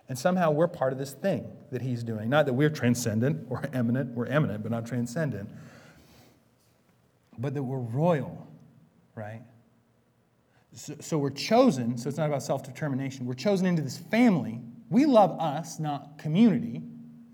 And 0.08 0.18
somehow 0.18 0.52
we're 0.52 0.68
part 0.68 0.94
of 0.94 0.98
this 0.98 1.12
thing 1.12 1.52
that 1.70 1.82
he's 1.82 2.02
doing. 2.02 2.30
Not 2.30 2.46
that 2.46 2.54
we're 2.54 2.70
transcendent 2.70 3.46
or 3.50 3.62
immanent, 3.74 4.14
we're 4.14 4.24
immanent, 4.24 4.62
but 4.62 4.72
not 4.72 4.86
transcendent. 4.86 5.50
But 7.38 7.54
that 7.54 7.62
we're 7.62 7.78
royal, 7.78 8.46
right? 9.14 9.42
So, 10.72 10.94
so 11.00 11.18
we're 11.18 11.30
chosen, 11.30 11.96
so 11.96 12.08
it's 12.08 12.18
not 12.18 12.26
about 12.28 12.42
self 12.42 12.62
determination. 12.62 13.26
We're 13.26 13.34
chosen 13.34 13.66
into 13.66 13.82
this 13.82 13.98
family. 13.98 14.60
We 14.88 15.06
love 15.06 15.38
us, 15.40 15.78
not 15.78 16.18
community. 16.18 16.82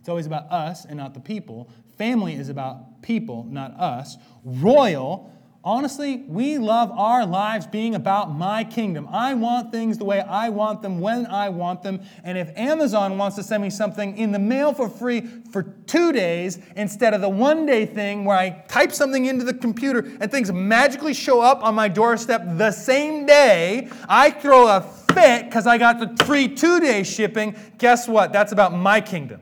It's 0.00 0.08
always 0.08 0.26
about 0.26 0.50
us 0.50 0.84
and 0.84 0.96
not 0.96 1.14
the 1.14 1.20
people. 1.20 1.70
Family 1.96 2.34
is 2.34 2.48
about 2.48 3.02
people, 3.02 3.44
not 3.44 3.72
us. 3.78 4.16
Royal, 4.44 5.32
honestly, 5.64 6.24
we 6.26 6.58
love 6.58 6.90
our 6.92 7.24
lives 7.24 7.66
being 7.66 7.94
about 7.94 8.32
my 8.32 8.64
kingdom. 8.64 9.08
I 9.10 9.34
want 9.34 9.70
things 9.70 9.98
the 9.98 10.04
way 10.04 10.20
I 10.20 10.48
want 10.48 10.82
them, 10.82 11.00
when 11.00 11.26
I 11.26 11.48
want 11.48 11.82
them. 11.82 12.00
And 12.24 12.36
if 12.36 12.50
Amazon 12.56 13.18
wants 13.18 13.36
to 13.36 13.42
send 13.42 13.62
me 13.62 13.70
something 13.70 14.16
in 14.16 14.32
the 14.32 14.38
mail 14.38 14.72
for 14.74 14.88
free 14.88 15.20
for 15.50 15.62
two 15.62 16.12
days 16.12 16.58
instead 16.76 17.14
of 17.14 17.20
the 17.20 17.28
one 17.28 17.66
day 17.66 17.86
thing 17.86 18.24
where 18.24 18.36
I 18.36 18.64
type 18.68 18.92
something 18.92 19.26
into 19.26 19.44
the 19.44 19.54
computer 19.54 20.00
and 20.20 20.30
things 20.30 20.52
magically 20.52 21.14
show 21.14 21.40
up 21.40 21.62
on 21.62 21.74
my 21.74 21.88
doorstep 21.88 22.42
the 22.58 22.72
same 22.72 23.26
day, 23.26 23.88
I 24.08 24.30
throw 24.30 24.68
a 24.68 24.80
fit 24.80 25.44
because 25.44 25.66
I 25.66 25.78
got 25.78 26.00
the 26.00 26.24
free 26.24 26.48
two 26.48 26.80
day 26.80 27.02
shipping. 27.02 27.54
Guess 27.78 28.08
what? 28.08 28.32
That's 28.32 28.52
about 28.52 28.74
my 28.74 29.00
kingdom. 29.00 29.40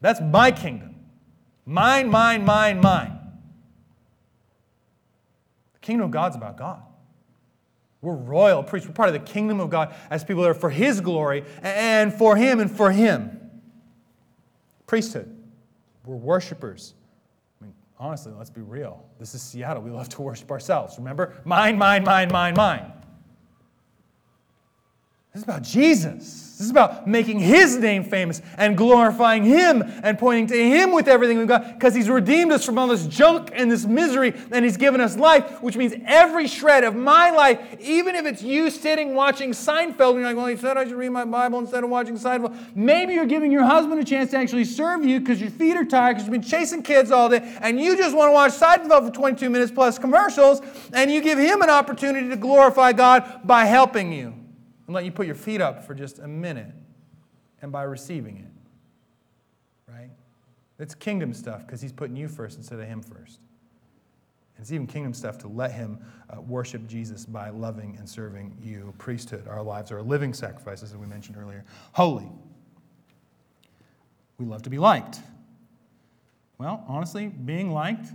That's 0.00 0.20
my 0.20 0.50
kingdom. 0.50 0.96
Mine, 1.64 2.10
mine, 2.10 2.44
mine, 2.44 2.80
mine. 2.80 3.11
Kingdom 5.82 6.06
of 6.06 6.10
God's 6.10 6.36
about 6.36 6.56
God. 6.56 6.82
We're 8.00 8.14
royal 8.14 8.62
priests. 8.62 8.88
We're 8.88 8.94
part 8.94 9.08
of 9.08 9.12
the 9.12 9.20
kingdom 9.20 9.60
of 9.60 9.70
God 9.70 9.94
as 10.10 10.24
people 10.24 10.42
that 10.42 10.50
are 10.50 10.54
for 10.54 10.70
His 10.70 11.00
glory 11.00 11.44
and 11.62 12.12
for 12.12 12.36
Him 12.36 12.58
and 12.58 12.70
for 12.70 12.90
Him. 12.90 13.38
Priesthood. 14.86 15.36
We're 16.04 16.16
worshipers. 16.16 16.94
I 17.60 17.66
mean, 17.66 17.74
honestly, 17.98 18.32
let's 18.36 18.50
be 18.50 18.60
real. 18.60 19.04
This 19.20 19.34
is 19.34 19.42
Seattle. 19.42 19.82
We 19.82 19.90
love 19.90 20.08
to 20.10 20.22
worship 20.22 20.50
ourselves. 20.50 20.98
Remember? 20.98 21.34
Mine, 21.44 21.78
mine, 21.78 22.02
mine, 22.02 22.28
mine, 22.32 22.54
mine. 22.54 22.92
This 25.32 25.40
is 25.40 25.44
about 25.44 25.62
Jesus. 25.62 26.52
This 26.58 26.66
is 26.66 26.70
about 26.70 27.08
making 27.08 27.38
His 27.38 27.78
name 27.78 28.04
famous 28.04 28.42
and 28.58 28.76
glorifying 28.76 29.44
Him 29.44 29.82
and 30.02 30.18
pointing 30.18 30.46
to 30.48 30.54
Him 30.54 30.92
with 30.92 31.08
everything 31.08 31.38
we've 31.38 31.48
got 31.48 31.72
because 31.72 31.94
He's 31.94 32.10
redeemed 32.10 32.52
us 32.52 32.66
from 32.66 32.76
all 32.76 32.86
this 32.86 33.06
junk 33.06 33.50
and 33.54 33.72
this 33.72 33.86
misery 33.86 34.34
and 34.50 34.62
He's 34.62 34.76
given 34.76 35.00
us 35.00 35.16
life, 35.16 35.62
which 35.62 35.74
means 35.74 35.94
every 36.04 36.46
shred 36.46 36.84
of 36.84 36.94
my 36.94 37.30
life, 37.30 37.58
even 37.80 38.14
if 38.14 38.26
it's 38.26 38.42
you 38.42 38.68
sitting 38.68 39.14
watching 39.14 39.52
Seinfeld 39.52 40.10
and 40.10 40.18
you're 40.18 40.24
like, 40.24 40.36
well, 40.36 40.46
He 40.48 40.56
said 40.56 40.76
I 40.76 40.84
should 40.84 40.96
read 40.96 41.08
my 41.08 41.24
Bible 41.24 41.60
instead 41.60 41.82
of 41.82 41.88
watching 41.88 42.18
Seinfeld. 42.18 42.54
Maybe 42.74 43.14
you're 43.14 43.24
giving 43.24 43.50
your 43.50 43.64
husband 43.64 44.02
a 44.02 44.04
chance 44.04 44.32
to 44.32 44.36
actually 44.36 44.66
serve 44.66 45.02
you 45.02 45.18
because 45.18 45.40
your 45.40 45.50
feet 45.50 45.78
are 45.78 45.84
tired 45.86 46.16
because 46.16 46.28
you've 46.28 46.32
been 46.32 46.42
chasing 46.42 46.82
kids 46.82 47.10
all 47.10 47.30
day 47.30 47.56
and 47.62 47.80
you 47.80 47.96
just 47.96 48.14
want 48.14 48.28
to 48.28 48.32
watch 48.34 48.52
Seinfeld 48.52 49.06
for 49.06 49.10
22 49.10 49.48
minutes 49.48 49.72
plus 49.72 49.98
commercials 49.98 50.60
and 50.92 51.10
you 51.10 51.22
give 51.22 51.38
Him 51.38 51.62
an 51.62 51.70
opportunity 51.70 52.28
to 52.28 52.36
glorify 52.36 52.92
God 52.92 53.40
by 53.44 53.64
helping 53.64 54.12
you 54.12 54.34
and 54.92 54.94
let 54.94 55.06
you 55.06 55.10
put 55.10 55.24
your 55.24 55.34
feet 55.34 55.62
up 55.62 55.86
for 55.86 55.94
just 55.94 56.18
a 56.18 56.28
minute 56.28 56.70
and 57.62 57.72
by 57.72 57.82
receiving 57.82 58.36
it. 58.36 59.90
Right? 59.90 60.10
It's 60.78 60.94
kingdom 60.94 61.32
stuff 61.32 61.66
because 61.66 61.80
he's 61.80 61.92
putting 61.92 62.14
you 62.14 62.28
first 62.28 62.58
instead 62.58 62.78
of 62.78 62.86
him 62.86 63.00
first. 63.00 63.40
It's 64.58 64.70
even 64.70 64.86
kingdom 64.86 65.14
stuff 65.14 65.38
to 65.38 65.48
let 65.48 65.72
him 65.72 65.98
uh, 66.28 66.42
worship 66.42 66.86
Jesus 66.86 67.24
by 67.24 67.48
loving 67.48 67.96
and 67.98 68.06
serving 68.06 68.54
you. 68.62 68.92
Priesthood, 68.98 69.48
our 69.48 69.62
lives 69.62 69.90
are 69.90 69.98
a 69.98 70.02
living 70.02 70.34
sacrifice, 70.34 70.82
as 70.82 70.94
we 70.94 71.06
mentioned 71.06 71.38
earlier. 71.38 71.64
Holy. 71.92 72.28
We 74.36 74.44
love 74.44 74.60
to 74.62 74.70
be 74.70 74.78
liked. 74.78 75.20
Well, 76.58 76.84
honestly, 76.86 77.28
being 77.28 77.72
liked 77.72 78.08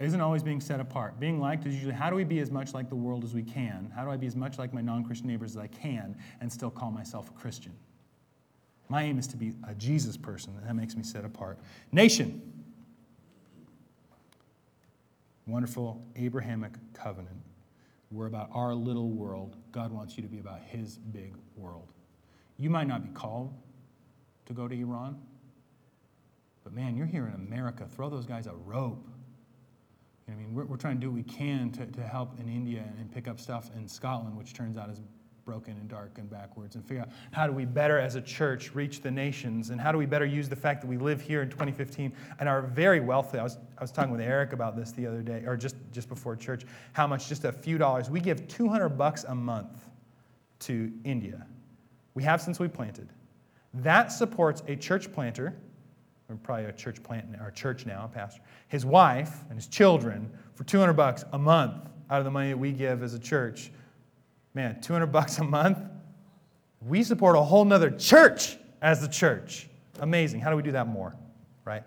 isn't 0.00 0.20
always 0.20 0.42
being 0.42 0.60
set 0.60 0.80
apart. 0.80 1.20
Being 1.20 1.38
liked 1.38 1.66
is 1.66 1.74
usually 1.74 1.92
how 1.92 2.10
do 2.10 2.16
we 2.16 2.24
be 2.24 2.40
as 2.40 2.50
much 2.50 2.74
like 2.74 2.88
the 2.88 2.96
world 2.96 3.24
as 3.24 3.34
we 3.34 3.42
can? 3.42 3.92
How 3.94 4.04
do 4.04 4.10
I 4.10 4.16
be 4.16 4.26
as 4.26 4.34
much 4.34 4.58
like 4.58 4.72
my 4.72 4.80
non 4.80 5.04
Christian 5.04 5.28
neighbors 5.28 5.52
as 5.52 5.58
I 5.58 5.66
can 5.66 6.16
and 6.40 6.52
still 6.52 6.70
call 6.70 6.90
myself 6.90 7.28
a 7.28 7.32
Christian? 7.32 7.72
My 8.88 9.04
aim 9.04 9.18
is 9.18 9.26
to 9.28 9.36
be 9.36 9.54
a 9.68 9.74
Jesus 9.74 10.16
person, 10.16 10.54
and 10.56 10.66
that 10.66 10.74
makes 10.74 10.96
me 10.96 11.02
set 11.02 11.24
apart. 11.24 11.58
Nation. 11.92 12.40
Wonderful 15.46 16.02
Abrahamic 16.16 16.72
covenant. 16.94 17.36
We're 18.10 18.26
about 18.26 18.50
our 18.52 18.74
little 18.74 19.08
world. 19.08 19.56
God 19.72 19.92
wants 19.92 20.16
you 20.16 20.22
to 20.22 20.28
be 20.28 20.38
about 20.38 20.60
his 20.60 20.98
big 20.98 21.34
world. 21.56 21.88
You 22.58 22.70
might 22.70 22.86
not 22.86 23.02
be 23.02 23.08
called 23.10 23.52
to 24.46 24.52
go 24.52 24.68
to 24.68 24.74
Iran, 24.74 25.20
but 26.62 26.72
man, 26.72 26.96
you're 26.96 27.06
here 27.06 27.26
in 27.26 27.34
America. 27.34 27.86
Throw 27.88 28.10
those 28.10 28.26
guys 28.26 28.46
a 28.46 28.54
rope. 28.54 29.08
I 30.28 30.34
mean, 30.34 30.54
we're, 30.54 30.64
we're 30.64 30.76
trying 30.76 30.96
to 30.96 31.00
do 31.00 31.10
what 31.10 31.16
we 31.16 31.22
can 31.22 31.70
to, 31.72 31.86
to 31.86 32.02
help 32.02 32.38
in 32.38 32.48
India 32.48 32.84
and 32.98 33.12
pick 33.12 33.28
up 33.28 33.40
stuff 33.40 33.70
in 33.76 33.88
Scotland, 33.88 34.36
which 34.36 34.54
turns 34.54 34.76
out 34.76 34.88
is 34.88 35.00
broken 35.44 35.72
and 35.72 35.88
dark 35.88 36.18
and 36.18 36.30
backwards, 36.30 36.76
and 36.76 36.84
figure 36.84 37.02
out 37.02 37.08
how 37.32 37.46
do 37.46 37.52
we 37.52 37.64
better 37.64 37.98
as 37.98 38.14
a 38.14 38.20
church 38.20 38.74
reach 38.74 39.00
the 39.00 39.10
nations, 39.10 39.70
and 39.70 39.80
how 39.80 39.90
do 39.90 39.98
we 39.98 40.06
better 40.06 40.24
use 40.24 40.48
the 40.48 40.56
fact 40.56 40.80
that 40.80 40.86
we 40.86 40.96
live 40.96 41.20
here 41.20 41.42
in 41.42 41.50
2015 41.50 42.12
and 42.38 42.48
are 42.48 42.62
very 42.62 43.00
wealthy. 43.00 43.38
I 43.38 43.42
was, 43.42 43.58
I 43.76 43.80
was 43.80 43.90
talking 43.90 44.12
with 44.12 44.20
Eric 44.20 44.52
about 44.52 44.76
this 44.76 44.92
the 44.92 45.06
other 45.06 45.22
day, 45.22 45.42
or 45.46 45.56
just, 45.56 45.76
just 45.90 46.08
before 46.08 46.36
church, 46.36 46.64
how 46.92 47.06
much 47.06 47.28
just 47.28 47.44
a 47.44 47.52
few 47.52 47.78
dollars. 47.78 48.08
We 48.08 48.20
give 48.20 48.46
200 48.48 48.90
bucks 48.90 49.24
a 49.24 49.34
month 49.34 49.90
to 50.60 50.92
India. 51.04 51.46
We 52.14 52.22
have 52.22 52.40
since 52.40 52.60
we 52.60 52.68
planted. 52.68 53.08
That 53.74 54.12
supports 54.12 54.62
a 54.68 54.76
church 54.76 55.12
planter 55.12 55.56
probably 56.36 56.66
a 56.66 56.72
church 56.72 57.02
plant 57.02 57.26
in 57.32 57.40
our 57.40 57.50
church 57.50 57.86
now, 57.86 58.10
pastor, 58.12 58.40
his 58.68 58.84
wife 58.84 59.44
and 59.48 59.58
his 59.58 59.66
children 59.66 60.30
for 60.54 60.64
200 60.64 60.92
bucks 60.92 61.24
a 61.32 61.38
month 61.38 61.88
out 62.10 62.18
of 62.18 62.24
the 62.24 62.30
money 62.30 62.50
that 62.50 62.58
we 62.58 62.72
give 62.72 63.02
as 63.02 63.14
a 63.14 63.18
church. 63.18 63.70
Man, 64.54 64.80
200 64.80 65.06
bucks 65.06 65.38
a 65.38 65.44
month. 65.44 65.78
We 66.80 67.02
support 67.02 67.36
a 67.36 67.42
whole 67.42 67.64
nother 67.64 67.90
church 67.90 68.56
as 68.80 69.00
the 69.00 69.08
church. 69.08 69.68
Amazing. 70.00 70.40
How 70.40 70.50
do 70.50 70.56
we 70.56 70.62
do 70.62 70.72
that 70.72 70.88
more? 70.88 71.14
Right? 71.64 71.84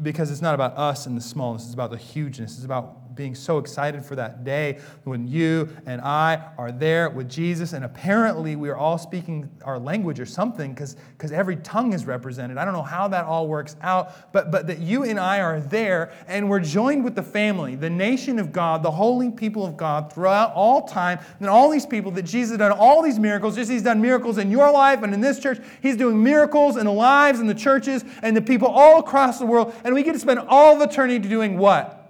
Because 0.00 0.30
it's 0.30 0.40
not 0.40 0.54
about 0.54 0.78
us 0.78 1.06
and 1.06 1.16
the 1.16 1.20
smallness, 1.20 1.64
it's 1.64 1.74
about 1.74 1.90
the 1.90 1.98
hugeness. 1.98 2.56
It's 2.56 2.64
about 2.64 3.01
being 3.14 3.34
so 3.34 3.58
excited 3.58 4.04
for 4.04 4.16
that 4.16 4.44
day 4.44 4.78
when 5.04 5.26
you 5.26 5.68
and 5.86 6.00
I 6.00 6.52
are 6.58 6.72
there 6.72 7.10
with 7.10 7.28
Jesus. 7.28 7.72
And 7.72 7.84
apparently, 7.84 8.56
we 8.56 8.68
are 8.68 8.76
all 8.76 8.98
speaking 8.98 9.50
our 9.64 9.78
language 9.78 10.20
or 10.20 10.26
something 10.26 10.72
because 10.72 10.96
every 11.32 11.56
tongue 11.56 11.92
is 11.92 12.06
represented. 12.06 12.58
I 12.58 12.64
don't 12.64 12.74
know 12.74 12.82
how 12.82 13.08
that 13.08 13.24
all 13.24 13.46
works 13.46 13.76
out, 13.82 14.32
but, 14.32 14.50
but 14.50 14.66
that 14.66 14.78
you 14.78 15.04
and 15.04 15.18
I 15.18 15.40
are 15.40 15.60
there 15.60 16.12
and 16.26 16.48
we're 16.48 16.60
joined 16.60 17.04
with 17.04 17.14
the 17.14 17.22
family, 17.22 17.74
the 17.74 17.90
nation 17.90 18.38
of 18.38 18.52
God, 18.52 18.82
the 18.82 18.90
holy 18.90 19.30
people 19.30 19.64
of 19.64 19.76
God 19.76 20.12
throughout 20.12 20.52
all 20.54 20.86
time, 20.86 21.18
and 21.40 21.48
all 21.48 21.70
these 21.70 21.86
people 21.86 22.10
that 22.12 22.22
Jesus 22.22 22.50
has 22.50 22.58
done 22.58 22.72
all 22.72 23.02
these 23.02 23.18
miracles, 23.18 23.56
just 23.56 23.70
He's 23.70 23.82
done 23.82 24.00
miracles 24.00 24.38
in 24.38 24.50
your 24.50 24.70
life 24.70 25.02
and 25.02 25.14
in 25.14 25.20
this 25.20 25.38
church. 25.38 25.60
He's 25.80 25.96
doing 25.96 26.22
miracles 26.22 26.76
in 26.76 26.86
the 26.86 26.92
lives 26.92 27.38
and 27.38 27.48
the 27.48 27.54
churches 27.54 28.04
and 28.22 28.36
the 28.36 28.42
people 28.42 28.68
all 28.68 29.00
across 29.00 29.38
the 29.38 29.46
world. 29.46 29.74
And 29.84 29.94
we 29.94 30.02
get 30.02 30.12
to 30.12 30.18
spend 30.18 30.40
all 30.40 30.80
of 30.80 30.90
eternity 30.90 31.28
doing 31.28 31.58
what? 31.58 32.01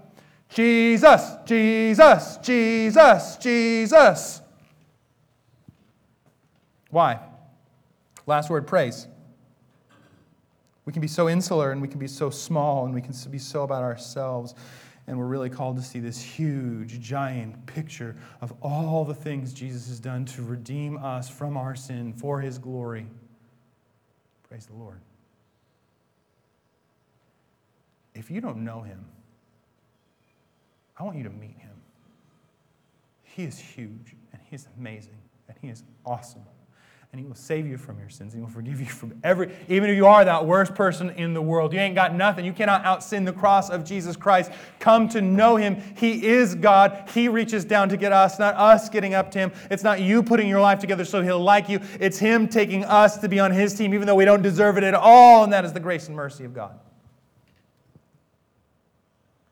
Jesus, 0.53 1.31
Jesus, 1.47 2.37
Jesus, 2.43 3.37
Jesus. 3.39 4.43
Why? 6.91 7.19
Last 8.27 8.51
word 8.51 8.67
praise. 8.67 9.09
We 10.85 10.93
can 10.93 11.01
be 11.01 11.09
so 11.09 11.29
insular 11.29 11.73
and 11.73 11.81
we 11.81 11.89
can 11.89 11.99
be 11.99 12.07
so 12.07 12.29
small 12.29 12.85
and 12.85 12.95
we 12.95 13.01
can 13.01 13.15
be 13.31 13.39
so 13.39 13.63
about 13.63 13.83
ourselves. 13.83 14.55
And 15.07 15.19
we're 15.19 15.27
really 15.27 15.51
called 15.51 15.77
to 15.79 15.83
see 15.83 16.01
this 16.01 16.21
huge, 16.21 17.01
giant 17.01 17.65
picture 17.67 18.15
of 18.41 18.53
all 18.61 19.05
the 19.05 19.15
things 19.15 19.53
Jesus 19.53 19.89
has 19.89 19.99
done 19.99 20.25
to 20.27 20.43
redeem 20.43 20.99
us 20.99 21.29
from 21.31 21.57
our 21.57 21.75
sin 21.75 22.13
for 22.13 22.41
his 22.41 22.59
glory. 22.59 23.07
Praise 24.49 24.67
the 24.67 24.75
Lord. 24.75 25.01
If 28.15 28.31
you 28.31 28.43
don't 28.43 28.59
know 28.59 28.83
him, 28.83 29.07
I 30.99 31.03
want 31.05 31.17
you 31.17 31.25
to 31.25 31.31
meet 31.31 31.57
him. 31.59 31.71
He 33.23 33.45
is 33.45 33.59
huge 33.59 34.15
and 34.33 34.41
he 34.49 34.57
is 34.57 34.69
amazing 34.79 35.19
and 35.49 35.57
he 35.61 35.69
is 35.69 35.83
awesome. 36.05 36.43
And 37.11 37.21
he 37.21 37.27
will 37.27 37.35
save 37.35 37.67
you 37.67 37.77
from 37.77 37.99
your 37.99 38.09
sins. 38.09 38.33
He 38.33 38.41
will 38.41 38.49
forgive 38.49 38.81
you 38.81 38.87
from 38.87 39.13
every, 39.23 39.55
even 39.69 39.91
if 39.91 39.97
you 39.97 40.07
are 40.07 40.25
that 40.25 40.47
worst 40.47 40.75
person 40.75 41.11
in 41.11 41.35
the 41.35 41.43
world. 41.43 41.75
You 41.75 41.79
ain't 41.79 41.95
got 41.95 42.15
nothing. 42.15 42.47
You 42.47 42.55
cannot 42.55 42.87
out 42.87 43.05
sin 43.05 43.27
the 43.27 43.35
cross 43.35 43.69
of 43.69 43.85
Jesus 43.85 44.17
Christ. 44.17 44.51
Come 44.79 45.11
to 45.11 45.21
know 45.21 45.57
him. 45.57 45.83
He 45.95 46.27
is 46.27 46.55
God. 46.55 47.11
He 47.13 47.29
reaches 47.29 47.67
down 47.67 47.91
to 47.91 47.99
get 47.99 48.13
us, 48.13 48.39
not 48.39 48.55
us 48.55 48.89
getting 48.89 49.13
up 49.13 49.31
to 49.33 49.39
him. 49.39 49.53
It's 49.71 49.83
not 49.83 50.01
you 50.01 50.23
putting 50.23 50.49
your 50.49 50.63
life 50.63 50.79
together 50.79 51.05
so 51.05 51.21
he'll 51.21 51.39
like 51.39 51.69
you. 51.69 51.81
It's 52.01 52.19
him 52.19 52.49
taking 52.49 52.83
us 52.87 53.19
to 53.19 53.29
be 53.29 53.39
on 53.39 53.51
his 53.51 53.75
team, 53.75 53.93
even 53.93 54.07
though 54.07 54.15
we 54.15 54.25
don't 54.25 54.41
deserve 54.41 54.79
it 54.79 54.85
at 54.85 54.95
all. 54.95 55.45
And 55.45 55.53
that 55.53 55.67
is 55.67 55.75
the 55.75 55.81
grace 55.81 56.07
and 56.07 56.17
mercy 56.17 56.47
of 56.47 56.55
God. 56.55 56.79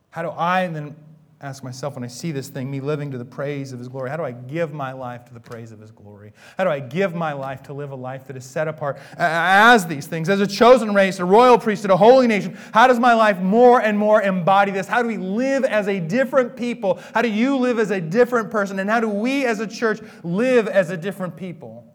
How 0.09 0.23
do 0.23 0.31
I 0.31 0.67
then 0.69 0.97
ask 1.43 1.65
myself 1.65 1.95
when 1.95 2.05
I 2.05 2.09
see 2.09 2.33
this 2.33 2.49
thing, 2.49 2.71
me 2.71 2.81
living 2.81 3.11
to 3.13 3.19
the 3.19 3.25
praise 3.25 3.73
of 3.73 3.79
His 3.79 3.89
glory, 3.89 4.11
how 4.11 4.19
do 4.19 4.25
I 4.25 4.33
give 4.33 4.75
my 4.75 4.93
life 4.93 5.25
to 5.27 5.35
the 5.35 5.41
praise 5.41 5.73
of 5.73 5.81
His 5.81 5.91
glory? 5.91 6.35
How 6.59 6.65
do 6.65 6.71
I 6.71 6.81
give 6.81 7.15
my 7.15 7.33
life 7.33 7.63
to 7.65 7.73
live 7.73 7.93
a 7.93 7.97
life 7.97 8.27
that 8.27 8.37
is 8.37 8.45
set 8.45 8.69
apart 8.69 8.99
as 9.17 9.87
these 9.87 10.07
things, 10.07 10.29
as 10.29 10.41
a 10.41 10.47
chosen 10.47 10.95
race, 10.95 11.19
a 11.19 11.25
royal 11.25 11.59
priesthood, 11.59 11.91
a 11.91 11.97
holy 11.97 12.27
nation? 12.27 12.59
How 12.75 12.87
does 12.87 13.01
my 13.01 13.15
life 13.15 13.39
more 13.39 13.81
and 13.81 13.99
more 13.99 14.21
embody 14.21 14.71
this? 14.71 14.87
How 14.87 15.01
do 15.01 15.09
we 15.09 15.17
live 15.17 15.65
as 15.65 15.89
a 15.89 15.99
different 15.99 16.57
people? 16.57 17.01
How 17.15 17.23
do 17.23 17.31
you 17.31 17.57
live 17.57 17.79
as 17.79 17.91
a 17.91 18.01
different 18.03 18.51
person? 18.51 18.79
And 18.79 18.91
how 18.91 19.01
do 19.01 19.09
we 19.09 19.47
as 19.47 19.61
a 19.61 19.67
church 19.67 20.01
live 20.23 20.69
as 20.69 20.91
a 20.91 20.97
different 20.97 21.37
people? 21.37 21.87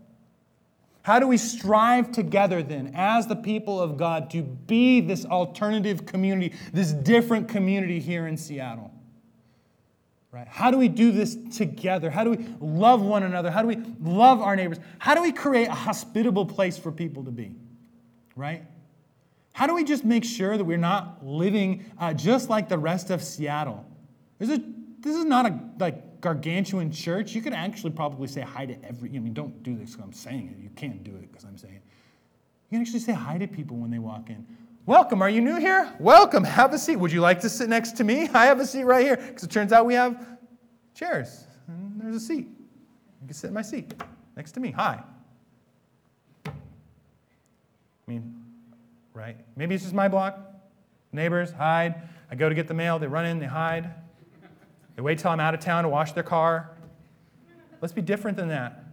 How 1.04 1.20
do 1.20 1.28
we 1.28 1.38
strive 1.38 2.12
together 2.12 2.64
then, 2.64 2.94
as 2.96 3.28
the 3.28 3.36
people 3.36 3.80
of 3.80 3.96
God, 3.96 4.32
to 4.32 4.42
be 4.42 5.02
this 5.02 5.24
alternative 5.24 6.08
community, 6.08 6.56
this 6.74 6.94
different 6.94 7.48
community 7.48 8.00
here 8.00 8.26
in 8.26 8.38
Seattle? 8.38 8.92
Right? 10.36 10.50
How 10.50 10.70
do 10.70 10.78
we 10.78 10.90
do 10.90 11.14
this 11.14 11.38
together? 11.56 12.10
How 12.10 12.26
do 12.26 12.32
we 12.32 12.46
love 12.60 13.02
one 13.02 13.24
another? 13.24 13.50
How 13.50 13.62
do 13.62 13.70
we 13.70 13.78
love 14.02 14.42
our 14.42 14.58
neighbors? 14.58 14.80
How 15.00 15.16
do 15.16 15.22
we 15.22 15.32
create 15.32 15.70
a 15.70 15.74
hospitable 15.74 16.46
place 16.46 16.78
for 16.78 16.92
people 16.92 17.24
to 17.24 17.32
be? 17.32 17.56
Right? 18.36 18.66
How 19.54 19.66
do 19.66 19.74
we 19.74 19.86
just 19.86 20.04
make 20.04 20.26
sure 20.26 20.58
that 20.58 20.66
we're 20.66 20.78
not 20.78 21.26
living 21.26 21.86
uh, 21.98 22.14
just 22.14 22.50
like 22.50 22.68
the 22.68 22.78
rest 22.78 23.12
of 23.12 23.24
Seattle? 23.24 23.86
This 24.38 24.50
is, 24.50 24.60
this 25.00 25.16
is 25.16 25.24
not 25.24 25.46
a 25.46 25.58
like 25.80 26.20
gargantuan 26.20 26.92
church. 26.92 27.34
You 27.34 27.42
could 27.42 27.54
actually 27.54 27.92
probably 27.92 28.28
say 28.28 28.42
hi 28.42 28.66
to 28.66 28.76
every. 28.86 29.16
I 29.16 29.20
mean, 29.20 29.34
don't 29.34 29.64
do 29.64 29.78
this 29.78 29.92
because 29.92 30.04
I'm 30.04 30.12
saying 30.12 30.54
it. 30.54 30.62
You 30.62 30.70
can't 30.76 31.02
do 31.02 31.12
it 31.16 31.32
because 31.32 31.46
I'm 31.46 31.58
saying 31.58 31.76
it. 31.76 31.84
You 32.70 32.78
can 32.78 32.82
actually 32.82 33.00
say 33.00 33.14
hi 33.14 33.38
to 33.38 33.48
people 33.48 33.78
when 33.78 33.90
they 33.90 34.00
walk 34.00 34.30
in. 34.30 34.46
Welcome. 34.88 35.24
Are 35.24 35.30
you 35.30 35.42
new 35.42 35.56
here? 35.56 35.92
Welcome. 36.00 36.44
Have 36.44 36.72
a 36.72 36.78
seat. 36.78 36.98
Would 36.98 37.12
you 37.12 37.20
like 37.20 37.40
to 37.42 37.50
sit 37.50 37.70
next 37.70 37.94
to 37.98 38.04
me? 38.04 38.30
I 38.34 38.46
have 38.46 38.60
a 38.60 38.66
seat 38.68 38.84
right 38.84 39.04
here 39.04 39.18
because 39.18 39.42
it 39.42 39.50
turns 39.50 39.74
out 39.74 39.88
we 39.88 39.96
have 39.96 40.24
chairs. 40.94 41.46
And 41.68 42.00
there's 42.00 42.16
a 42.16 42.20
seat. 42.20 42.48
You 43.22 43.28
can 43.28 43.34
sit 43.34 43.48
in 43.48 43.54
my 43.56 43.64
seat 43.64 43.96
next 44.38 44.52
to 44.52 44.60
me. 44.60 44.70
Hi. 44.70 45.02
I 46.46 46.52
mean, 48.06 48.36
right? 49.16 49.38
Maybe 49.56 49.74
it's 49.74 49.86
just 49.86 49.96
my 49.96 50.08
block. 50.08 50.40
Neighbors 51.12 51.52
hide. 51.52 51.96
I 52.30 52.36
go 52.36 52.48
to 52.48 52.54
get 52.54 52.68
the 52.68 52.76
mail. 52.76 53.00
They 53.00 53.08
run 53.08 53.26
in. 53.26 53.40
They 53.40 53.48
hide. 53.48 53.90
They 54.96 55.02
wait 55.02 55.18
till 55.18 55.32
I'm 55.32 55.40
out 55.40 55.56
of 55.56 55.62
town 55.62 55.84
to 55.84 55.90
wash 55.90 56.12
their 56.12 56.24
car. 56.24 56.70
Let's 57.82 57.94
be 57.94 58.04
different 58.04 58.38
than 58.38 58.50
that. 58.50 58.84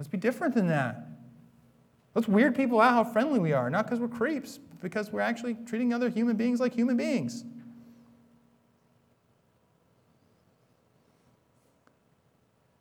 Let's 0.00 0.08
be 0.08 0.18
different 0.18 0.52
than 0.52 0.66
that. 0.66 1.06
Let's 2.16 2.26
weird 2.26 2.56
people 2.56 2.80
out 2.80 2.92
how 2.92 3.04
friendly 3.04 3.38
we 3.38 3.52
are, 3.52 3.70
not 3.70 3.84
because 3.84 4.00
we're 4.00 4.08
creeps, 4.08 4.58
because 4.80 5.12
we're 5.12 5.20
actually 5.20 5.56
treating 5.66 5.92
other 5.92 6.08
human 6.08 6.36
beings 6.36 6.60
like 6.60 6.74
human 6.74 6.96
beings. 6.96 7.44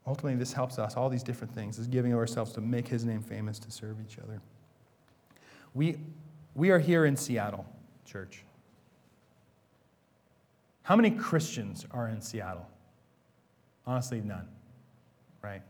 Ultimately, 0.08 0.40
this 0.40 0.54
helps 0.54 0.80
us, 0.80 0.96
all 0.96 1.08
these 1.08 1.22
different 1.22 1.54
things, 1.54 1.78
is 1.78 1.86
giving 1.86 2.16
ourselves 2.16 2.52
to 2.54 2.62
make 2.62 2.88
his 2.88 3.06
name 3.06 3.22
famous, 3.22 3.60
to 3.60 3.70
serve 3.70 3.98
each 4.04 4.18
other. 4.18 4.42
We, 5.76 5.98
we 6.56 6.72
are 6.72 6.80
here 6.80 7.06
in 7.06 7.16
Seattle, 7.16 7.66
church. 8.06 8.44
How 10.82 10.96
many 10.96 11.12
Christians 11.12 11.86
are 11.92 12.08
in 12.08 12.22
Seattle? 12.22 12.68
Honestly, 13.86 14.22
none, 14.22 14.48
right? 15.44 15.62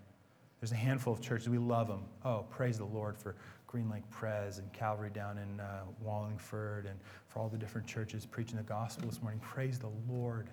There's 0.61 0.71
a 0.71 0.75
handful 0.75 1.11
of 1.11 1.21
churches. 1.21 1.49
We 1.49 1.57
love 1.57 1.89
them. 1.89 2.05
Oh, 2.23 2.45
praise 2.49 2.77
the 2.77 2.85
Lord 2.85 3.17
for 3.17 3.35
Green 3.69 3.87
Lake 3.87 4.09
Pres 4.09 4.57
and 4.57 4.73
Calvary 4.73 5.11
down 5.11 5.37
in 5.37 5.59
uh, 5.59 5.81
Wallingford 6.01 6.87
and 6.87 6.99
for 7.27 7.37
all 7.37 7.49
the 7.49 7.57
different 7.57 7.85
churches 7.85 8.25
preaching 8.25 8.57
the 8.57 8.63
gospel 8.63 9.07
this 9.07 9.21
morning. 9.21 9.39
Praise 9.41 9.77
the 9.77 9.91
Lord. 10.11 10.49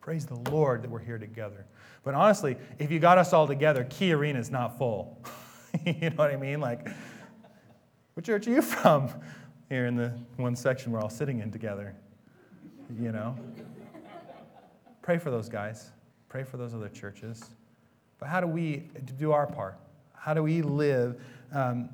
Praise 0.00 0.24
the 0.24 0.38
Lord 0.52 0.80
that 0.82 0.88
we're 0.88 1.00
here 1.00 1.18
together. 1.18 1.66
But 2.04 2.14
honestly, 2.14 2.56
if 2.78 2.92
you 2.92 3.00
got 3.00 3.18
us 3.18 3.32
all 3.32 3.48
together, 3.48 3.88
Key 3.90 4.12
Arena 4.12 4.38
is 4.38 4.52
not 4.52 4.78
full. 4.78 5.20
you 5.84 6.10
know 6.10 6.14
what 6.14 6.30
I 6.30 6.36
mean? 6.36 6.60
Like, 6.60 6.86
what 8.14 8.24
church 8.24 8.46
are 8.46 8.52
you 8.52 8.62
from? 8.62 9.10
Here 9.68 9.86
in 9.86 9.96
the 9.96 10.16
one 10.36 10.54
section 10.54 10.92
we're 10.92 11.00
all 11.00 11.10
sitting 11.10 11.40
in 11.40 11.50
together. 11.50 11.96
You 13.00 13.10
know? 13.10 13.36
Pray 15.02 15.18
for 15.18 15.32
those 15.32 15.48
guys. 15.48 15.90
Pray 16.28 16.44
for 16.44 16.56
those 16.56 16.72
other 16.72 16.88
churches. 16.88 17.46
But 18.20 18.28
how 18.28 18.40
do 18.40 18.46
we 18.46 18.90
do 19.18 19.32
our 19.32 19.48
part? 19.48 19.76
How 20.14 20.34
do 20.34 20.44
we 20.44 20.62
live 20.62 21.20
um, 21.52 21.90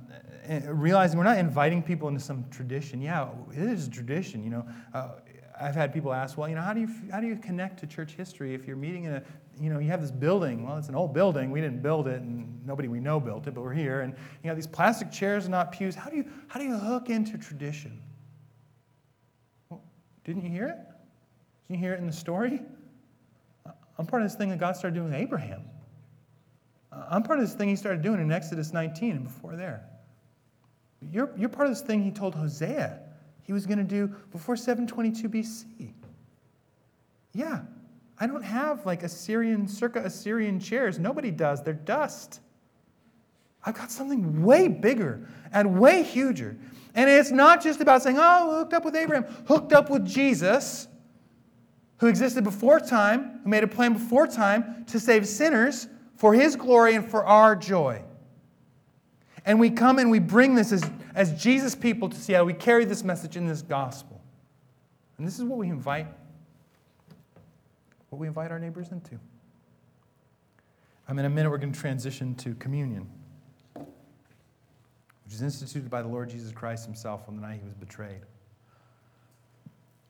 realizing 0.69 1.19
we're 1.19 1.25
not 1.25 1.39
inviting 1.39 1.83
people 1.83 2.09
into 2.09 2.21
some 2.21 2.45
tradition? 2.51 3.01
Yeah, 3.01 3.29
it 3.53 3.59
is 3.59 3.87
a 3.87 3.91
tradition. 3.91 4.45
You 4.45 4.51
know, 4.51 4.67
uh, 4.95 5.09
I've 5.61 5.75
had 5.75 5.93
people 5.93 6.13
ask, 6.13 6.37
well, 6.37 6.49
you 6.49 6.55
know, 6.55 6.63
how 6.63 6.73
do 6.73 6.81
you 6.81 6.89
how 7.11 7.21
do 7.21 7.27
you 7.27 7.37
connect 7.37 7.81
to 7.81 7.87
church 7.87 8.13
history 8.13 8.55
if 8.55 8.67
you're 8.67 8.77
meeting 8.77 9.05
in 9.05 9.15
a 9.15 9.23
you 9.61 9.71
know, 9.71 9.79
you 9.79 9.91
have 9.91 10.03
this 10.03 10.11
building. 10.11 10.67
Well, 10.67 10.77
it's 10.77 10.89
an 10.89 10.95
old 10.95 11.15
building. 11.15 11.51
We 11.51 11.61
didn't 11.61 11.83
build 11.83 12.09
it, 12.09 12.21
and 12.21 12.65
nobody 12.67 12.89
we 12.89 13.01
know 13.01 13.19
built 13.19 13.47
it, 13.47 13.55
but 13.55 13.63
we're 13.63 13.73
here. 13.73 14.03
And 14.03 14.15
you 14.43 14.51
know, 14.51 14.55
these 14.55 14.67
plastic 14.67 15.11
chairs, 15.11 15.49
not 15.49 15.73
pews. 15.73 15.95
How 15.95 16.11
do 16.11 16.17
you 16.17 16.25
how 16.49 16.61
do 16.61 16.67
you 16.67 16.77
hook 16.77 17.09
into 17.09 17.39
tradition? 17.39 18.03
Well, 19.69 19.83
didn't 20.25 20.43
you 20.45 20.51
hear 20.51 20.69
it? 20.69 20.77
Didn't 21.67 21.81
you 21.81 21.87
hear 21.87 21.95
it 21.95 22.01
in 22.01 22.07
the 22.07 22.13
story? 22.13 22.61
I'm 23.99 24.07
part 24.07 24.23
of 24.23 24.29
this 24.29 24.37
thing 24.37 24.51
that 24.51 24.59
God 24.59 24.77
started 24.77 24.95
doing 24.95 25.07
with 25.11 25.19
Abraham. 25.19 25.63
I'm 27.11 27.22
part 27.22 27.38
of 27.38 27.44
this 27.44 27.55
thing 27.55 27.68
he 27.68 27.76
started 27.76 28.03
doing 28.03 28.20
in 28.20 28.32
Exodus 28.32 28.72
19 28.72 29.12
and 29.12 29.24
before 29.24 29.57
there. 29.57 29.84
You're, 31.01 31.30
you're 31.36 31.49
part 31.49 31.68
of 31.68 31.74
this 31.74 31.82
thing 31.82 32.03
he 32.03 32.11
told 32.11 32.34
Hosea 32.34 33.01
he 33.42 33.53
was 33.53 33.66
going 33.66 33.78
to 33.78 33.84
do 33.84 34.09
before 34.32 34.57
722 34.57 35.28
BC. 35.28 35.92
Yeah, 37.32 37.61
I 38.18 38.26
don't 38.26 38.42
have 38.42 38.86
like 38.86 39.03
Assyrian, 39.03 39.68
circa 39.68 40.01
Assyrian 40.01 40.59
chairs. 40.59 40.99
Nobody 40.99 41.30
does. 41.30 41.62
They're 41.62 41.74
dust. 41.74 42.40
I've 43.64 43.74
got 43.74 43.90
something 43.90 44.42
way 44.42 44.68
bigger 44.68 45.28
and 45.53 45.78
way 45.78 46.03
huger. 46.03 46.57
And 46.94 47.11
it's 47.11 47.30
not 47.30 47.62
just 47.62 47.80
about 47.80 48.03
saying, 48.03 48.16
oh, 48.18 48.59
hooked 48.59 48.72
up 48.72 48.84
with 48.84 48.97
Abraham, 48.97 49.24
hooked 49.47 49.72
up 49.72 49.90
with 49.90 50.07
Jesus, 50.07 50.88
who 51.99 52.07
existed 52.07 52.42
before 52.42 52.80
time, 52.80 53.40
who 53.42 53.51
made 53.51 53.64
a 53.64 53.68
plan 53.68 53.92
before 53.92 54.26
time 54.26 54.84
to 54.86 54.99
save 54.99 55.26
sinners 55.26 55.88
for 56.17 56.35
his 56.35 56.57
glory 56.57 56.95
and 56.95 57.09
for 57.09 57.25
our 57.25 57.55
joy. 57.55 58.03
And 59.45 59.61
we 59.61 59.71
come 59.71 59.99
and 59.99 60.11
we 60.11 60.19
bring 60.19 60.55
this 60.55 60.73
as, 60.73 60.89
as 61.14 61.41
Jesus 61.41 61.75
people 61.75 62.09
to 62.09 62.17
Seattle. 62.17 62.47
We 62.47 62.55
carry 62.55 62.85
this 62.85 63.05
message 63.05 63.37
in 63.37 63.47
this 63.47 63.62
gospel. 63.62 64.21
And 65.19 65.27
this 65.27 65.39
is 65.39 65.45
what 65.45 65.59
we 65.59 65.69
invite 65.69 66.09
what 68.11 68.21
we 68.21 68.29
invite 68.29 68.51
our 68.51 68.59
neighbors 68.59 68.93
into. 68.93 69.19
Um, 71.09 71.19
in 71.19 71.25
a 71.25 71.29
minute, 71.29 71.51
we're 71.51 71.59
going 71.59 71.73
to 71.73 71.79
transition 71.79 72.35
to 72.37 72.55
communion, 72.55 73.09
which 73.75 75.35
is 75.35 75.43
instituted 75.43 75.91
by 75.91 76.03
the 76.03 76.09
Lord 76.09 76.31
Jesus 76.31 76.53
Christ 76.53 76.87
himself 76.87 77.23
on 77.29 77.37
the 77.37 77.43
night 77.43 77.59
he 77.61 77.64
was 77.64 77.75
betrayed. 77.75 78.21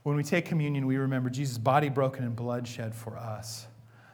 When 0.04 0.14
we 0.14 0.22
take 0.22 0.44
communion, 0.44 0.86
we 0.86 0.98
remember 0.98 1.28
Jesus' 1.28 1.58
body 1.58 1.88
broken 1.88 2.22
and 2.22 2.36
blood 2.36 2.68
shed 2.68 2.94
for 2.94 3.16
us. 3.16 3.66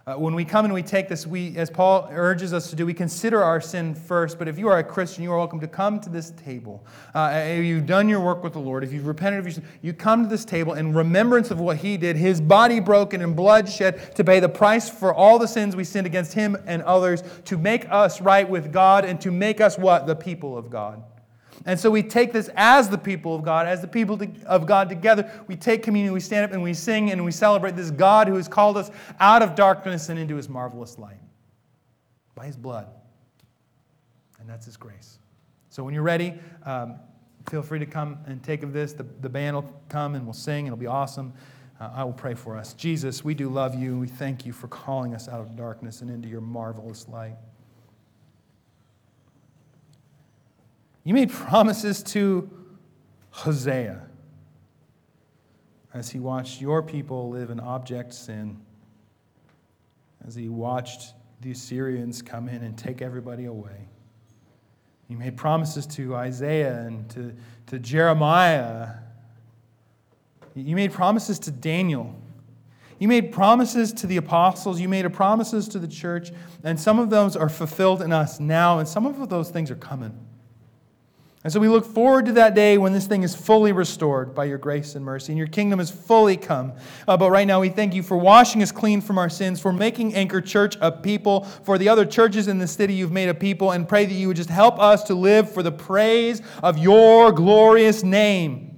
Uh, 0.05 0.15
when 0.15 0.35
we 0.35 0.45
come 0.45 0.65
and 0.65 0.75
we 0.75 0.83
take 0.83 1.09
this, 1.09 1.29
we, 1.29 1.57
as 1.57 1.71
Paul 1.71 2.09
urges 2.11 2.53
us 2.53 2.71
to 2.71 2.77
do, 2.77 2.85
we 2.85 2.93
consider 2.93 3.41
our 3.41 3.61
sin 3.61 3.95
first. 3.95 4.37
But 4.37 4.49
if 4.49 4.59
you 4.59 4.67
are 4.67 4.79
a 4.79 4.85
Christian, 4.85 5.23
you 5.23 5.31
are 5.31 5.39
welcome 5.39 5.61
to 5.61 5.69
come 5.69 6.01
to 6.01 6.11
this 6.11 6.31
table. 6.31 6.85
Uh, 7.15 7.31
if 7.35 7.65
you've 7.65 7.87
done 7.87 8.09
your 8.09 8.19
work 8.19 8.43
with 8.43 8.55
the 8.55 8.59
Lord, 8.59 8.83
if 8.83 8.93
you've 8.93 9.07
repented 9.07 9.39
of 9.39 9.45
your 9.45 9.53
sin, 9.53 9.65
you 9.81 9.93
come 9.93 10.25
to 10.25 10.29
this 10.29 10.45
table 10.45 10.75
in 10.75 10.93
remembrance 10.93 11.53
of 11.53 11.61
what 11.61 11.77
He 11.77 11.97
did, 11.97 12.17
His 12.17 12.41
body 12.41 12.81
broken 12.81 13.23
and 13.23 13.37
blood 13.37 13.69
shed 13.69 14.17
to 14.17 14.25
pay 14.25 14.41
the 14.41 14.49
price 14.49 14.91
for 14.91 15.15
all 15.15 15.39
the 15.39 15.47
sins 15.47 15.77
we 15.77 15.85
sinned 15.85 16.09
against 16.09 16.33
Him 16.33 16.57
and 16.67 16.83
others, 16.83 17.23
to 17.45 17.57
make 17.57 17.89
us 17.89 18.21
right 18.21 18.49
with 18.49 18.73
God 18.73 19.05
and 19.05 19.21
to 19.21 19.31
make 19.31 19.61
us 19.61 19.79
what? 19.79 20.09
The 20.09 20.17
people 20.17 20.59
of 20.59 20.69
God. 20.69 21.05
And 21.67 21.79
so 21.79 21.91
we 21.91 22.03
take 22.03 22.33
this 22.33 22.51
as 22.57 22.89
the 22.89 22.99
people 22.99 23.35
of 23.35 23.43
God, 23.43 23.67
as 23.67 23.81
the 23.81 23.89
people 23.89 24.21
of 24.47 24.67
God 24.67 24.89
together. 24.89 25.31
We 25.47 25.57
take 25.57 25.83
communion, 25.83 26.13
we 26.13 26.21
stand 26.21 26.45
up 26.45 26.53
and 26.53 26.63
we 26.63 26.75
sing 26.75 27.11
and 27.11 27.25
we 27.25 27.33
celebrate 27.33 27.77
this 27.77 27.91
God 27.91 28.29
who 28.29 28.35
has 28.35 28.49
called 28.49 28.77
us 28.77 28.91
out 29.21 29.43
of 29.43 29.55
darkness 29.55 30.09
and 30.09 30.19
into 30.19 30.37
his 30.37 30.49
marvelous 30.49 30.99
light 30.99 31.21
by 32.35 32.47
his 32.47 32.57
blood. 32.57 32.89
And 34.41 34.49
that's 34.49 34.67
his 34.67 34.77
grace. 34.77 35.19
So 35.71 35.85
when 35.85 35.95
you're 35.95 36.03
ready, 36.03 36.35
um, 36.65 36.99
feel 37.49 37.63
free 37.63 37.79
to 37.79 37.87
come 37.87 38.19
and 38.27 38.43
take 38.43 38.63
of 38.63 38.73
this. 38.73 38.93
The, 38.93 39.07
the 39.21 39.29
band 39.29 39.57
will 39.57 39.81
come 39.89 40.15
and 40.15 40.25
we'll 40.25 40.33
sing, 40.33 40.67
it'll 40.67 40.77
be 40.77 40.87
awesome. 40.87 41.33
Uh, 41.81 41.91
I 41.95 42.05
will 42.05 42.13
pray 42.13 42.35
for 42.35 42.57
us. 42.57 42.75
Jesus, 42.75 43.25
we 43.25 43.35
do 43.35 43.49
love 43.49 43.75
you. 43.75 43.99
We 43.99 44.07
thank 44.07 44.47
you 44.47 44.53
for 44.53 44.69
calling 44.69 45.15
us 45.15 45.29
out 45.29 45.41
of 45.41 45.57
darkness 45.57 46.01
and 46.01 46.11
into 46.11 46.29
your 46.29 46.41
marvelous 46.41 47.09
light. 47.09 47.37
You 51.05 51.15
made 51.15 51.31
promises 51.31 52.03
to 52.05 52.49
Hosea 53.31 54.03
as 55.95 56.11
he 56.11 56.19
watched 56.19 56.61
your 56.61 56.83
people 56.83 57.31
live 57.31 57.51
in 57.51 57.61
object 57.61 58.15
sin, 58.15 58.61
as 60.27 60.35
he 60.35 60.49
watched 60.49 61.13
the 61.41 61.51
Assyrians 61.51 62.23
come 62.23 62.49
in 62.49 62.63
and 62.63 62.79
take 62.79 63.03
everybody 63.03 63.47
away. 63.47 63.89
You 65.09 65.19
made 65.19 65.37
promises 65.37 65.87
to 65.89 66.15
Isaiah 66.15 66.87
and 66.87 67.09
to, 67.11 67.35
to 67.67 67.79
Jeremiah. 67.79 68.91
You 70.55 70.77
made 70.77 70.93
promises 70.93 71.39
to 71.41 71.51
Daniel. 71.51 72.15
You 72.99 73.09
made 73.09 73.33
promises 73.33 73.93
to 73.95 74.07
the 74.07 74.17
apostles. 74.17 74.81
You 74.81 74.89
made 74.89 75.13
promises 75.13 75.67
to 75.69 75.79
the 75.79 75.89
church. 75.89 76.31
And 76.63 76.79
some 76.79 76.99
of 76.99 77.11
those 77.11 77.37
are 77.37 77.49
fulfilled 77.49 78.01
in 78.01 78.13
us 78.13 78.39
now, 78.39 78.79
and 78.79 78.89
some 78.89 79.05
of 79.05 79.29
those 79.29 79.51
things 79.51 79.71
are 79.71 79.77
coming. 79.77 80.17
And 81.45 81.53
so 81.53 81.59
we 81.59 81.69
look 81.69 81.85
forward 81.85 82.27
to 82.27 82.33
that 82.35 82.55
day 82.55 82.79
when 82.79 82.93
this 82.93 83.09
thing 83.09 83.25
is 83.25 83.35
fully 83.35 83.73
restored 83.73 84.33
by 84.33 84.45
your 84.45 84.59
grace 84.59 84.95
and 84.95 85.05
mercy 85.05 85.33
and 85.33 85.39
your 85.39 85.49
kingdom 85.49 85.81
is 85.81 85.91
fully 85.91 86.37
come. 86.37 86.73
Uh, 87.09 87.17
but 87.17 87.31
right 87.31 87.47
now, 87.49 87.61
we 87.61 87.69
thank 87.69 87.95
you 87.95 88.03
for 88.05 88.17
washing 88.17 88.63
us 88.63 88.71
clean 88.71 89.01
from 89.01 89.19
our 89.19 89.29
sins, 89.29 89.61
for 89.61 89.73
making 89.73 90.15
Anchor 90.15 90.41
Church 90.41 90.77
a 90.81 90.93
people, 90.93 91.43
for 91.65 91.79
the 91.79 91.89
other 91.89 92.07
churches 92.07 92.47
in 92.47 92.59
the 92.59 92.69
city 92.69 92.95
you've 92.95 93.11
made 93.11 93.29
a 93.29 93.35
people, 93.35 93.73
and 93.73 93.89
pray 93.89 94.07
that 94.07 94.15
you 94.15 94.29
would 94.29 94.37
just 94.37 94.51
help 94.51 94.79
us 94.79 95.03
to 95.05 95.15
live 95.15 95.51
for 95.51 95.65
the 95.65 95.73
praise 95.73 96.43
of 96.63 96.79
your 96.79 97.33
glorious 97.33 98.05
name. 98.05 98.72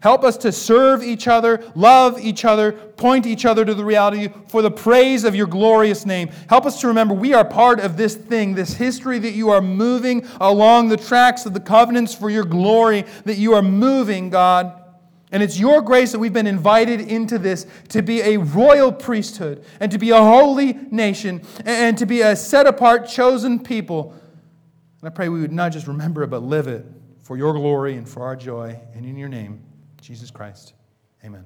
Help 0.00 0.24
us 0.24 0.38
to 0.38 0.50
serve 0.50 1.02
each 1.02 1.28
other, 1.28 1.62
love 1.74 2.18
each 2.18 2.46
other, 2.46 2.72
point 2.72 3.26
each 3.26 3.44
other 3.44 3.66
to 3.66 3.74
the 3.74 3.84
reality 3.84 4.28
for 4.48 4.62
the 4.62 4.70
praise 4.70 5.24
of 5.24 5.34
your 5.34 5.46
glorious 5.46 6.06
name. 6.06 6.30
Help 6.48 6.64
us 6.64 6.80
to 6.80 6.88
remember 6.88 7.12
we 7.12 7.34
are 7.34 7.44
part 7.44 7.80
of 7.80 7.98
this 7.98 8.14
thing, 8.14 8.54
this 8.54 8.74
history 8.74 9.18
that 9.18 9.32
you 9.32 9.50
are 9.50 9.60
moving 9.60 10.26
along 10.40 10.88
the 10.88 10.96
tracks 10.96 11.44
of 11.44 11.52
the 11.52 11.60
covenants 11.60 12.14
for 12.14 12.30
your 12.30 12.44
glory, 12.44 13.04
that 13.26 13.36
you 13.36 13.52
are 13.52 13.62
moving, 13.62 14.30
God. 14.30 14.74
And 15.32 15.42
it's 15.42 15.58
your 15.58 15.82
grace 15.82 16.12
that 16.12 16.18
we've 16.18 16.32
been 16.32 16.46
invited 16.46 17.02
into 17.02 17.38
this 17.38 17.66
to 17.90 18.02
be 18.02 18.22
a 18.22 18.38
royal 18.38 18.90
priesthood 18.90 19.64
and 19.80 19.92
to 19.92 19.98
be 19.98 20.10
a 20.10 20.18
holy 20.18 20.72
nation 20.90 21.42
and 21.66 21.96
to 21.98 22.06
be 22.06 22.22
a 22.22 22.34
set 22.34 22.66
apart, 22.66 23.06
chosen 23.06 23.60
people. 23.60 24.14
And 25.02 25.10
I 25.10 25.10
pray 25.10 25.28
we 25.28 25.42
would 25.42 25.52
not 25.52 25.72
just 25.72 25.86
remember 25.86 26.22
it, 26.22 26.28
but 26.28 26.42
live 26.42 26.68
it 26.68 26.86
for 27.22 27.36
your 27.36 27.52
glory 27.52 27.96
and 27.96 28.08
for 28.08 28.24
our 28.24 28.34
joy. 28.34 28.80
And 28.94 29.04
in 29.04 29.16
your 29.16 29.28
name, 29.28 29.62
Jesus 30.00 30.30
Christ. 30.30 30.74
Amen. 31.24 31.44